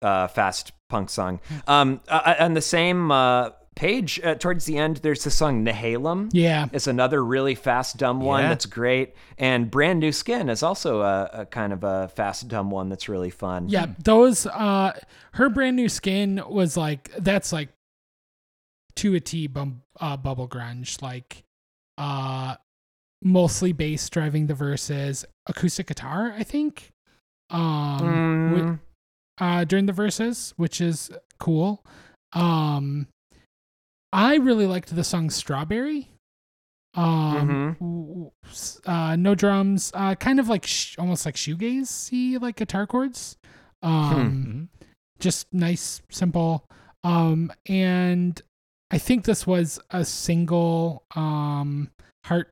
uh, 0.01 0.27
fast 0.27 0.71
punk 0.89 1.09
song. 1.09 1.39
Um, 1.67 2.01
uh, 2.07 2.35
on 2.39 2.53
the 2.53 2.61
same 2.61 3.11
uh, 3.11 3.49
page, 3.75 4.19
uh, 4.23 4.35
towards 4.35 4.65
the 4.65 4.77
end, 4.77 4.97
there's 4.97 5.23
the 5.23 5.31
song 5.31 5.65
Nehalem. 5.65 6.29
Yeah. 6.31 6.67
It's 6.71 6.87
another 6.87 7.23
really 7.23 7.55
fast, 7.55 7.97
dumb 7.97 8.21
one 8.21 8.43
Yeah. 8.43 8.49
that's 8.49 8.65
great. 8.65 9.15
And 9.37 9.69
Brand 9.71 9.99
New 9.99 10.11
Skin 10.11 10.47
is 10.49 10.61
also 10.63 11.01
a, 11.01 11.29
a 11.33 11.45
kind 11.45 11.73
of 11.73 11.83
a 11.83 12.07
fast, 12.09 12.47
dumb 12.47 12.69
one 12.71 12.89
that's 12.89 13.09
really 13.09 13.29
fun. 13.31 13.67
Yeah, 13.69 13.87
those 14.03 14.45
uh 14.45 14.93
her 15.33 15.49
brand 15.49 15.75
new 15.75 15.89
skin 15.89 16.41
was 16.47 16.77
like 16.77 17.11
that's 17.17 17.51
like 17.51 17.69
to 18.97 19.15
a 19.15 19.19
T 19.19 19.47
bum, 19.47 19.81
uh, 19.99 20.17
bubble 20.17 20.47
grunge 20.47 21.01
like 21.01 21.43
uh 21.97 22.55
mostly 23.21 23.71
bass 23.71 24.09
driving 24.09 24.47
the 24.47 24.53
verses, 24.53 25.25
acoustic 25.47 25.87
guitar, 25.87 26.33
I 26.37 26.43
think. 26.43 26.89
Um 27.49 28.49
wi- 28.51 28.65
Mm, 28.65 28.79
uh 29.39 29.63
during 29.65 29.85
the 29.85 29.93
verses, 29.93 30.53
which 30.57 30.81
is 30.81 31.11
cool. 31.39 31.83
Um 32.33 33.07
I 34.11 34.35
really 34.35 34.67
liked 34.67 34.95
the 34.95 35.03
song 35.03 35.29
Strawberry. 35.29 36.09
Um, 36.95 37.75
w- 37.79 38.07
w- 38.07 38.31
s- 38.45 38.79
uh, 38.85 39.15
no 39.15 39.33
drums, 39.33 39.91
uh, 39.95 40.13
kind 40.13 40.39
of 40.39 40.47
like 40.47 40.67
sh- 40.67 40.95
almost 40.99 41.25
like 41.25 41.33
shoegaze 41.33 41.87
See, 41.87 42.37
like 42.37 42.55
guitar 42.57 42.85
chords. 42.85 43.37
Um, 43.81 44.69
Mhm. 44.77 44.85
just 45.19 45.51
nice, 45.51 46.03
simple. 46.11 46.67
Um, 47.03 47.51
and 47.65 48.39
I 48.93 48.99
think 48.99 49.25
this 49.25 49.47
was 49.47 49.79
a 49.89 50.05
single 50.05 51.03
um 51.15 51.89
heart 52.25 52.49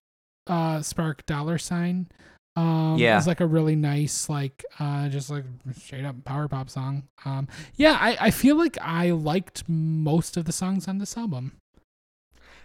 uh 0.47 0.81
spark 0.81 1.25
dollar 1.27 1.57
sign. 1.57 2.07
Um 2.55 2.97
Yeah. 2.97 3.13
it 3.13 3.15
was 3.17 3.27
like 3.27 3.39
a 3.41 3.47
really 3.47 3.75
nice, 3.75 4.27
like 4.27 4.65
uh 4.79 5.07
just 5.09 5.29
like 5.29 5.45
straight 5.77 6.03
up 6.03 6.23
power 6.25 6.47
pop 6.47 6.69
song. 6.69 7.03
Um 7.25 7.47
yeah, 7.75 7.95
I, 7.99 8.17
I 8.27 8.31
feel 8.31 8.55
like 8.57 8.77
I 8.81 9.11
liked 9.11 9.63
most 9.67 10.35
of 10.37 10.45
the 10.45 10.51
songs 10.51 10.87
on 10.87 10.97
this 10.97 11.15
album. 11.15 11.53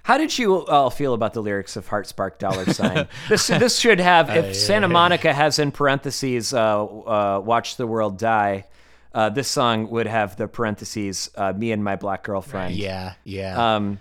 How 0.04 0.18
did 0.18 0.38
you 0.38 0.64
all 0.66 0.90
feel 0.90 1.14
about 1.14 1.32
the 1.34 1.42
lyrics 1.42 1.74
of 1.76 1.88
Heart 1.88 2.06
Spark 2.06 2.38
Dollar 2.38 2.64
Sign? 2.72 3.08
this 3.28 3.46
this 3.48 3.78
should 3.78 4.00
have 4.00 4.30
if 4.30 4.44
Uh, 4.46 4.54
Santa 4.54 4.86
yeah. 4.86 4.92
Monica 4.92 5.34
has 5.34 5.58
in 5.58 5.70
parentheses 5.72 6.54
uh, 6.54 6.84
uh, 6.84 7.40
"Watch 7.44 7.76
the 7.76 7.86
World 7.86 8.16
Die." 8.18 8.64
Uh, 9.16 9.30
this 9.30 9.48
song 9.48 9.88
would 9.88 10.06
have 10.06 10.36
the 10.36 10.46
parentheses 10.46 11.30
uh, 11.36 11.52
"Me 11.56 11.72
and 11.72 11.82
my 11.82 11.96
black 11.96 12.22
girlfriend." 12.22 12.74
Yeah, 12.74 13.14
yeah. 13.24 13.76
Um, 13.76 13.98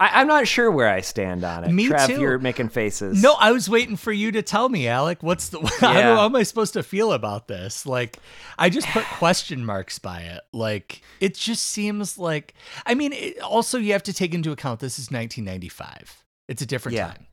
I, 0.00 0.20
I'm 0.20 0.26
not 0.26 0.46
sure 0.48 0.68
where 0.70 0.88
I 0.88 1.00
stand 1.00 1.44
on 1.44 1.62
it. 1.64 1.70
Me 1.70 1.88
Trav, 1.88 2.06
too. 2.08 2.20
you're 2.20 2.38
making 2.40 2.68
faces. 2.68 3.22
no, 3.22 3.34
I 3.38 3.52
was 3.52 3.68
waiting 3.68 3.94
for 3.96 4.10
you 4.12 4.32
to 4.32 4.42
tell 4.42 4.68
me, 4.68 4.88
Alec. 4.88 5.22
What's 5.22 5.50
the? 5.50 5.60
how, 5.80 5.92
Yeah. 5.92 6.16
how 6.16 6.24
am 6.24 6.34
I 6.34 6.42
supposed 6.42 6.72
to 6.72 6.82
feel 6.82 7.12
about 7.12 7.46
this? 7.46 7.86
Like, 7.86 8.18
I 8.58 8.68
just 8.68 8.88
put 8.88 9.04
question 9.18 9.64
marks 9.64 10.00
by 10.00 10.22
it. 10.22 10.40
Like, 10.52 11.02
it 11.20 11.34
just 11.36 11.64
seems 11.66 12.18
like. 12.18 12.54
I 12.84 12.94
mean, 12.94 13.12
it, 13.12 13.40
also 13.40 13.78
you 13.78 13.92
have 13.92 14.02
to 14.04 14.12
take 14.12 14.34
into 14.34 14.50
account 14.50 14.80
this 14.80 14.98
is 14.98 15.06
1995. 15.12 16.24
It's 16.48 16.62
a 16.62 16.66
different 16.66 16.96
Yeah. 16.96 17.06
time. 17.12 17.26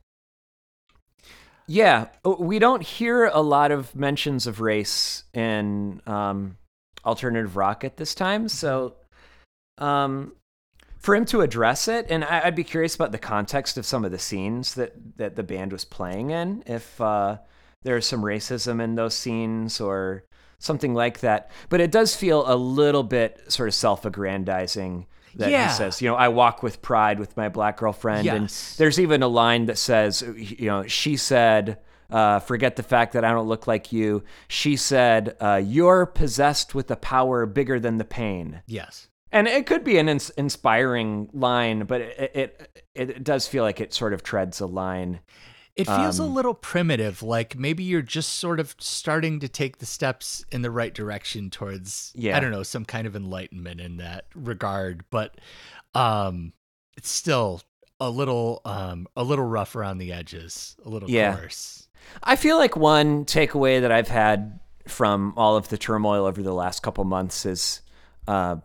Yeah, 1.66 2.06
uh, 2.24 2.30
we 2.38 2.60
don't 2.60 2.82
hear 2.82 3.26
a 3.26 3.40
lot 3.40 3.72
of 3.72 3.94
mentions 3.96 4.46
of 4.46 4.60
race 4.60 5.24
in 5.34 6.00
um, 6.06 6.56
alternative 7.06 7.56
rock 7.56 7.84
at 7.84 7.96
this 7.96 8.14
time. 8.14 8.48
So, 8.48 8.94
um, 9.78 10.32
for 10.98 11.14
him 11.14 11.24
to 11.26 11.40
address 11.42 11.86
it, 11.88 12.06
and 12.10 12.24
I, 12.24 12.46
I'd 12.46 12.56
be 12.56 12.64
curious 12.64 12.94
about 12.94 13.12
the 13.12 13.18
context 13.18 13.78
of 13.78 13.86
some 13.86 14.04
of 14.04 14.10
the 14.10 14.18
scenes 14.18 14.74
that 14.74 14.92
that 15.16 15.36
the 15.36 15.42
band 15.42 15.72
was 15.72 15.84
playing 15.84 16.30
in. 16.30 16.62
If 16.66 17.00
uh, 17.00 17.38
there's 17.82 18.06
some 18.06 18.22
racism 18.22 18.82
in 18.82 18.96
those 18.96 19.14
scenes 19.14 19.80
or 19.80 20.24
something 20.58 20.94
like 20.94 21.20
that, 21.20 21.50
but 21.68 21.80
it 21.80 21.92
does 21.92 22.16
feel 22.16 22.44
a 22.50 22.56
little 22.56 23.02
bit 23.02 23.40
sort 23.52 23.68
of 23.68 23.74
self-aggrandizing. 23.74 25.06
That 25.36 25.50
Yeah. 25.50 25.68
he 25.68 25.74
says, 25.74 26.00
you 26.00 26.08
know, 26.08 26.16
I 26.16 26.28
walk 26.28 26.62
with 26.62 26.80
pride 26.80 27.20
with 27.20 27.36
my 27.36 27.50
black 27.50 27.76
girlfriend, 27.76 28.26
and 28.26 28.48
there's 28.78 28.98
even 28.98 29.22
a 29.22 29.28
line 29.28 29.66
that 29.66 29.76
says, 29.76 30.22
you 30.36 30.66
know, 30.66 30.86
she 30.86 31.16
said, 31.16 31.78
uh, 32.10 32.38
forget 32.40 32.76
the 32.76 32.82
fact 32.82 33.12
that 33.12 33.24
I 33.24 33.30
don't 33.32 33.48
look 33.48 33.66
like 33.66 33.92
you. 33.92 34.22
She 34.48 34.76
said, 34.76 35.36
uh, 35.40 35.60
you're 35.64 36.06
possessed 36.06 36.74
with 36.74 36.90
a 36.90 36.96
power 36.96 37.46
bigger 37.46 37.78
than 37.80 37.98
the 37.98 38.04
pain. 38.04 38.62
Yes. 38.66 39.08
And 39.32 39.48
it 39.48 39.66
could 39.66 39.84
be 39.84 39.98
an 39.98 40.08
ins- 40.08 40.30
inspiring 40.30 41.28
line, 41.32 41.84
but 41.84 42.00
it, 42.00 42.30
it 42.34 42.84
it 42.94 43.24
does 43.24 43.46
feel 43.48 43.64
like 43.64 43.80
it 43.80 43.92
sort 43.92 44.12
of 44.14 44.22
treads 44.22 44.60
a 44.60 44.66
line. 44.66 45.20
It 45.74 45.86
feels 45.86 46.18
a 46.18 46.22
Um, 46.22 46.32
little 46.34 46.54
primitive, 46.54 47.22
like 47.22 47.58
maybe 47.58 47.82
you're 47.84 48.00
just 48.00 48.34
sort 48.38 48.60
of 48.60 48.74
starting 48.78 49.40
to 49.40 49.48
take 49.48 49.76
the 49.76 49.84
steps 49.84 50.42
in 50.50 50.62
the 50.62 50.70
right 50.70 50.94
direction 50.94 51.50
towards 51.50 52.12
Yeah. 52.14 52.34
I 52.34 52.40
don't 52.40 52.50
know, 52.52 52.62
some 52.62 52.86
kind 52.86 53.06
of 53.06 53.14
enlightenment 53.14 53.80
in 53.82 53.98
that 53.98 54.24
regard, 54.34 55.04
but 55.10 55.38
um 55.94 56.52
it's 56.96 57.10
still 57.10 57.60
a 58.00 58.08
little 58.08 58.62
um 58.64 59.06
a 59.16 59.22
little 59.24 59.44
rough 59.44 59.76
around 59.76 59.98
the 59.98 60.12
edges, 60.14 60.76
a 60.82 60.88
little 60.88 61.10
Yeah. 61.10 61.36
coarse. 61.36 61.85
I 62.22 62.36
feel 62.36 62.56
like 62.56 62.76
one 62.76 63.24
takeaway 63.24 63.80
that 63.80 63.92
I've 63.92 64.08
had 64.08 64.58
from 64.86 65.34
all 65.36 65.56
of 65.56 65.68
the 65.68 65.78
turmoil 65.78 66.24
over 66.24 66.42
the 66.42 66.52
last 66.52 66.82
couple 66.82 67.04
months 67.04 67.44
is 67.46 67.82
uh, 68.28 68.56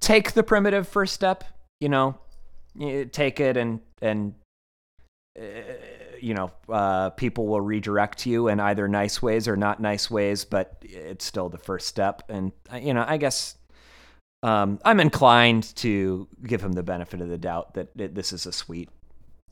take 0.00 0.32
the 0.32 0.42
primitive 0.42 0.88
first 0.88 1.14
step. 1.14 1.44
You 1.80 1.88
know, 1.88 2.18
take 3.12 3.40
it 3.40 3.56
and 3.56 3.80
and 4.00 4.34
uh, 5.38 5.42
you 6.20 6.34
know 6.34 6.52
uh, 6.68 7.10
people 7.10 7.46
will 7.46 7.60
redirect 7.60 8.26
you 8.26 8.48
in 8.48 8.60
either 8.60 8.88
nice 8.88 9.20
ways 9.20 9.48
or 9.48 9.56
not 9.56 9.80
nice 9.80 10.10
ways, 10.10 10.44
but 10.44 10.76
it's 10.82 11.24
still 11.24 11.48
the 11.48 11.58
first 11.58 11.88
step. 11.88 12.22
And 12.28 12.52
uh, 12.72 12.76
you 12.76 12.94
know, 12.94 13.04
I 13.06 13.16
guess. 13.16 13.56
Um, 14.44 14.80
I'm 14.84 14.98
inclined 14.98 15.72
to 15.76 16.26
give 16.44 16.64
him 16.64 16.72
the 16.72 16.82
benefit 16.82 17.20
of 17.20 17.28
the 17.28 17.38
doubt 17.38 17.74
that 17.74 17.90
it, 17.96 18.16
this 18.16 18.32
is 18.32 18.44
a 18.44 18.50
sweet, 18.50 18.88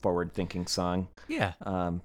forward-thinking 0.03 0.67
song. 0.67 1.07
Yeah. 1.29 1.53
Um, 1.63 2.03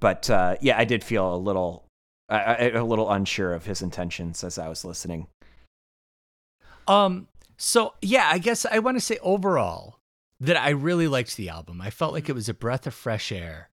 but 0.00 0.28
uh, 0.28 0.56
yeah, 0.60 0.78
I 0.78 0.84
did 0.84 1.04
feel 1.04 1.34
a 1.34 1.36
little 1.36 1.84
I, 2.28 2.38
I, 2.38 2.54
a 2.70 2.84
little 2.84 3.10
unsure 3.10 3.54
of 3.54 3.66
his 3.66 3.82
intentions 3.82 4.42
as 4.42 4.58
I 4.58 4.68
was 4.68 4.84
listening. 4.84 5.26
Um. 6.88 7.28
So 7.56 7.94
yeah, 8.02 8.28
I 8.32 8.38
guess 8.38 8.66
I 8.66 8.78
want 8.78 8.96
to 8.96 9.00
say 9.00 9.18
overall 9.22 9.98
that 10.40 10.56
I 10.56 10.70
really 10.70 11.06
liked 11.06 11.36
the 11.36 11.50
album. 11.50 11.80
I 11.80 11.90
felt 11.90 12.12
like 12.12 12.28
it 12.28 12.34
was 12.34 12.48
a 12.48 12.54
breath 12.54 12.86
of 12.86 12.94
fresh 12.94 13.30
air. 13.30 13.68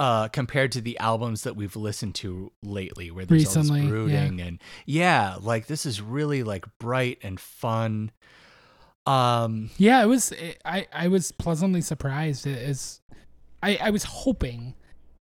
Uh, 0.00 0.28
compared 0.28 0.70
to 0.70 0.80
the 0.80 0.96
albums 1.00 1.42
that 1.42 1.56
we've 1.56 1.74
listened 1.74 2.14
to 2.14 2.52
lately, 2.62 3.10
where 3.10 3.24
there's 3.24 3.56
all 3.56 3.62
Recently, 3.62 3.80
this 3.80 3.84
yeah. 3.84 3.90
brooding 3.90 4.40
and 4.40 4.62
yeah, 4.86 5.36
like 5.40 5.66
this 5.66 5.84
is 5.84 6.00
really 6.00 6.44
like 6.44 6.64
bright 6.78 7.18
and 7.24 7.40
fun. 7.40 8.12
Um, 9.06 9.70
Yeah, 9.76 10.00
it 10.00 10.06
was. 10.06 10.30
It, 10.30 10.60
I 10.64 10.86
I 10.92 11.08
was 11.08 11.32
pleasantly 11.32 11.80
surprised. 11.80 12.46
It 12.46 12.58
is, 12.58 13.00
I 13.60 13.76
I 13.82 13.90
was 13.90 14.04
hoping, 14.04 14.74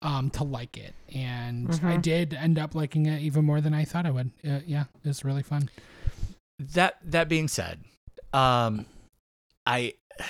um, 0.02 0.30
to 0.32 0.44
like 0.44 0.78
it, 0.78 0.94
and 1.14 1.80
I 1.84 1.98
did 1.98 2.34
end 2.34 2.58
up 2.60 2.74
liking 2.76 3.06
it 3.06 3.22
even 3.22 3.46
more 3.46 3.62
than 3.62 3.74
I 3.74 3.86
thought 3.86 4.06
I 4.06 4.12
would. 4.12 4.32
Uh, 4.46 4.60
yeah, 4.66 4.86
it 5.04 5.08
was 5.08 5.24
really 5.26 5.44
fun. 5.44 5.70
that 6.60 6.98
that 7.04 7.30
being 7.30 7.48
said, 7.48 7.80
um, 8.34 8.86
I 9.66 9.94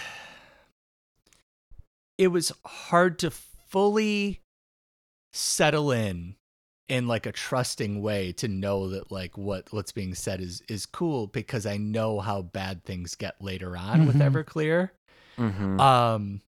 it 2.17 2.27
was 2.27 2.51
hard 2.65 3.19
to 3.19 3.31
fully 3.31 4.41
settle 5.33 5.91
in 5.91 6.35
in 6.89 7.07
like 7.07 7.25
a 7.25 7.31
trusting 7.31 8.01
way 8.01 8.33
to 8.33 8.47
know 8.49 8.89
that 8.89 9.11
like 9.11 9.37
what 9.37 9.71
what's 9.71 9.93
being 9.93 10.13
said 10.13 10.41
is 10.41 10.61
is 10.67 10.85
cool 10.85 11.27
because 11.27 11.65
I 11.65 11.77
know 11.77 12.19
how 12.19 12.41
bad 12.41 12.83
things 12.83 13.15
get 13.15 13.41
later 13.41 13.77
on 13.77 14.05
with 14.07 14.17
Mhm. 14.17 14.29
Everclear. 14.31 14.89
Mm-hmm. 15.37 15.79
Um 15.79 16.41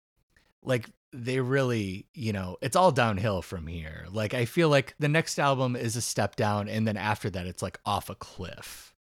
like 0.64 0.90
they 1.14 1.40
really, 1.40 2.08
you 2.14 2.34
know, 2.34 2.58
it's 2.62 2.76
all 2.76 2.92
downhill 2.92 3.42
from 3.42 3.68
here. 3.68 4.06
Like 4.12 4.34
I 4.34 4.46
feel 4.46 4.70
like 4.70 4.96
the 5.00 5.08
next 5.08 5.40
album 5.40 5.76
is 5.76 5.96
a 5.96 6.02
step 6.02 6.36
down 6.36 6.68
and 6.68 6.88
then 6.88 6.98
after 6.98 7.30
that 7.30 7.46
it's 7.46 7.62
like 7.62 7.80
off 7.86 8.10
a 8.10 8.16
cliff. 8.16 8.94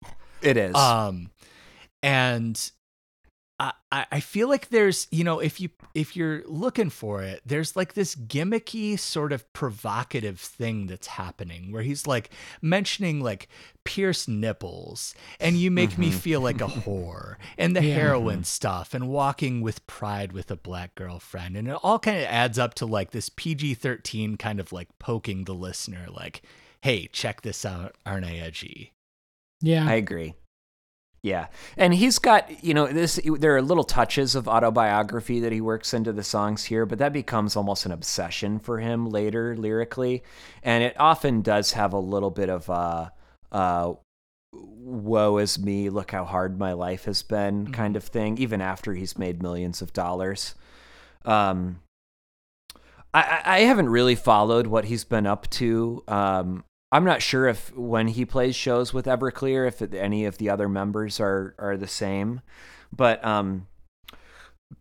it 0.41 0.57
is. 0.57 0.75
Um, 0.75 1.31
and 2.03 2.71
I 3.61 3.73
I 3.91 4.05
I 4.11 4.19
feel 4.19 4.49
like 4.49 4.69
there's 4.69 5.07
you 5.11 5.23
know 5.23 5.39
if 5.39 5.61
you 5.61 5.69
if 5.93 6.15
you're 6.15 6.41
looking 6.47 6.89
for 6.89 7.21
it, 7.21 7.41
there's 7.45 7.75
like 7.75 7.93
this 7.93 8.15
gimmicky 8.15 8.97
sort 8.97 9.31
of 9.31 9.51
provocative 9.53 10.39
thing 10.39 10.87
that's 10.87 11.07
happening 11.07 11.71
where 11.71 11.83
he's 11.83 12.07
like 12.07 12.31
mentioning 12.61 13.19
like 13.21 13.47
pierced 13.83 14.27
nipples 14.27 15.13
and 15.39 15.57
you 15.57 15.69
make 15.69 15.97
me 15.97 16.09
mm-hmm. 16.09 16.17
feel 16.17 16.41
like 16.41 16.61
a 16.61 16.67
whore 16.67 17.35
and 17.57 17.75
the 17.75 17.83
Yeah. 17.83 17.95
heroin 17.95 18.43
stuff 18.43 18.93
and 18.93 19.09
walking 19.09 19.61
with 19.61 19.85
pride 19.87 20.31
with 20.31 20.49
a 20.51 20.55
black 20.55 20.95
girlfriend 20.95 21.55
and 21.57 21.67
it 21.67 21.77
all 21.83 21.99
kind 21.99 22.17
of 22.17 22.23
adds 22.25 22.57
up 22.59 22.73
to 22.75 22.85
like 22.85 23.11
this 23.11 23.29
PG-13 23.29 24.37
kind 24.39 24.59
of 24.59 24.71
like 24.71 24.87
poking 24.99 25.43
the 25.45 25.53
listener 25.55 26.05
like 26.09 26.41
hey 26.81 27.07
check 27.11 27.41
this 27.41 27.65
out 27.65 27.95
aren't 28.05 28.25
I 28.25 28.35
edgy 28.37 28.93
Yeah, 29.61 29.87
I 29.87 29.93
agree. 29.95 30.33
Yeah. 31.23 31.47
And 31.77 31.93
he's 31.93 32.17
got, 32.17 32.63
you 32.63 32.73
know, 32.73 32.87
this 32.87 33.19
there 33.37 33.55
are 33.55 33.61
little 33.61 33.83
touches 33.83 34.33
of 34.33 34.47
autobiography 34.47 35.39
that 35.41 35.51
he 35.51 35.61
works 35.61 35.93
into 35.93 36.11
the 36.11 36.23
songs 36.23 36.63
here, 36.65 36.85
but 36.87 36.97
that 36.97 37.13
becomes 37.13 37.55
almost 37.55 37.85
an 37.85 37.91
obsession 37.91 38.57
for 38.59 38.79
him 38.79 39.07
later 39.07 39.55
lyrically. 39.55 40.23
And 40.63 40.83
it 40.83 40.99
often 40.99 41.41
does 41.41 41.73
have 41.73 41.93
a 41.93 41.99
little 41.99 42.31
bit 42.31 42.49
of 42.49 42.69
uh 42.69 43.09
uh 43.51 43.93
woe 44.53 45.37
is 45.37 45.59
me, 45.59 45.89
look 45.89 46.11
how 46.11 46.25
hard 46.25 46.57
my 46.59 46.73
life 46.73 47.05
has 47.05 47.21
been 47.21 47.71
kind 47.71 47.95
of 47.95 48.03
thing, 48.03 48.37
even 48.39 48.59
after 48.59 48.93
he's 48.95 49.17
made 49.17 49.43
millions 49.43 49.81
of 49.83 49.93
dollars. 49.93 50.55
Um 51.23 51.81
I, 53.13 53.21
I 53.21 53.55
I 53.57 53.59
haven't 53.59 53.89
really 53.89 54.15
followed 54.15 54.67
what 54.67 54.85
he's 54.85 55.03
been 55.03 55.27
up 55.27 55.49
to. 55.51 56.03
Um, 56.07 56.63
I'm 56.91 57.05
not 57.05 57.21
sure 57.21 57.47
if 57.47 57.75
when 57.75 58.09
he 58.09 58.25
plays 58.25 58.55
shows 58.55 58.93
with 58.93 59.05
Everclear, 59.05 59.67
if 59.67 59.81
any 59.93 60.25
of 60.25 60.37
the 60.37 60.49
other 60.49 60.67
members 60.67 61.19
are 61.19 61.55
are 61.57 61.77
the 61.77 61.87
same, 61.87 62.41
but 62.91 63.23
um, 63.23 63.67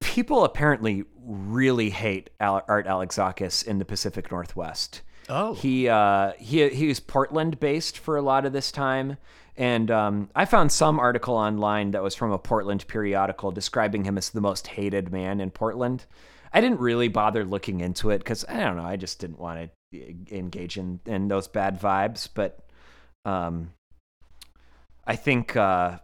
people 0.01 0.45
apparently 0.45 1.05
really 1.17 1.91
hate 1.91 2.31
Al- 2.41 2.65
Art 2.67 2.87
Alexakis 2.87 3.67
in 3.67 3.79
the 3.79 3.85
Pacific 3.85 4.31
Northwest. 4.31 5.03
oh 5.29 5.55
He 5.55 5.89
uh, 5.89 6.33
he 6.39 6.69
he 6.71 6.89
was 6.89 6.99
Portland 6.99 7.61
based 7.61 7.97
for 7.99 8.17
a 8.17 8.23
lot 8.23 8.45
of 8.45 8.53
this 8.53 8.73
time, 8.73 9.17
and 9.57 9.89
um, 9.91 10.31
I 10.35 10.47
found 10.47 10.73
some 10.73 10.99
article 10.99 11.37
online 11.37 11.93
that 11.93 12.03
was 12.03 12.17
from 12.17 12.33
a 12.33 12.39
Portland 12.39 12.87
periodical 12.89 13.53
describing 13.53 14.05
him 14.05 14.19
as 14.19 14.31
the 14.31 14.41
most 14.41 14.67
hated 14.67 15.13
man 15.13 15.41
in 15.41 15.51
Portland. 15.53 16.07
I 16.53 16.61
didn't 16.61 16.81
really 16.81 17.07
bother 17.07 17.45
looking 17.45 17.81
into 17.81 18.11
it 18.11 18.19
because 18.19 18.45
I 18.49 18.59
don't 18.59 18.77
know. 18.77 18.85
I 18.85 18.97
just 18.97 19.21
didn't 19.21 19.39
want 19.39 19.61
to 19.61 19.71
engage 19.93 20.77
in 20.77 21.01
in 21.07 21.29
those 21.29 21.49
bad 21.49 21.81
vibes. 21.81 22.29
But 22.33 22.61
um, 23.25 23.73
I 25.07 25.17
think 25.17 25.57
uh, 25.57 25.99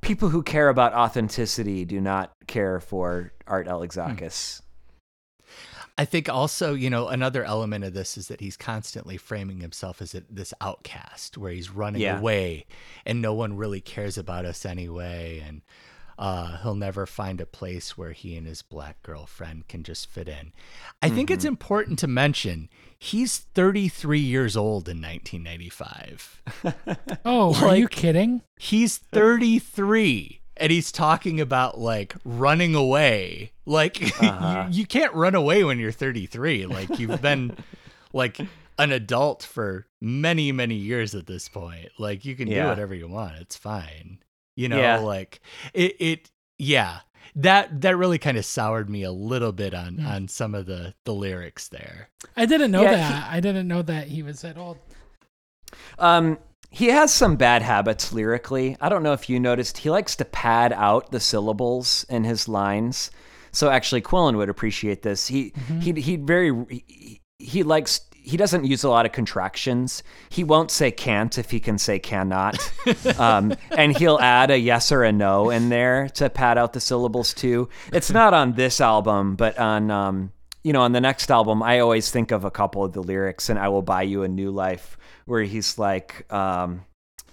people 0.00 0.28
who 0.28 0.42
care 0.42 0.68
about 0.68 0.94
authenticity 0.94 1.84
do 1.84 2.00
not 2.00 2.32
care 2.46 2.80
for 2.80 3.32
Art 3.46 3.66
Alexakis. 3.66 4.62
I 6.00 6.04
think 6.04 6.28
also, 6.28 6.74
you 6.74 6.90
know, 6.90 7.08
another 7.08 7.42
element 7.44 7.82
of 7.84 7.92
this 7.92 8.16
is 8.16 8.28
that 8.28 8.40
he's 8.40 8.56
constantly 8.56 9.16
framing 9.16 9.60
himself 9.60 10.00
as 10.00 10.14
a, 10.14 10.22
this 10.30 10.54
outcast 10.60 11.36
where 11.36 11.50
he's 11.50 11.70
running 11.70 12.02
Yeah. 12.02 12.20
away 12.20 12.66
and 13.04 13.20
no 13.20 13.34
one 13.34 13.56
really 13.56 13.80
cares 13.80 14.16
about 14.16 14.44
us 14.44 14.64
anyway. 14.64 15.42
And 15.44 15.62
uh, 16.18 16.58
he'll 16.62 16.74
never 16.74 17.06
find 17.06 17.40
a 17.40 17.46
place 17.46 17.96
where 17.96 18.10
he 18.12 18.36
and 18.36 18.46
his 18.46 18.60
black 18.62 19.02
girlfriend 19.02 19.68
can 19.68 19.82
just 19.84 20.10
fit 20.10 20.28
in. 20.28 20.52
I 21.00 21.08
think 21.08 21.30
it's 21.30 21.44
important 21.44 21.98
to 22.00 22.08
mention 22.08 22.68
he's 22.98 23.38
33 23.38 24.18
years 24.18 24.56
old 24.56 24.88
in 24.88 25.00
1995. 25.00 26.42
Oh, 27.24 27.54
are 27.64 27.76
you 27.76 27.84
Like- 27.84 27.90
kidding? 27.92 28.42
He's 28.58 28.98
33 28.98 30.40
and 30.56 30.72
he's 30.72 30.90
talking 30.90 31.40
about 31.40 31.78
like 31.78 32.14
running 32.24 32.74
away. 32.74 33.52
Like 33.64 34.02
Uh-huh. 34.22 34.66
you, 34.70 34.80
you 34.80 34.86
can't 34.86 35.14
run 35.14 35.34
away 35.34 35.62
when 35.64 35.78
you're 35.78 35.92
33. 35.92 36.66
Like 36.66 36.98
you've 36.98 37.22
been 37.22 37.56
like 38.12 38.40
an 38.78 38.92
adult 38.92 39.42
for 39.42 39.86
many, 40.00 40.50
many 40.52 40.74
years 40.74 41.14
at 41.14 41.26
this 41.26 41.48
point. 41.48 41.88
Like 41.98 42.24
you 42.24 42.34
can 42.34 42.48
do 42.48 42.64
whatever 42.64 42.94
you 42.94 43.08
want. 43.08 43.36
It's 43.36 43.56
fine. 43.56 44.18
You 44.58 44.68
know, 44.68 44.80
Yeah. 44.80 44.98
like 44.98 45.40
it 45.72 45.94
it 46.00 46.30
yeah. 46.58 47.00
That 47.36 47.80
that 47.82 47.96
really 47.96 48.18
kind 48.18 48.36
of 48.36 48.44
soured 48.44 48.90
me 48.90 49.04
a 49.04 49.12
little 49.12 49.52
bit 49.52 49.72
on 49.72 49.98
Mm. 49.98 50.08
on 50.08 50.28
some 50.28 50.54
of 50.56 50.66
the 50.66 50.94
the 51.04 51.14
lyrics 51.14 51.68
there. 51.68 52.08
I 52.36 52.44
didn't 52.46 52.72
know 52.72 52.82
Yeah, 52.82 52.96
that. 52.96 53.30
I 53.30 53.38
didn't 53.38 53.68
know 53.68 53.82
that 53.82 54.08
he 54.08 54.24
was 54.24 54.42
at 54.44 54.56
all. 54.58 54.76
Um, 55.98 56.38
he 56.70 56.86
has 56.88 57.12
some 57.12 57.36
bad 57.36 57.62
habits 57.62 58.12
lyrically. 58.12 58.76
I 58.80 58.88
don't 58.88 59.02
know 59.04 59.12
if 59.12 59.28
you 59.30 59.38
noticed. 59.38 59.78
He 59.78 59.90
likes 59.90 60.16
to 60.16 60.24
pad 60.24 60.72
out 60.72 61.12
the 61.12 61.20
syllables 61.20 62.04
in 62.08 62.24
his 62.24 62.48
lines. 62.48 63.10
So 63.52 63.70
actually, 63.70 64.02
Quillen 64.02 64.36
would 64.36 64.48
appreciate 64.50 65.02
this. 65.02 65.28
He 65.28 65.52
he 65.80 65.92
he 66.00 66.16
very 66.16 66.52
he, 66.68 67.20
he 67.38 67.62
likes. 67.62 68.00
He 68.28 68.36
doesn't 68.36 68.64
use 68.64 68.84
a 68.84 68.90
lot 68.90 69.06
of 69.06 69.12
contractions. 69.12 70.02
He 70.28 70.44
won't 70.44 70.70
say 70.70 70.90
can't 70.90 71.38
if 71.38 71.50
he 71.50 71.60
can 71.60 71.78
say 71.78 71.98
cannot. 71.98 72.58
um, 73.18 73.54
and 73.70 73.96
he'll 73.96 74.18
add 74.18 74.50
a 74.50 74.58
yes 74.58 74.92
or 74.92 75.02
a 75.02 75.12
no 75.12 75.48
in 75.48 75.70
there 75.70 76.10
to 76.10 76.28
pad 76.28 76.58
out 76.58 76.74
the 76.74 76.80
syllables 76.80 77.32
too. 77.32 77.70
It's 77.90 78.10
not 78.10 78.34
on 78.34 78.52
this 78.52 78.82
album, 78.82 79.34
but 79.34 79.58
on 79.58 79.90
um, 79.90 80.32
you 80.62 80.74
know, 80.74 80.82
on 80.82 80.92
the 80.92 81.00
next 81.00 81.30
album, 81.30 81.62
I 81.62 81.78
always 81.78 82.10
think 82.10 82.30
of 82.30 82.44
a 82.44 82.50
couple 82.50 82.84
of 82.84 82.92
the 82.92 83.02
lyrics 83.02 83.48
and 83.48 83.58
I 83.58 83.68
will 83.68 83.80
buy 83.80 84.02
you 84.02 84.24
a 84.24 84.28
new 84.28 84.50
life 84.50 84.98
where 85.24 85.42
he's 85.42 85.78
like, 85.78 86.30
um, 86.30 86.84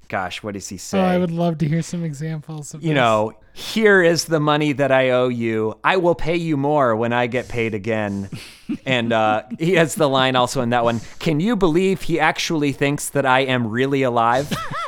gosh, 0.08 0.42
what 0.44 0.54
does 0.54 0.70
he 0.70 0.78
say? 0.78 1.00
Oh, 1.00 1.04
I 1.04 1.18
would 1.18 1.32
love 1.32 1.58
to 1.60 1.68
hear 1.68 1.82
some 1.82 2.04
examples 2.04 2.74
of 2.74 2.82
you 2.84 2.90
this. 2.90 2.96
know, 2.96 3.34
here 3.54 4.02
is 4.04 4.26
the 4.26 4.40
money 4.40 4.74
that 4.74 4.92
I 4.92 5.10
owe 5.12 5.28
you. 5.30 5.78
I 5.84 5.98
will 5.98 6.16
pay 6.16 6.36
you 6.36 6.58
more 6.58 6.96
when 6.96 7.14
I 7.14 7.28
get 7.28 7.48
paid 7.48 7.74
again. 7.74 8.30
and 8.86 9.12
uh, 9.14 9.44
he 9.60 9.74
has 9.76 9.96
the 9.96 10.10
line 10.10 10.36
also 10.36 10.62
in 10.62 10.70
that 10.72 10.84
one. 10.84 11.00
Can 11.20 11.40
you 11.40 11.56
believe 11.56 12.02
he 12.04 12.20
actually 12.20 12.72
thinks 12.72 13.10
that 13.10 13.26
I 13.26 13.42
am 13.42 13.68
really 13.68 14.04
alive? 14.04 14.52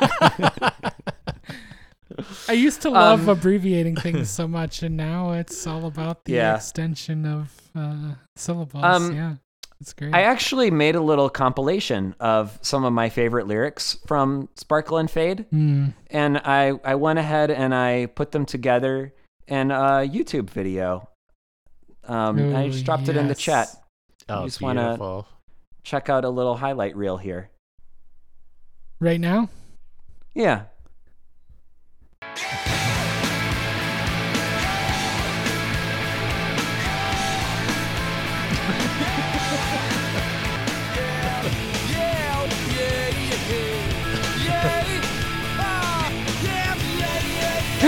I 2.48 2.52
used 2.52 2.82
to 2.82 2.90
love 2.90 3.28
Um, 3.28 3.28
abbreviating 3.38 3.96
things 3.96 4.28
so 4.38 4.48
much, 4.48 4.82
and 4.82 4.96
now 4.96 5.32
it's 5.32 5.66
all 5.66 5.86
about 5.86 6.24
the 6.24 6.32
Yeah. 6.32 6.56
extension 6.56 7.24
of 7.26 7.52
uh, 7.76 8.14
syllables. 8.36 8.84
Um, 8.84 9.12
yeah, 9.14 9.34
it's 9.80 9.92
great. 9.92 10.14
I 10.14 10.22
actually 10.22 10.70
made 10.70 10.94
a 10.96 11.00
little 11.00 11.28
compilation 11.30 12.14
of 12.20 12.58
some 12.62 12.84
of 12.84 12.92
my 12.92 13.08
favorite 13.08 13.46
lyrics 13.46 13.96
from 14.06 14.48
Sparkle 14.56 14.98
and 14.98 15.10
Fade. 15.10 15.46
Hmm. 15.50 15.86
and 16.10 16.38
I 16.38 16.72
I 16.84 16.94
went 16.96 17.18
ahead 17.18 17.50
and 17.50 17.74
I 17.74 18.06
put 18.06 18.32
them 18.32 18.44
together 18.46 19.14
in 19.46 19.70
a 19.70 20.06
YouTube 20.06 20.50
video. 20.50 21.08
Um, 22.04 22.54
I 22.56 22.68
just 22.68 22.84
dropped 22.84 23.08
it 23.08 23.16
in 23.16 23.28
the 23.28 23.34
chat. 23.34 23.68
Oh, 24.28 24.44
just 24.44 24.60
wanna- 24.60 24.96
Check 25.84 26.08
out 26.10 26.24
a 26.24 26.28
little 26.30 26.56
highlight 26.56 26.96
reel 26.96 27.16
here. 27.16 27.50
Right 29.00 29.20
now, 29.20 29.48
Yeah. 30.34 30.64
Yeah, 32.24 32.67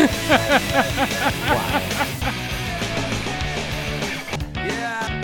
Yeah, 0.01 0.16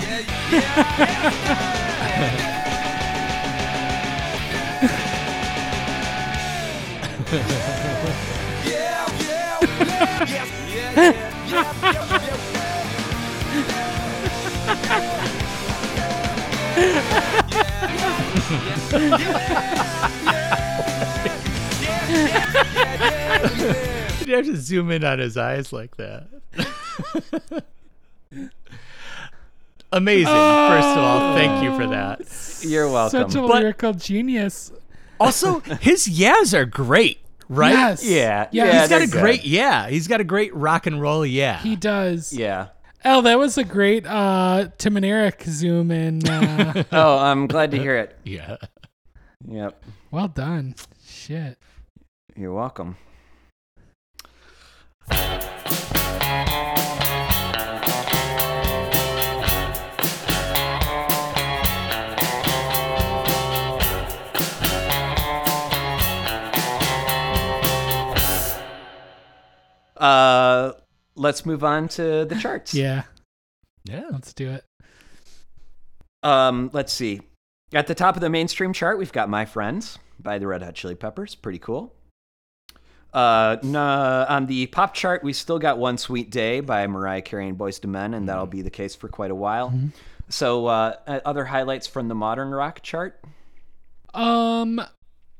yeah, 0.03 0.21
yeah, 0.51 0.77
yeah, 8.65 9.07
yeah, 9.17 9.65
yes, 10.27 10.51
yeah, 10.69 10.93
yeah, 10.93 11.15
yeah, 11.47 11.97
yeah, 22.09 22.27
yeah. 22.27 22.76
You 24.27 24.37
have 24.37 24.47
to 24.47 24.57
zoom 24.57 24.91
in 24.91 25.05
on 25.05 25.19
his 25.19 25.37
eyes 25.37 25.73
like 25.73 25.97
that. 25.97 26.27
Amazing. 29.93 30.27
First 30.27 30.89
of 30.89 30.99
all, 30.99 31.35
thank 31.37 31.63
you 31.63 31.77
for 31.77 31.87
that. 31.89 32.21
You're 32.63 32.89
welcome. 32.91 33.31
Such 33.31 33.35
a 33.37 33.47
But- 33.47 33.61
lyrical 33.63 33.93
genius. 33.95 34.73
Also, 35.19 35.61
his 35.61 36.07
yeahs 36.09 36.53
are 36.53 36.67
great, 36.67 37.19
right? 37.49 37.73
Yes. 37.73 38.05
Yeah, 38.05 38.49
Yeah. 38.51 38.65
yeah, 38.67 38.81
He's 38.81 38.81
got 38.81 38.89
they're 38.89 39.03
a 39.05 39.07
good. 39.11 39.21
great 39.23 39.45
yeah. 39.45 39.89
He's 39.89 40.09
got 40.09 40.21
a 40.21 40.25
great 40.25 40.55
rock 40.55 40.87
and 40.87 41.01
roll 41.01 41.25
yeah. 41.25 41.59
He 41.61 41.75
does. 41.77 42.33
Yeah. 42.33 42.69
Oh, 43.05 43.23
that 43.23 43.39
was 43.39 43.57
a 43.57 43.65
great 43.65 44.05
uh, 44.07 44.69
Tim 44.77 44.97
and 44.97 45.07
Eric 45.07 45.43
zoom 45.47 45.91
in. 45.91 46.29
Uh, 46.29 46.83
Oh, 46.93 47.19
I'm 47.19 47.47
glad 47.47 47.71
to 47.71 47.79
hear 47.79 47.97
it. 47.97 48.17
yeah. 48.25 48.57
Yep. 49.49 49.83
well 50.11 50.29
done. 50.29 50.75
Shit. 51.07 51.57
You're 52.35 52.53
welcome. 52.53 52.97
Uh, 69.97 70.73
let's 71.15 71.47
move 71.47 71.65
on 71.65 71.89
to 71.89 72.25
the 72.25 72.37
charts. 72.41 72.75
Yeah. 72.75 73.03
Yeah. 73.85 74.05
Let's 74.11 74.33
do 74.33 74.51
it. 74.51 74.65
Um, 76.23 76.71
let's 76.73 76.93
see. 76.93 77.21
At 77.73 77.87
the 77.87 77.95
top 77.95 78.15
of 78.15 78.21
the 78.21 78.31
mainstream 78.31 78.73
chart, 78.73 78.99
we've 78.99 79.13
got 79.13 79.29
"My 79.29 79.45
Friends" 79.45 79.99
by 80.21 80.39
the 80.39 80.47
Red 80.47 80.63
Hot 80.63 80.75
Chili 80.75 80.95
Peppers. 80.95 81.35
Pretty 81.35 81.59
cool. 81.59 81.96
Uh, 83.17 83.57
nah, 83.63 84.27
on 84.29 84.45
the 84.45 84.67
pop 84.67 84.93
chart, 84.93 85.25
we 85.25 85.33
still 85.33 85.59
got 85.59 85.79
"One 85.79 85.97
Sweet 85.97 86.29
Day" 86.31 86.61
by 86.61 86.87
Mariah 86.87 87.23
Carey 87.23 87.49
and 87.49 87.57
Boyz 87.57 87.83
II 87.83 87.91
Men, 87.91 88.13
and 88.13 88.29
that'll 88.29 88.45
be 88.47 88.61
the 88.61 88.69
case 88.71 88.95
for 88.95 89.09
quite 89.09 89.31
a 89.31 89.35
while. 89.35 89.73
So, 90.29 90.67
uh, 90.67 90.97
uh, 91.07 91.21
other 91.25 91.47
highlights 91.47 91.87
from 91.87 92.09
the 92.09 92.15
modern 92.15 92.51
rock 92.51 92.83
chart. 92.83 93.19
Um, 94.13 94.83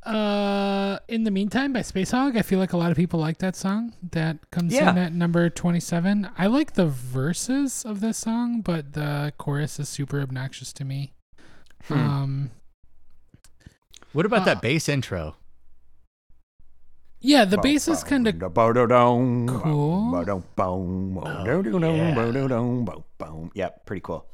uh, 0.05 0.99
in 1.09 1.25
the 1.25 1.31
meantime, 1.31 1.73
by 1.75 1.81
Spacehog, 1.81 2.39
I 2.39 2.43
feel 2.43 2.59
like 2.59 2.73
a 2.73 2.77
lot 2.79 2.91
of 2.93 2.97
people 2.97 3.21
like 3.21 3.39
that 3.39 3.57
song. 3.57 3.93
That 4.13 4.51
comes 4.51 4.73
Yeah. 4.73 4.91
in 4.93 4.97
at 4.99 5.13
number 5.13 5.51
twenty-seven. 5.51 6.31
I 6.39 6.47
like 6.47 6.75
the 6.75 6.87
verses 6.87 7.85
of 7.85 8.01
this 8.01 8.17
song, 8.17 8.63
but 8.63 8.95
the 8.95 9.35
chorus 9.37 9.79
is 9.79 9.89
super 9.91 10.21
obnoxious 10.23 10.73
to 10.75 10.85
me. 10.87 11.13
Um, 11.91 12.53
What 14.13 14.25
about 14.25 14.43
Uh, 14.43 14.45
that 14.47 14.63
bass 14.63 14.89
intro? 14.89 15.37
Yeah, 17.21 17.45
the 17.45 17.59
bass 17.59 17.89
is 17.89 18.05
kind 18.05 18.27
of 18.29 18.39
Cool. 19.49 20.11
yeah. 23.55 23.71
Pretty 23.85 24.01
cool. 24.03 24.27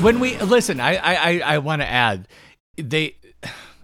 When 0.00 0.20
we 0.20 0.38
listen, 0.38 0.78
I 0.78 0.96
I 0.96 1.40
I, 1.40 1.58
want 1.58 1.82
to 1.82 1.88
add, 1.88 2.28
they 2.76 3.16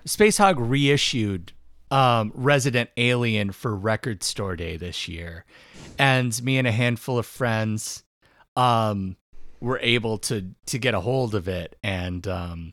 Spacehog 0.07 0.55
reissued 0.59 1.53
um, 1.91 2.31
Resident 2.37 2.91
Alien 2.97 3.51
for 3.51 3.75
Record 3.75 4.23
Store 4.23 4.55
Day 4.55 4.77
this 4.77 5.09
year, 5.09 5.45
and 5.99 6.41
me 6.45 6.57
and 6.59 6.69
a 6.69 6.73
handful 6.73 7.19
of 7.19 7.27
friends 7.27 8.05
um, 8.57 9.17
were 9.61 9.81
able 9.83 10.19
to 10.19 10.53
to 10.67 10.79
get 10.79 10.95
a 10.95 11.01
hold 11.01 11.35
of 11.35 11.49
it, 11.49 11.75
and 11.83 12.27
um, 12.29 12.73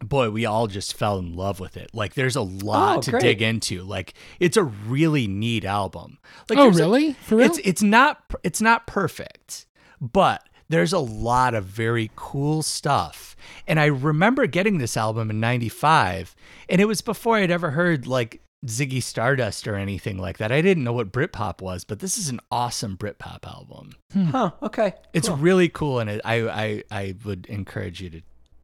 boy, 0.00 0.30
we 0.30 0.46
all 0.46 0.68
just 0.68 0.94
fell 0.94 1.18
in 1.18 1.34
love 1.34 1.58
with 1.58 1.76
it. 1.76 1.90
Like, 1.92 2.14
there's 2.14 2.36
a 2.36 2.42
lot 2.42 2.98
Oh, 2.98 3.00
to 3.02 3.10
great. 3.10 3.22
dig 3.22 3.42
into. 3.42 3.82
Like, 3.82 4.14
it's 4.38 4.56
a 4.56 4.62
really 4.64 5.26
neat 5.26 5.64
album. 5.64 6.18
Like, 6.48 6.58
oh, 6.60 6.64
there's 6.64 6.78
a- 6.78 6.82
really? 6.84 7.12
For 7.14 7.36
real? 7.36 7.46
it's 7.46 7.58
it's 7.64 7.82
not 7.82 8.22
it's 8.44 8.60
not 8.60 8.86
perfect, 8.86 9.66
but 10.00 10.44
there's 10.70 10.92
a 10.92 11.00
lot 11.00 11.54
of 11.54 11.64
very 11.64 12.10
cool 12.14 12.62
stuff. 12.62 13.36
And 13.66 13.80
I 13.80 13.86
remember 13.86 14.46
getting 14.46 14.78
this 14.78 14.96
album 14.96 15.28
in 15.28 15.40
95 15.40 16.36
and 16.68 16.80
it 16.80 16.84
was 16.84 17.00
before 17.00 17.36
I'd 17.36 17.50
ever 17.50 17.72
heard 17.72 18.06
like 18.06 18.40
Ziggy 18.64 19.02
Stardust 19.02 19.66
or 19.66 19.74
anything 19.74 20.16
like 20.16 20.38
that. 20.38 20.52
I 20.52 20.62
didn't 20.62 20.84
know 20.84 20.92
what 20.92 21.10
Britpop 21.10 21.60
was, 21.60 21.82
but 21.82 21.98
this 21.98 22.16
is 22.16 22.28
an 22.28 22.38
awesome 22.52 22.96
Britpop 22.96 23.44
album. 23.44 23.96
Huh, 24.30 24.52
okay. 24.62 24.94
It's 25.12 25.26
cool. 25.28 25.38
really 25.38 25.68
cool 25.68 25.98
and 25.98 26.08
it, 26.08 26.20
I 26.24 26.48
I 26.48 26.82
I 26.90 27.14
would 27.24 27.46
encourage 27.46 28.00
you 28.00 28.10
to 28.10 28.20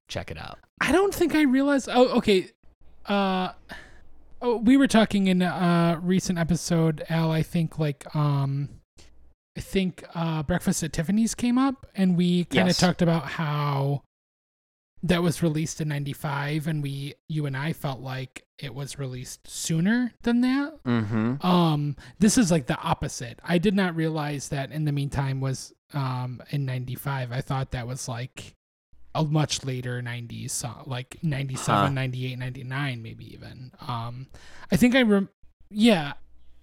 check 0.06 0.30
it 0.30 0.38
out. 0.38 0.60
I 0.80 0.92
don't 0.92 1.12
think 1.12 1.34
I 1.34 1.42
realized. 1.42 1.88
Oh, 1.90 2.08
okay. 2.18 2.50
Uh, 3.06 3.50
oh, 4.40 4.58
we 4.58 4.76
were 4.76 4.86
talking 4.86 5.26
in 5.26 5.42
a 5.42 5.98
recent 6.00 6.38
episode, 6.38 7.04
Al. 7.08 7.32
I 7.32 7.42
think 7.42 7.80
like 7.80 8.14
um, 8.14 8.68
I 9.56 9.60
think 9.60 10.04
uh, 10.14 10.42
Breakfast 10.42 10.82
at 10.82 10.92
Tiffany's 10.92 11.34
came 11.34 11.56
up, 11.58 11.86
and 11.94 12.16
we 12.16 12.44
kind 12.44 12.62
of 12.62 12.66
Yes. 12.68 12.78
talked 12.78 13.00
about 13.02 13.24
how 13.24 14.02
that 15.02 15.22
was 15.22 15.42
released 15.42 15.80
in 15.80 15.88
'95, 15.88 16.66
and 16.66 16.82
we, 16.82 17.14
you 17.28 17.46
and 17.46 17.56
I, 17.56 17.72
felt 17.72 18.00
like 18.00 18.44
it 18.58 18.74
was 18.74 18.98
released 18.98 19.48
sooner 19.48 20.12
than 20.22 20.40
that. 20.42 20.82
Mm-hmm. 20.84 21.46
Um, 21.46 21.96
this 22.18 22.36
is 22.38 22.50
like 22.50 22.66
the 22.66 22.78
opposite. 22.78 23.38
I 23.44 23.58
did 23.58 23.74
not 23.74 23.94
realize 23.96 24.48
that 24.48 24.72
in 24.72 24.84
the 24.84 24.92
meantime 24.92 25.40
was 25.40 25.72
um 25.94 26.42
in 26.50 26.64
95. 26.66 27.30
I 27.32 27.40
thought 27.40 27.70
that 27.70 27.86
was 27.86 28.08
like 28.08 28.54
a 29.14 29.22
much 29.24 29.64
later 29.64 30.02
90s 30.02 30.50
song, 30.50 30.82
like 30.86 31.16
97, 31.22 31.74
Huh. 31.80 31.88
98, 31.90 32.38
99 32.38 33.02
maybe 33.02 33.32
even. 33.32 33.70
Um 33.86 34.26
I 34.72 34.76
think 34.76 34.94
I 34.96 35.02
rem- 35.02 35.28
yeah. 35.70 36.14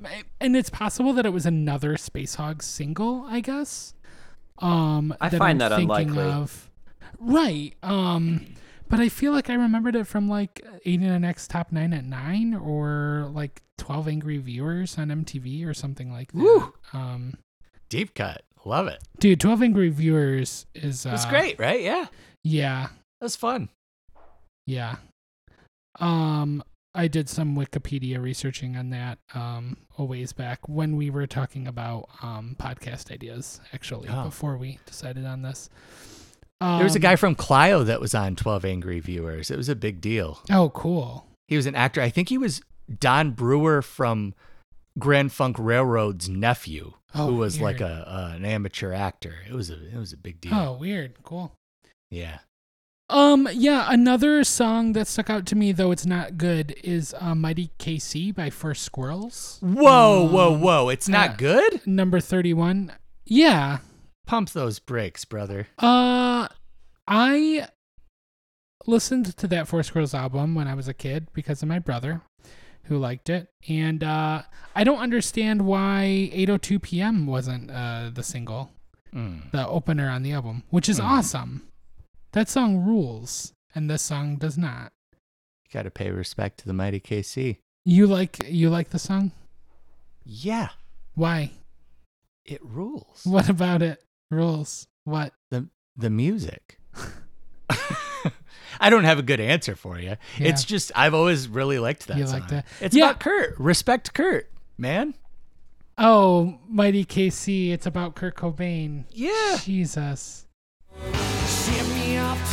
I- 0.05 0.23
And 0.41 0.55
it's 0.55 0.69
possible 0.69 1.13
that 1.13 1.25
it 1.25 1.29
was 1.33 1.45
another 1.45 1.95
Spacehog 1.95 2.61
single, 2.61 3.25
I 3.27 3.39
guess. 3.39 3.93
Um 4.59 5.15
I 5.19 5.29
that 5.29 5.37
find 5.37 5.61
I'm 5.63 5.69
that 5.69 5.75
thinking 5.75 6.09
unlikely. 6.09 6.31
Of. 6.31 6.69
Right. 7.19 7.73
Um 7.83 8.45
but 8.89 8.99
I 8.99 9.09
feel 9.09 9.31
like 9.31 9.49
I 9.49 9.55
remembered 9.55 9.95
it 9.95 10.05
from 10.05 10.27
like 10.29 10.61
89X 10.85 11.47
Top 11.47 11.71
9 11.71 11.93
at 11.93 12.03
9 12.05 12.53
or 12.53 13.29
like 13.33 13.61
12 13.79 14.07
Angry 14.07 14.37
Viewers 14.37 14.97
on 14.99 15.07
MTV 15.09 15.65
or 15.65 15.73
something 15.73 16.11
like 16.11 16.31
that. 16.31 16.37
Woo. 16.37 16.73
Um, 16.93 17.33
Deep 17.89 18.13
cut. 18.13 18.43
Love 18.65 18.87
it. 18.87 19.01
dude, 19.19 19.39
12 19.39 19.63
Angry 19.63 19.89
Viewers 19.89 20.67
is. 20.75 21.05
Uh, 21.07 21.11
It's 21.13 21.25
great, 21.25 21.57
right? 21.57 21.81
Yeah. 21.81 22.05
Yeah. 22.43 22.89
That's 23.19 23.35
fun. 23.35 23.69
Yeah. 24.67 24.97
Um, 25.99 26.63
I 26.95 27.07
did 27.07 27.27
some 27.27 27.55
Wikipedia 27.55 28.21
researching 28.21 28.75
on 28.77 28.91
that 28.91 29.17
um, 29.33 29.77
a 29.97 30.03
ways 30.05 30.31
back 30.33 30.67
when 30.69 30.95
we 30.95 31.09
were 31.09 31.25
talking 31.25 31.67
about 31.67 32.07
um, 32.21 32.55
podcast 32.59 33.11
ideas, 33.11 33.59
actually, 33.73 34.09
Oh. 34.09 34.25
before 34.25 34.57
we 34.57 34.79
decided 34.85 35.25
on 35.25 35.41
this. 35.41 35.69
There 36.61 36.83
was 36.83 36.95
a 36.95 36.99
Um, 36.99 37.01
guy 37.01 37.15
from 37.15 37.35
Clio 37.35 37.83
that 37.83 37.99
was 37.99 38.13
on 38.15 38.35
12 38.35 38.63
Angry 38.63 38.99
Viewers. 38.99 39.49
It 39.51 39.57
was 39.57 39.69
a 39.69 39.75
big 39.75 39.99
deal. 40.01 40.39
Oh, 40.51 40.69
cool. 40.69 41.25
He 41.47 41.57
was 41.57 41.65
an 41.65 41.75
actor. 41.75 41.99
I 41.99 42.09
think 42.09 42.29
he 42.29 42.37
was 42.37 42.61
Don 42.99 43.31
Brewer 43.31 43.81
from 43.81 44.33
Grand 44.99 45.31
Funk 45.33 45.57
Railroad's 45.59 46.29
nephew, 46.29 46.93
Oh, 47.15 47.27
who 47.31 47.35
was 47.35 47.59
like 47.59 47.81
a, 47.81 48.05
a 48.31 48.35
an 48.35 48.45
amateur 48.45 48.93
actor. 48.93 49.35
It 49.49 49.53
was 49.53 49.69
a 49.69 49.87
it 49.87 49.95
was 49.97 50.13
a 50.13 50.17
big 50.17 50.39
deal. 50.39 50.53
Oh, 50.53 50.73
weird. 50.73 51.21
Cool. 51.23 51.53
Yeah. 52.11 52.39
Um, 53.13 53.47
yeah, 53.53 53.87
another 53.89 54.43
song 54.43 54.93
that 54.93 55.07
stuck 55.07 55.29
out 55.29 55.45
to 55.47 55.55
me, 55.55 55.71
though 55.71 55.91
it's 55.91 56.05
not 56.05 56.37
good, 56.37 56.75
is 56.83 57.13
uh, 57.19 57.35
"Mighty 57.35 57.69
KC" 57.77 58.33
by 58.33 58.49
For 58.49 58.73
Squirrels, 58.73 59.59
Whoa, 59.61 60.27
whoa, 60.27 60.57
whoa! 60.57 60.89
It's 60.89 61.07
not 61.07 61.31
yeah. 61.31 61.35
good. 61.37 61.87
number 61.87 62.19
thirty-one. 62.19 62.91
Yeah, 63.25 63.77
Pump 64.25 64.49
those 64.49 64.79
brakes, 64.79 65.25
brother. 65.25 65.67
uh, 65.77 66.47
I 67.07 67.67
listened 68.87 69.37
to 69.37 69.47
that 69.47 69.67
For 69.67 69.83
Squirrels 69.83 70.13
album 70.13 70.55
when 70.55 70.67
I 70.67 70.73
was 70.73 70.87
a 70.87 70.93
kid 70.93 71.27
because 71.33 71.61
of 71.61 71.69
my 71.69 71.79
brother, 71.79 72.21
who 72.85 72.97
liked 72.97 73.29
it, 73.29 73.47
and 73.69 74.03
uh, 74.03 74.41
I 74.75 74.83
don't 74.83 74.99
understand 74.99 75.61
why 75.63 76.31
"8:02 76.33 76.81
p.m." 76.81 77.27
wasn't 77.27 77.69
uh, 77.69 78.09
the 78.13 78.23
single, 78.23 78.71
Mm. 79.13 79.51
the 79.51 79.67
opener 79.67 80.09
on 80.09 80.23
the 80.23 80.31
album, 80.33 80.63
which 80.71 80.89
is 80.89 80.97
Hmm. 80.97 81.05
awesome. 81.05 81.67
That 82.33 82.49
song 82.49 82.83
rules, 82.85 83.53
and 83.75 83.89
this 83.89 84.01
song 84.01 84.37
does 84.37 84.57
not. 84.57 84.91
You 85.65 85.71
Got 85.73 85.83
to 85.83 85.91
pay 85.91 86.09
respect 86.11 86.59
to 86.59 86.67
the 86.67 86.73
mighty 86.73 86.99
KC. 86.99 87.57
You 87.85 88.07
like 88.07 88.37
you 88.47 88.69
like 88.69 88.89
the 88.89 88.99
song? 88.99 89.31
Yeah, 90.25 90.69
Why? 91.15 91.51
it 92.45 92.59
rules. 92.63 93.21
What 93.25 93.49
about 93.49 93.81
it 93.81 94.03
rules? 94.31 94.87
What? 95.05 95.33
the 95.51 95.67
the 95.95 96.09
music. 96.09 96.79
I 98.79 98.89
don't 98.89 99.03
have 99.03 99.19
a 99.19 99.23
good 99.23 99.39
answer 99.39 99.75
for 99.75 99.99
you. 99.99 100.09
Yeah. 100.09 100.47
It's 100.47 100.63
just 100.63 100.91
I've 100.95 101.13
always 101.13 101.47
really 101.47 101.77
liked 101.79 102.07
that 102.07 102.17
You 102.17 102.25
song. 102.25 102.39
like 102.39 102.49
that? 102.49 102.65
It's 102.81 102.95
Yeah. 102.95 103.05
about 103.11 103.19
Kurt. 103.19 103.59
Respect 103.59 104.13
Kurt, 104.13 104.49
man. 104.77 105.13
Oh, 105.97 106.57
Mighty 106.67 107.05
KC, 107.05 107.71
it's 107.71 107.85
about 107.85 108.15
Kurt 108.15 108.35
Cobain. 108.35 109.03
Yeah. 109.11 109.59
Jesus. 109.63 110.47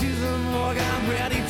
To 0.01 0.07
the 0.07 0.39
morgue. 0.39 0.79
I'm 0.79 1.11
ready 1.11 1.43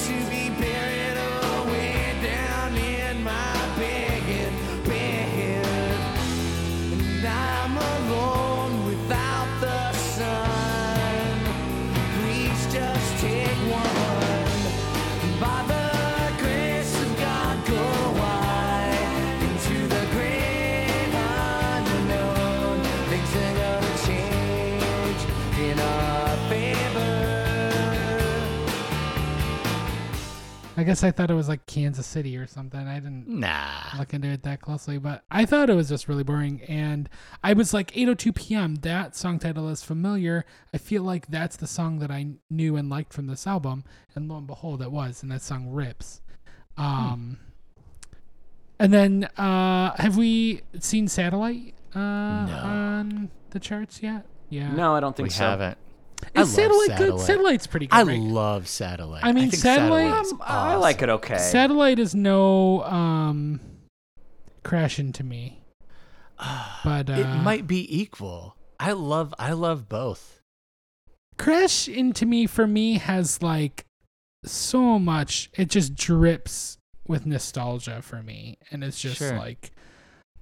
I 30.80 30.84
guess 30.84 31.04
I 31.04 31.10
thought 31.10 31.30
it 31.30 31.34
was 31.34 31.48
like 31.48 31.66
Kansas 31.66 32.06
City 32.06 32.36
or 32.38 32.46
something. 32.46 32.80
I 32.88 32.94
didn't 33.00 33.28
Nah. 33.28 33.98
look 33.98 34.14
into 34.14 34.28
it 34.28 34.42
that 34.44 34.62
closely, 34.62 34.96
but 34.98 35.24
I 35.30 35.44
thought 35.44 35.68
it 35.68 35.74
was 35.74 35.88
just 35.90 36.08
really 36.08 36.22
boring. 36.24 36.62
And 36.62 37.08
I 37.44 37.52
was 37.52 37.74
like, 37.74 37.90
8:02 37.92 38.34
p.m. 38.34 38.76
That 38.76 39.14
song 39.14 39.38
title 39.38 39.68
is 39.68 39.82
familiar. 39.82 40.46
I 40.72 40.78
feel 40.78 41.02
like 41.02 41.26
that's 41.26 41.56
the 41.56 41.66
song 41.66 41.98
that 41.98 42.10
I 42.10 42.28
knew 42.48 42.76
and 42.76 42.88
liked 42.88 43.12
from 43.12 43.26
this 43.26 43.46
album. 43.46 43.84
And 44.14 44.28
lo 44.28 44.38
and 44.38 44.46
behold, 44.46 44.80
it 44.80 44.90
was. 44.90 45.22
And 45.22 45.30
that 45.32 45.42
song 45.42 45.68
rips. 45.68 46.22
Um, 46.78 47.38
and 48.78 48.92
then 48.92 49.24
uh, 49.36 49.94
have 49.96 50.16
we 50.16 50.62
seen 50.78 51.08
Satellite 51.08 51.74
uh, 51.94 51.98
on 51.98 53.30
the 53.50 53.60
charts 53.60 54.02
yet? 54.02 54.24
Yeah. 54.48 54.72
No, 54.72 54.94
I 54.94 55.00
don't 55.00 55.14
think 55.14 55.26
We 55.26 55.30
so. 55.30 55.44
haven't. 55.44 55.76
I 56.34 56.42
Is 56.42 56.56
love 56.56 56.70
Satellite, 56.70 56.98
good? 56.98 57.20
Satellite's 57.20 57.66
pretty 57.66 57.86
good. 57.86 57.96
I 57.96 58.02
right? 58.02 58.20
love 58.20 58.68
Satellite. 58.68 59.24
I 59.24 59.32
mean, 59.32 59.50
think 59.50 59.62
Satellite- 59.62 60.10
Satellite's 60.10 60.32
Um, 60.32 60.38
I 60.42 60.74
like 60.76 61.02
it 61.02 61.08
okay. 61.08 61.38
Satellite 61.38 61.98
is 61.98 62.14
no 62.14 62.82
um, 62.84 63.60
crash 64.62 64.98
into 64.98 65.24
me. 65.24 65.58
But 66.84 67.10
uh, 67.10 67.14
it 67.14 67.26
might 67.42 67.66
be 67.66 67.86
equal. 68.00 68.56
I 68.78 68.92
love 68.92 69.34
I 69.38 69.52
love 69.52 69.88
both. 69.88 70.40
Crash 71.38 71.88
into 71.88 72.26
me 72.26 72.46
for 72.46 72.66
me 72.66 72.98
has 72.98 73.42
like 73.42 73.84
so 74.44 74.98
much. 74.98 75.50
It 75.54 75.68
just 75.68 75.94
drips 75.94 76.78
with 77.06 77.26
nostalgia 77.26 78.00
for 78.02 78.22
me, 78.22 78.56
and 78.70 78.84
it's 78.84 79.00
just 79.00 79.18
Sure. 79.18 79.36
like 79.36 79.72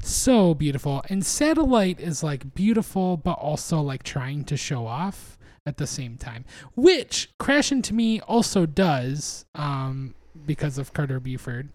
so 0.02 0.54
beautiful. 0.54 1.02
And 1.08 1.24
Satellite 1.24 1.98
is 1.98 2.22
like 2.22 2.54
beautiful, 2.54 3.16
but 3.16 3.32
also 3.38 3.80
like 3.80 4.02
trying 4.02 4.44
to 4.44 4.56
show 4.56 4.86
off 4.86 5.37
at 5.68 5.76
the 5.76 5.86
same 5.86 6.16
time, 6.16 6.44
which 6.74 7.30
Crash 7.38 7.70
into 7.70 7.92
me 7.94 8.20
also 8.22 8.66
does, 8.66 9.44
um, 9.54 10.14
because 10.46 10.78
of 10.78 10.92
Carter 10.92 11.20
Beauford. 11.20 11.68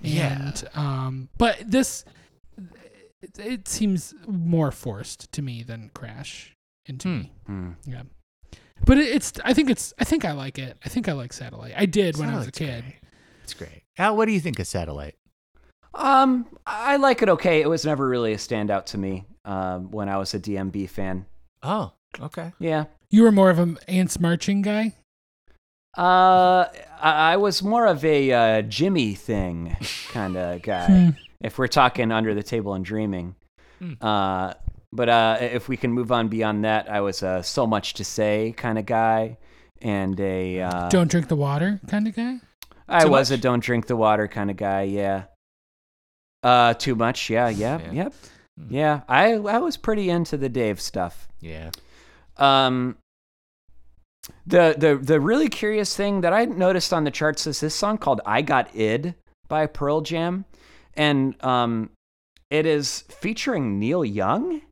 Yeah. 0.00 0.40
And 0.48 0.68
um, 0.74 1.28
but 1.38 1.58
this 1.64 2.04
it, 3.22 3.38
it 3.38 3.68
seems 3.68 4.14
more 4.26 4.70
forced 4.70 5.30
to 5.32 5.42
me 5.42 5.62
than 5.62 5.90
Crash 5.94 6.54
into 6.86 7.08
Hmm. 7.08 7.18
me. 7.20 7.32
Hmm. 7.46 7.70
Yeah. 7.86 8.02
But 8.86 8.98
it, 8.98 9.08
it's 9.08 9.32
I 9.44 9.54
think 9.54 9.70
it's 9.70 9.94
I 9.98 10.04
think 10.04 10.24
I 10.24 10.32
like 10.32 10.58
it. 10.58 10.76
I 10.84 10.88
think 10.88 11.08
I 11.08 11.12
like 11.12 11.32
Satellite. 11.32 11.74
I 11.76 11.86
did 11.86 12.16
when 12.18 12.28
I 12.28 12.36
was 12.36 12.48
a 12.48 12.52
kid. 12.52 12.82
great. 12.84 12.94
It's 13.44 13.54
great. 13.54 13.82
Al, 13.98 14.16
what 14.16 14.26
do 14.26 14.32
you 14.32 14.40
think 14.40 14.58
of 14.58 14.66
Satellite? 14.66 15.14
Um, 15.94 16.46
I 16.66 16.96
like 16.96 17.22
it 17.22 17.28
okay. 17.28 17.60
It 17.60 17.68
was 17.68 17.84
never 17.86 18.06
really 18.06 18.32
a 18.32 18.36
standout 18.36 18.86
to 18.86 18.98
me 18.98 19.24
um, 19.44 19.90
when 19.90 20.08
I 20.08 20.16
was 20.18 20.34
a 20.34 20.40
DMB 20.40 20.90
fan. 20.90 21.24
Oh, 21.62 21.92
okay. 22.20 22.52
Yeah. 22.58 22.84
You 23.14 23.22
were 23.22 23.30
more 23.30 23.48
of 23.48 23.60
an 23.60 23.78
ants 23.86 24.18
marching 24.18 24.60
guy. 24.60 24.92
Uh, 25.96 26.66
I, 27.00 27.34
I 27.34 27.36
was 27.36 27.62
more 27.62 27.86
of 27.86 28.04
a 28.04 28.32
uh, 28.32 28.62
Jimi 28.62 29.16
thing 29.16 29.76
kind 30.08 30.36
of 30.36 30.62
guy. 30.72 30.86
Hmm. 30.86 31.10
if 31.40 31.56
we're 31.56 31.68
talking 31.68 32.10
under 32.10 32.34
the 32.34 32.42
table 32.42 32.74
and 32.74 32.84
dreaming. 32.84 33.36
Hmm. 33.78 33.92
Uh, 34.00 34.54
but 34.92 35.08
uh, 35.08 35.38
if 35.40 35.68
we 35.68 35.76
can 35.76 35.92
move 35.92 36.10
on 36.10 36.26
beyond 36.26 36.64
that, 36.64 36.90
I 36.90 37.02
was 37.02 37.22
a 37.22 37.44
so 37.44 37.68
much 37.68 37.94
to 37.94 38.04
say 38.04 38.52
kind 38.56 38.80
of 38.80 38.86
guy, 38.86 39.38
and 39.80 40.18
a 40.18 40.62
uh, 40.62 40.88
Don't 40.88 41.08
drink 41.08 41.28
the 41.28 41.36
water 41.36 41.80
kind 41.86 42.08
of 42.08 42.16
guy. 42.16 42.40
I 42.88 43.04
Too 43.04 43.10
was 43.10 43.30
a 43.30 43.38
don't 43.38 43.62
drink 43.62 43.86
the 43.86 43.94
water 43.94 44.26
kind 44.26 44.50
of 44.50 44.56
guy. 44.56 44.82
Yeah. 44.82 45.26
Uh, 46.42 46.74
too 46.74 46.96
much. 46.96 47.30
Yeah. 47.30 47.48
Yeah. 47.48 47.78
Yeah. 47.78 47.92
Yep. 47.92 48.14
Hmm. 48.58 48.74
Yeah. 48.74 49.00
I 49.08 49.34
I 49.34 49.58
was 49.58 49.76
pretty 49.76 50.10
into 50.10 50.36
the 50.36 50.48
Dave 50.48 50.80
stuff. 50.80 51.28
Yeah. 51.40 51.70
Um, 52.36 52.96
the 54.46 54.74
the 54.76 54.96
the 54.96 55.20
really 55.20 55.48
curious 55.48 55.94
thing 55.94 56.20
that 56.22 56.32
I 56.32 56.44
noticed 56.44 56.92
on 56.92 57.04
the 57.04 57.10
charts 57.10 57.46
is 57.46 57.60
this 57.60 57.74
song 57.74 57.98
called 57.98 58.20
"I 58.26 58.42
Got 58.42 58.74
Id" 58.74 59.14
by 59.48 59.66
Pearl 59.66 60.00
Jam, 60.00 60.44
and 60.94 61.42
um, 61.44 61.90
it 62.50 62.66
is 62.66 63.02
featuring 63.08 63.78
Neil 63.78 64.04
Young, 64.04 64.62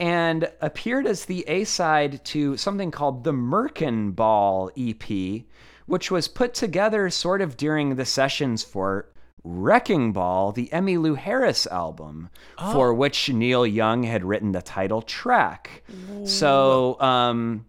and 0.00 0.50
appeared 0.60 1.06
as 1.06 1.24
the 1.24 1.44
A 1.48 1.64
side 1.64 2.24
to 2.26 2.56
something 2.56 2.90
called 2.90 3.24
the 3.24 3.32
Merkin 3.32 4.14
Ball 4.14 4.70
EP, 4.76 5.44
which 5.86 6.10
was 6.10 6.28
put 6.28 6.54
together 6.54 7.10
sort 7.10 7.40
of 7.40 7.56
during 7.56 7.96
the 7.96 8.04
sessions 8.04 8.62
for. 8.62 9.10
Wrecking 9.44 10.12
Ball, 10.12 10.52
the 10.52 10.68
Emmylou 10.72 11.16
Harris 11.16 11.66
album, 11.68 12.28
for 12.72 12.92
which 12.92 13.30
Neil 13.30 13.64
Young 13.64 14.02
had 14.02 14.24
written 14.24 14.52
the 14.52 14.60
title 14.60 15.00
track. 15.00 15.84
So, 16.24 17.00
um, 17.00 17.64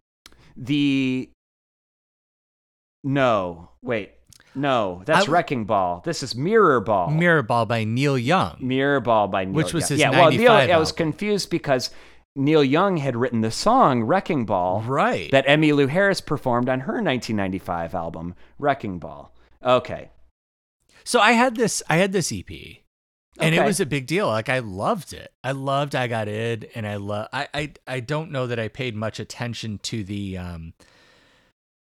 the 0.60 1.30
no, 3.04 3.70
wait, 3.82 4.12
no, 4.56 5.02
that's 5.06 5.22
w- 5.22 5.34
Wrecking 5.34 5.66
Ball. 5.66 6.02
This 6.04 6.22
is 6.22 6.36
Mirror 6.36 6.82
Ball. 6.82 7.10
Mirror 7.12 7.44
Ball 7.44 7.66
by 7.66 7.84
Neil 7.86 8.18
Young. 8.18 8.58
Mirror 8.60 9.00
Ball 9.02 9.28
by 9.28 9.46
Neil 9.46 9.48
Young. 9.52 9.56
Which 9.56 9.74
was 9.74 9.84
Young. 9.90 9.96
his 9.96 10.00
yeah. 10.02 10.10
Well, 10.12 10.30
Neil, 10.32 10.52
95 10.54 10.70
I 10.76 10.80
was 10.80 10.92
confused 10.92 11.50
because 11.50 11.92
Neil 12.36 12.64
Young 12.64 12.98
had 12.98 13.16
written 13.16 13.42
the 13.42 13.52
song 13.52 14.04
Wrecking 14.04 14.46
Ball 14.46 14.82
Right. 14.82 15.32
that 15.32 15.48
Emmylou 15.48 15.90
Harris 15.90 16.20
performed 16.22 16.68
on 16.70 16.82
her 16.82 16.94
1995 17.02 17.96
album 17.96 18.36
Wrecking 18.58 19.00
Ball. 19.00 19.34
Okay. 19.64 20.10
So 21.06 21.20
I 21.20 21.32
had 21.32 21.56
this 21.56 21.82
I 21.90 21.98
had 21.98 22.12
this 22.12 22.32
EP. 22.32 22.50
And 23.40 23.56
it 23.56 23.64
was 23.64 23.80
a 23.80 23.86
big 23.86 24.08
deal. 24.08 24.28
Like 24.28 24.50
I 24.50 24.60
loved 24.60 25.14
it. 25.14 25.32
I 25.44 25.52
loved 25.52 25.96
I 25.96 26.08
Got 26.08 26.28
Id 26.28 26.70
and 26.76 26.88
I 26.88 26.96
love 26.98 27.28
I, 27.32 27.48
I 27.54 27.74
I 27.88 28.00
don't 28.00 28.32
know 28.32 28.48
that 28.48 28.60
I 28.60 28.68
paid 28.68 28.96
much 28.96 29.20
attention 29.20 29.80
to 29.84 30.04
the 30.04 30.38
um 30.38 30.74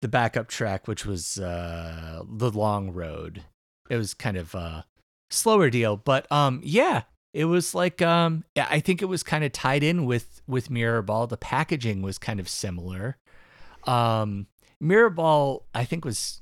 the 0.00 0.08
backup 0.08 0.48
track 0.48 0.88
which 0.88 1.04
was 1.04 1.38
uh 1.38 2.22
The 2.28 2.50
Long 2.50 2.92
Road. 2.92 3.44
It 3.88 3.96
was 3.96 4.14
kind 4.14 4.36
of 4.36 4.54
a 4.54 4.84
slower 5.30 5.70
deal, 5.70 5.96
but 5.96 6.30
um 6.30 6.60
yeah, 6.62 7.02
it 7.34 7.46
was 7.46 7.74
like 7.74 8.00
um 8.00 8.44
I 8.56 8.80
think 8.80 9.02
it 9.02 9.06
was 9.06 9.22
kind 9.22 9.44
of 9.44 9.52
tied 9.52 9.82
in 9.82 10.06
with 10.06 10.42
with 10.46 10.70
Mirror 10.70 11.02
Ball. 11.02 11.26
The 11.26 11.36
packaging 11.36 12.02
was 12.02 12.18
kind 12.18 12.40
of 12.40 12.48
similar. 12.48 13.16
Um 13.84 14.46
Mirror 14.80 15.10
Ball 15.10 15.66
I 15.74 15.84
think 15.84 16.04
was 16.04 16.40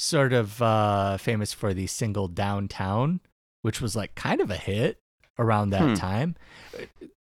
sort 0.00 0.32
of 0.32 0.62
uh, 0.62 1.18
famous 1.18 1.52
for 1.52 1.74
the 1.74 1.86
single 1.86 2.26
Downtown, 2.26 3.20
which 3.62 3.80
was 3.80 3.94
like 3.96 4.14
kind 4.14 4.40
of 4.40 4.50
a 4.50 4.56
hit 4.56 4.98
around 5.38 5.70
that 5.70 5.82
Hmm. 5.82 5.94
time. 5.94 6.36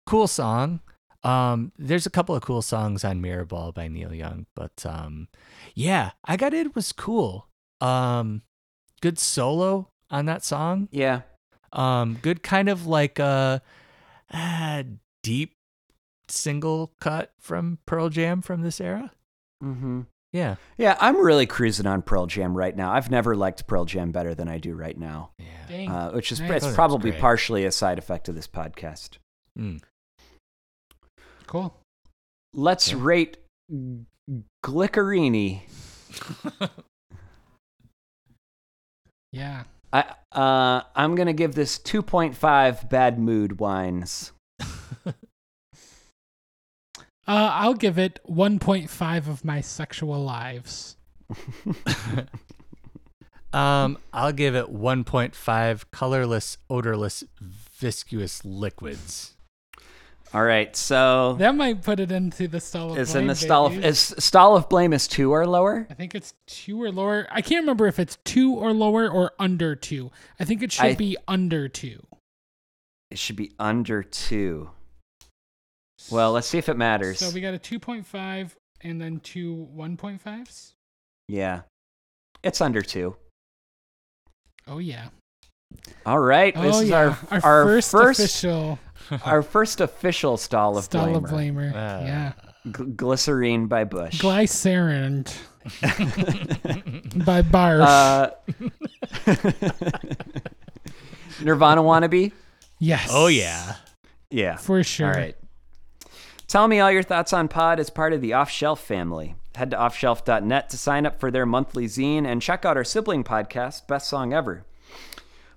Cool 0.07 0.27
song. 0.27 0.81
Um, 1.23 1.73
there's 1.79 2.05
a 2.07 2.11
couple 2.11 2.35
of 2.37 2.43
cool 2.43 2.61
songs 2.61 3.03
on 3.05 3.23
Mirrorball 3.23 3.73
by 3.73 3.89
Neil 3.89 4.13
Young, 4.13 4.47
but 4.55 4.85
um, 4.85 5.29
yeah, 5.75 6.11
I 6.25 6.37
Got 6.37 6.53
Id 6.53 6.75
was 6.75 6.93
cool. 6.93 7.49
Um, 7.81 8.43
good 9.01 9.19
solo 9.19 9.89
on 10.11 10.27
that 10.27 10.45
song. 10.45 10.89
Yeah. 10.93 11.23
Um, 11.73 12.19
good 12.21 12.43
kind 12.43 12.69
of 12.69 12.87
like 12.87 13.19
a, 13.19 13.63
a 14.31 14.85
deep 15.23 15.55
single 16.29 16.93
cut 17.01 17.33
from 17.41 17.79
Pearl 17.87 18.11
Jam 18.11 18.43
from 18.43 18.61
this 18.63 18.81
era. 18.81 19.13
Mm-hmm. 19.63 20.03
Yeah. 20.35 20.57
Yeah, 20.77 20.99
I'm 21.01 21.25
really 21.25 21.47
cruising 21.47 21.87
on 21.87 22.03
Pearl 22.03 22.27
Jam 22.27 22.57
right 22.57 22.75
now. 22.77 22.91
I've 22.93 23.09
never 23.11 23.37
liked 23.37 23.67
Pearl 23.69 23.85
Jam 23.85 24.11
better 24.11 24.35
than 24.35 24.49
I 24.49 24.59
do 24.59 24.75
right 24.75 24.99
now, 24.99 25.31
Yeah. 25.39 25.47
Dang. 25.69 25.89
uh, 25.89 26.11
which 26.11 26.33
is 26.33 26.41
it's 26.41 26.49
Thought 26.49 26.57
it 26.63 26.67
was 26.67 26.75
probably 26.75 27.13
partially 27.13 27.65
a 27.65 27.71
side 27.73 27.99
effect 27.99 28.29
of 28.29 28.35
this 28.35 28.49
podcast. 28.49 29.19
Mm. 29.57 29.81
cool. 31.47 31.77
Let's 32.53 32.91
Yeah. 32.93 32.99
rate 33.01 33.37
Glickerini. 34.65 35.61
Yeah. 39.33 39.65
I 39.93 40.15
uh, 40.33 40.83
I'm 40.95 41.15
gonna 41.17 41.33
give 41.33 41.55
this 41.57 41.79
2.5 41.79 42.89
bad 42.89 43.19
mood 43.19 43.59
wines. 43.59 44.33
Uh, 47.27 47.51
I'll 47.55 47.75
give 47.75 47.99
it 47.99 48.21
1.5 48.29 49.29
of 49.29 49.45
my 49.45 49.61
sexual 49.61 50.23
lives. 50.23 50.97
Um, 53.53 53.99
I'll 54.13 54.33
give 54.33 54.57
it 54.57 54.67
1.5 54.67 55.85
colorless, 55.93 56.59
odorless, 56.69 57.23
viscous 57.41 58.45
liquids. 58.45 59.35
All 60.33 60.43
right, 60.43 60.75
so 60.75 61.35
That 61.39 61.55
might 61.55 61.83
put 61.83 62.01
it 62.01 62.11
into 62.11 62.49
the 62.49 62.59
stall 62.59 62.91
of 62.93 62.99
is 62.99 63.13
blame. 63.13 63.23
in 63.23 63.27
the 63.29 63.35
stall 63.37 63.67
of 63.67 63.85
is 63.85 64.13
stall 64.19 64.57
of 64.57 64.69
blame 64.69 64.93
is 64.93 65.07
two 65.07 65.31
or 65.33 65.47
lower. 65.47 65.87
I 65.89 65.95
think 65.95 66.17
it's 66.17 66.35
two 66.49 66.83
or 66.83 66.91
lower. 66.91 67.29
I 67.31 67.41
can't 67.43 67.63
remember 67.63 67.87
if 67.87 68.01
it's 68.01 68.19
two 68.25 68.53
or 68.57 68.73
lower 68.73 69.09
or 69.09 69.31
under 69.39 69.77
two. 69.77 70.11
I 70.41 70.45
think 70.45 70.61
it 70.65 70.73
should 70.73 70.87
I- 70.87 70.95
be 70.97 71.17
under 71.29 71.69
two. 71.69 72.05
It 73.13 73.19
should 73.21 73.37
be 73.37 73.53
under 73.61 74.03
two. 74.03 74.71
Well, 76.11 76.33
let's 76.33 76.47
see 76.47 76.59
if 76.59 76.69
it 76.69 76.77
matters. 76.77 77.19
So 77.19 77.31
we 77.31 77.41
got 77.41 77.55
a 77.55 77.59
2.5 77.59 78.51
and 78.83 79.01
then 79.01 79.21
two 79.21 79.69
1.5s. 79.77 80.73
yeah, 81.29 81.63
it's 82.43 82.61
under 82.61 82.83
two. 82.83 83.17
Oh, 84.67 84.79
yeah. 84.79 85.09
All 86.07 86.21
right, 86.21 86.55
this 86.55 86.77
oh, 86.77 86.81
is 86.81 86.89
yeah. 86.89 87.17
our 87.31 87.41
our 87.43 87.65
first, 87.65 87.91
first 87.91 88.21
official 88.21 88.79
our 89.25 89.43
first 89.43 89.81
official 89.81 90.37
stall 90.37 90.79
of 90.79 90.85
stall 90.85 91.17
of 91.17 91.25
blamer. 91.25 91.73
blamer. 91.73 91.75
Uh, 91.75 92.05
yeah. 92.05 92.33
G- 92.67 92.85
glycerine 92.95 93.67
by 93.67 93.83
Bush. 93.85 94.21
Glycerine 94.21 95.25
by 97.25 97.43
Barf. 97.43 97.83
uh, 97.83 98.31
Nirvana 101.43 101.83
wannabe. 101.83 102.31
yes. 102.79 103.09
Oh, 103.11 103.27
yeah. 103.27 103.77
Yeah. 104.31 104.57
For 104.57 104.83
sure. 104.85 105.09
All 105.09 105.15
right. 105.15 105.37
Tell 106.55 106.69
me 106.69 106.79
all 106.79 106.93
your 106.93 107.03
thoughts 107.03 107.33
on 107.33 107.49
Pod 107.49 107.81
as 107.81 107.91
part 107.91 108.13
of 108.13 108.21
the 108.21 108.33
Off 108.33 108.49
Shelf 108.49 108.81
family. 108.81 109.35
Head 109.57 109.73
to 109.73 109.77
offshelf.net 109.77 110.71
to 110.71 110.79
sign 110.79 111.05
up 111.05 111.19
for 111.19 111.33
their 111.33 111.45
monthly 111.45 111.87
zine 111.87 112.25
and 112.25 112.41
check 112.41 112.65
out 112.65 112.77
our 112.77 112.85
sibling 112.85 113.25
podcast, 113.25 113.89
Best 113.89 114.09
Song 114.09 114.33
Ever. 114.33 114.65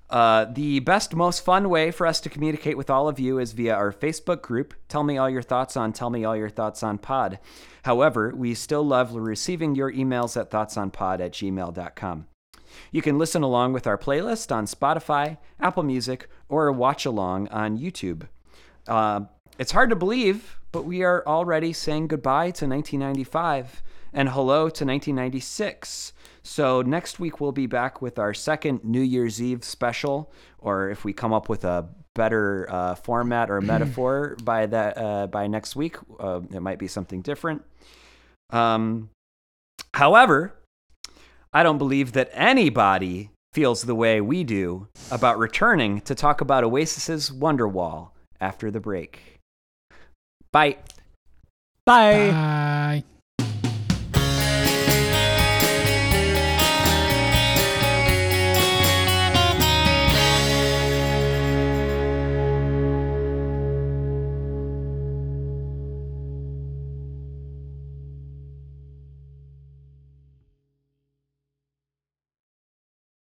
Uh, 0.10 0.46
the 0.46 0.80
best, 0.80 1.14
most 1.14 1.46
fun 1.46 1.70
way 1.70 1.92
for 1.92 2.08
us 2.08 2.20
to 2.22 2.30
communicate 2.30 2.78
with 2.78 2.90
all 2.90 3.08
of 3.08 3.20
you 3.20 3.38
is 3.38 3.52
via 3.52 3.76
our 3.76 3.94
Facebook 3.94 4.42
group. 4.42 4.74
Tell 4.88 5.04
me 5.04 5.20
all 5.20 5.30
your 5.30 5.44
thoughts 5.44 5.78
on 5.78 5.94
Tell 5.94 6.10
Me 6.10 6.26
All 6.26 6.36
Your 6.36 6.50
Thoughts 6.50 6.82
on 6.82 6.98
Pod. 6.98 7.38
However, 7.84 8.34
we 8.36 8.56
still 8.56 8.82
love 8.84 9.14
receiving 9.14 9.76
your 9.76 9.94
emails 9.94 10.36
at 10.36 10.50
thoughtsonpod 10.50 11.20
at 11.20 11.32
gmail.com. 11.32 12.26
You 12.92 13.04
can 13.04 13.20
listen 13.20 13.44
along 13.44 13.74
with 13.74 13.86
our 13.86 14.00
playlist 14.00 14.52
on 14.52 14.66
Spotify, 14.66 15.38
Apple 15.60 15.84
Music, 15.84 16.28
or 16.50 16.72
watch 16.72 17.06
along 17.06 17.50
on 17.50 17.78
YouTube. 17.78 18.28
Uh, 18.88 19.26
it's 19.60 19.72
hard 19.72 19.92
to 19.92 19.96
believe, 19.96 20.57
but 20.72 20.86
we 20.86 21.04
are 21.04 21.24
already 21.26 21.74
saying 21.74 22.08
goodbye 22.08 22.52
to 22.52 22.68
1995 22.68 23.84
and 24.14 24.30
hello 24.30 24.62
to 24.62 24.86
1996. 24.86 26.14
So 26.44 26.82
next 26.82 27.20
week 27.20 27.40
we'll 27.40 27.52
be 27.52 27.68
back 27.68 28.02
with 28.02 28.18
our 28.18 28.34
second 28.34 28.84
New 28.84 29.02
Year's 29.02 29.42
Eve 29.42 29.64
special, 29.64 30.32
or 30.60 30.90
if 30.90 31.04
we 31.04 31.14
come 31.14 31.34
up 31.34 31.50
with 31.50 31.66
a 31.66 31.88
better 32.16 32.68
uh, 32.70 32.96
format 32.96 33.50
or 33.52 33.62
metaphor 33.62 34.36
by 34.44 34.66
that 34.66 34.98
uh, 34.98 35.28
by 35.28 35.48
next 35.48 35.76
week, 35.76 35.98
uh, 36.20 36.42
it 36.52 36.62
might 36.62 36.80
be 36.80 36.88
something 36.88 37.22
different. 37.22 37.64
Um, 38.50 39.10
however, 39.94 40.54
I 41.54 41.64
don't 41.64 41.78
believe 41.78 42.14
that 42.14 42.30
anybody 42.34 43.32
feels 43.54 43.84
the 43.84 43.96
way 43.96 44.22
we 44.22 44.44
do 44.44 44.88
about 45.12 45.40
returning 45.40 46.02
to 46.02 46.16
talk 46.16 46.42
about 46.42 46.64
Oasis's 46.64 47.30
Wonderwall 47.32 48.12
after 48.40 48.70
the 48.72 48.80
break. 48.80 49.37
Bye. 50.52 50.78
Bye. 51.86 52.32
Bye. 52.32 53.04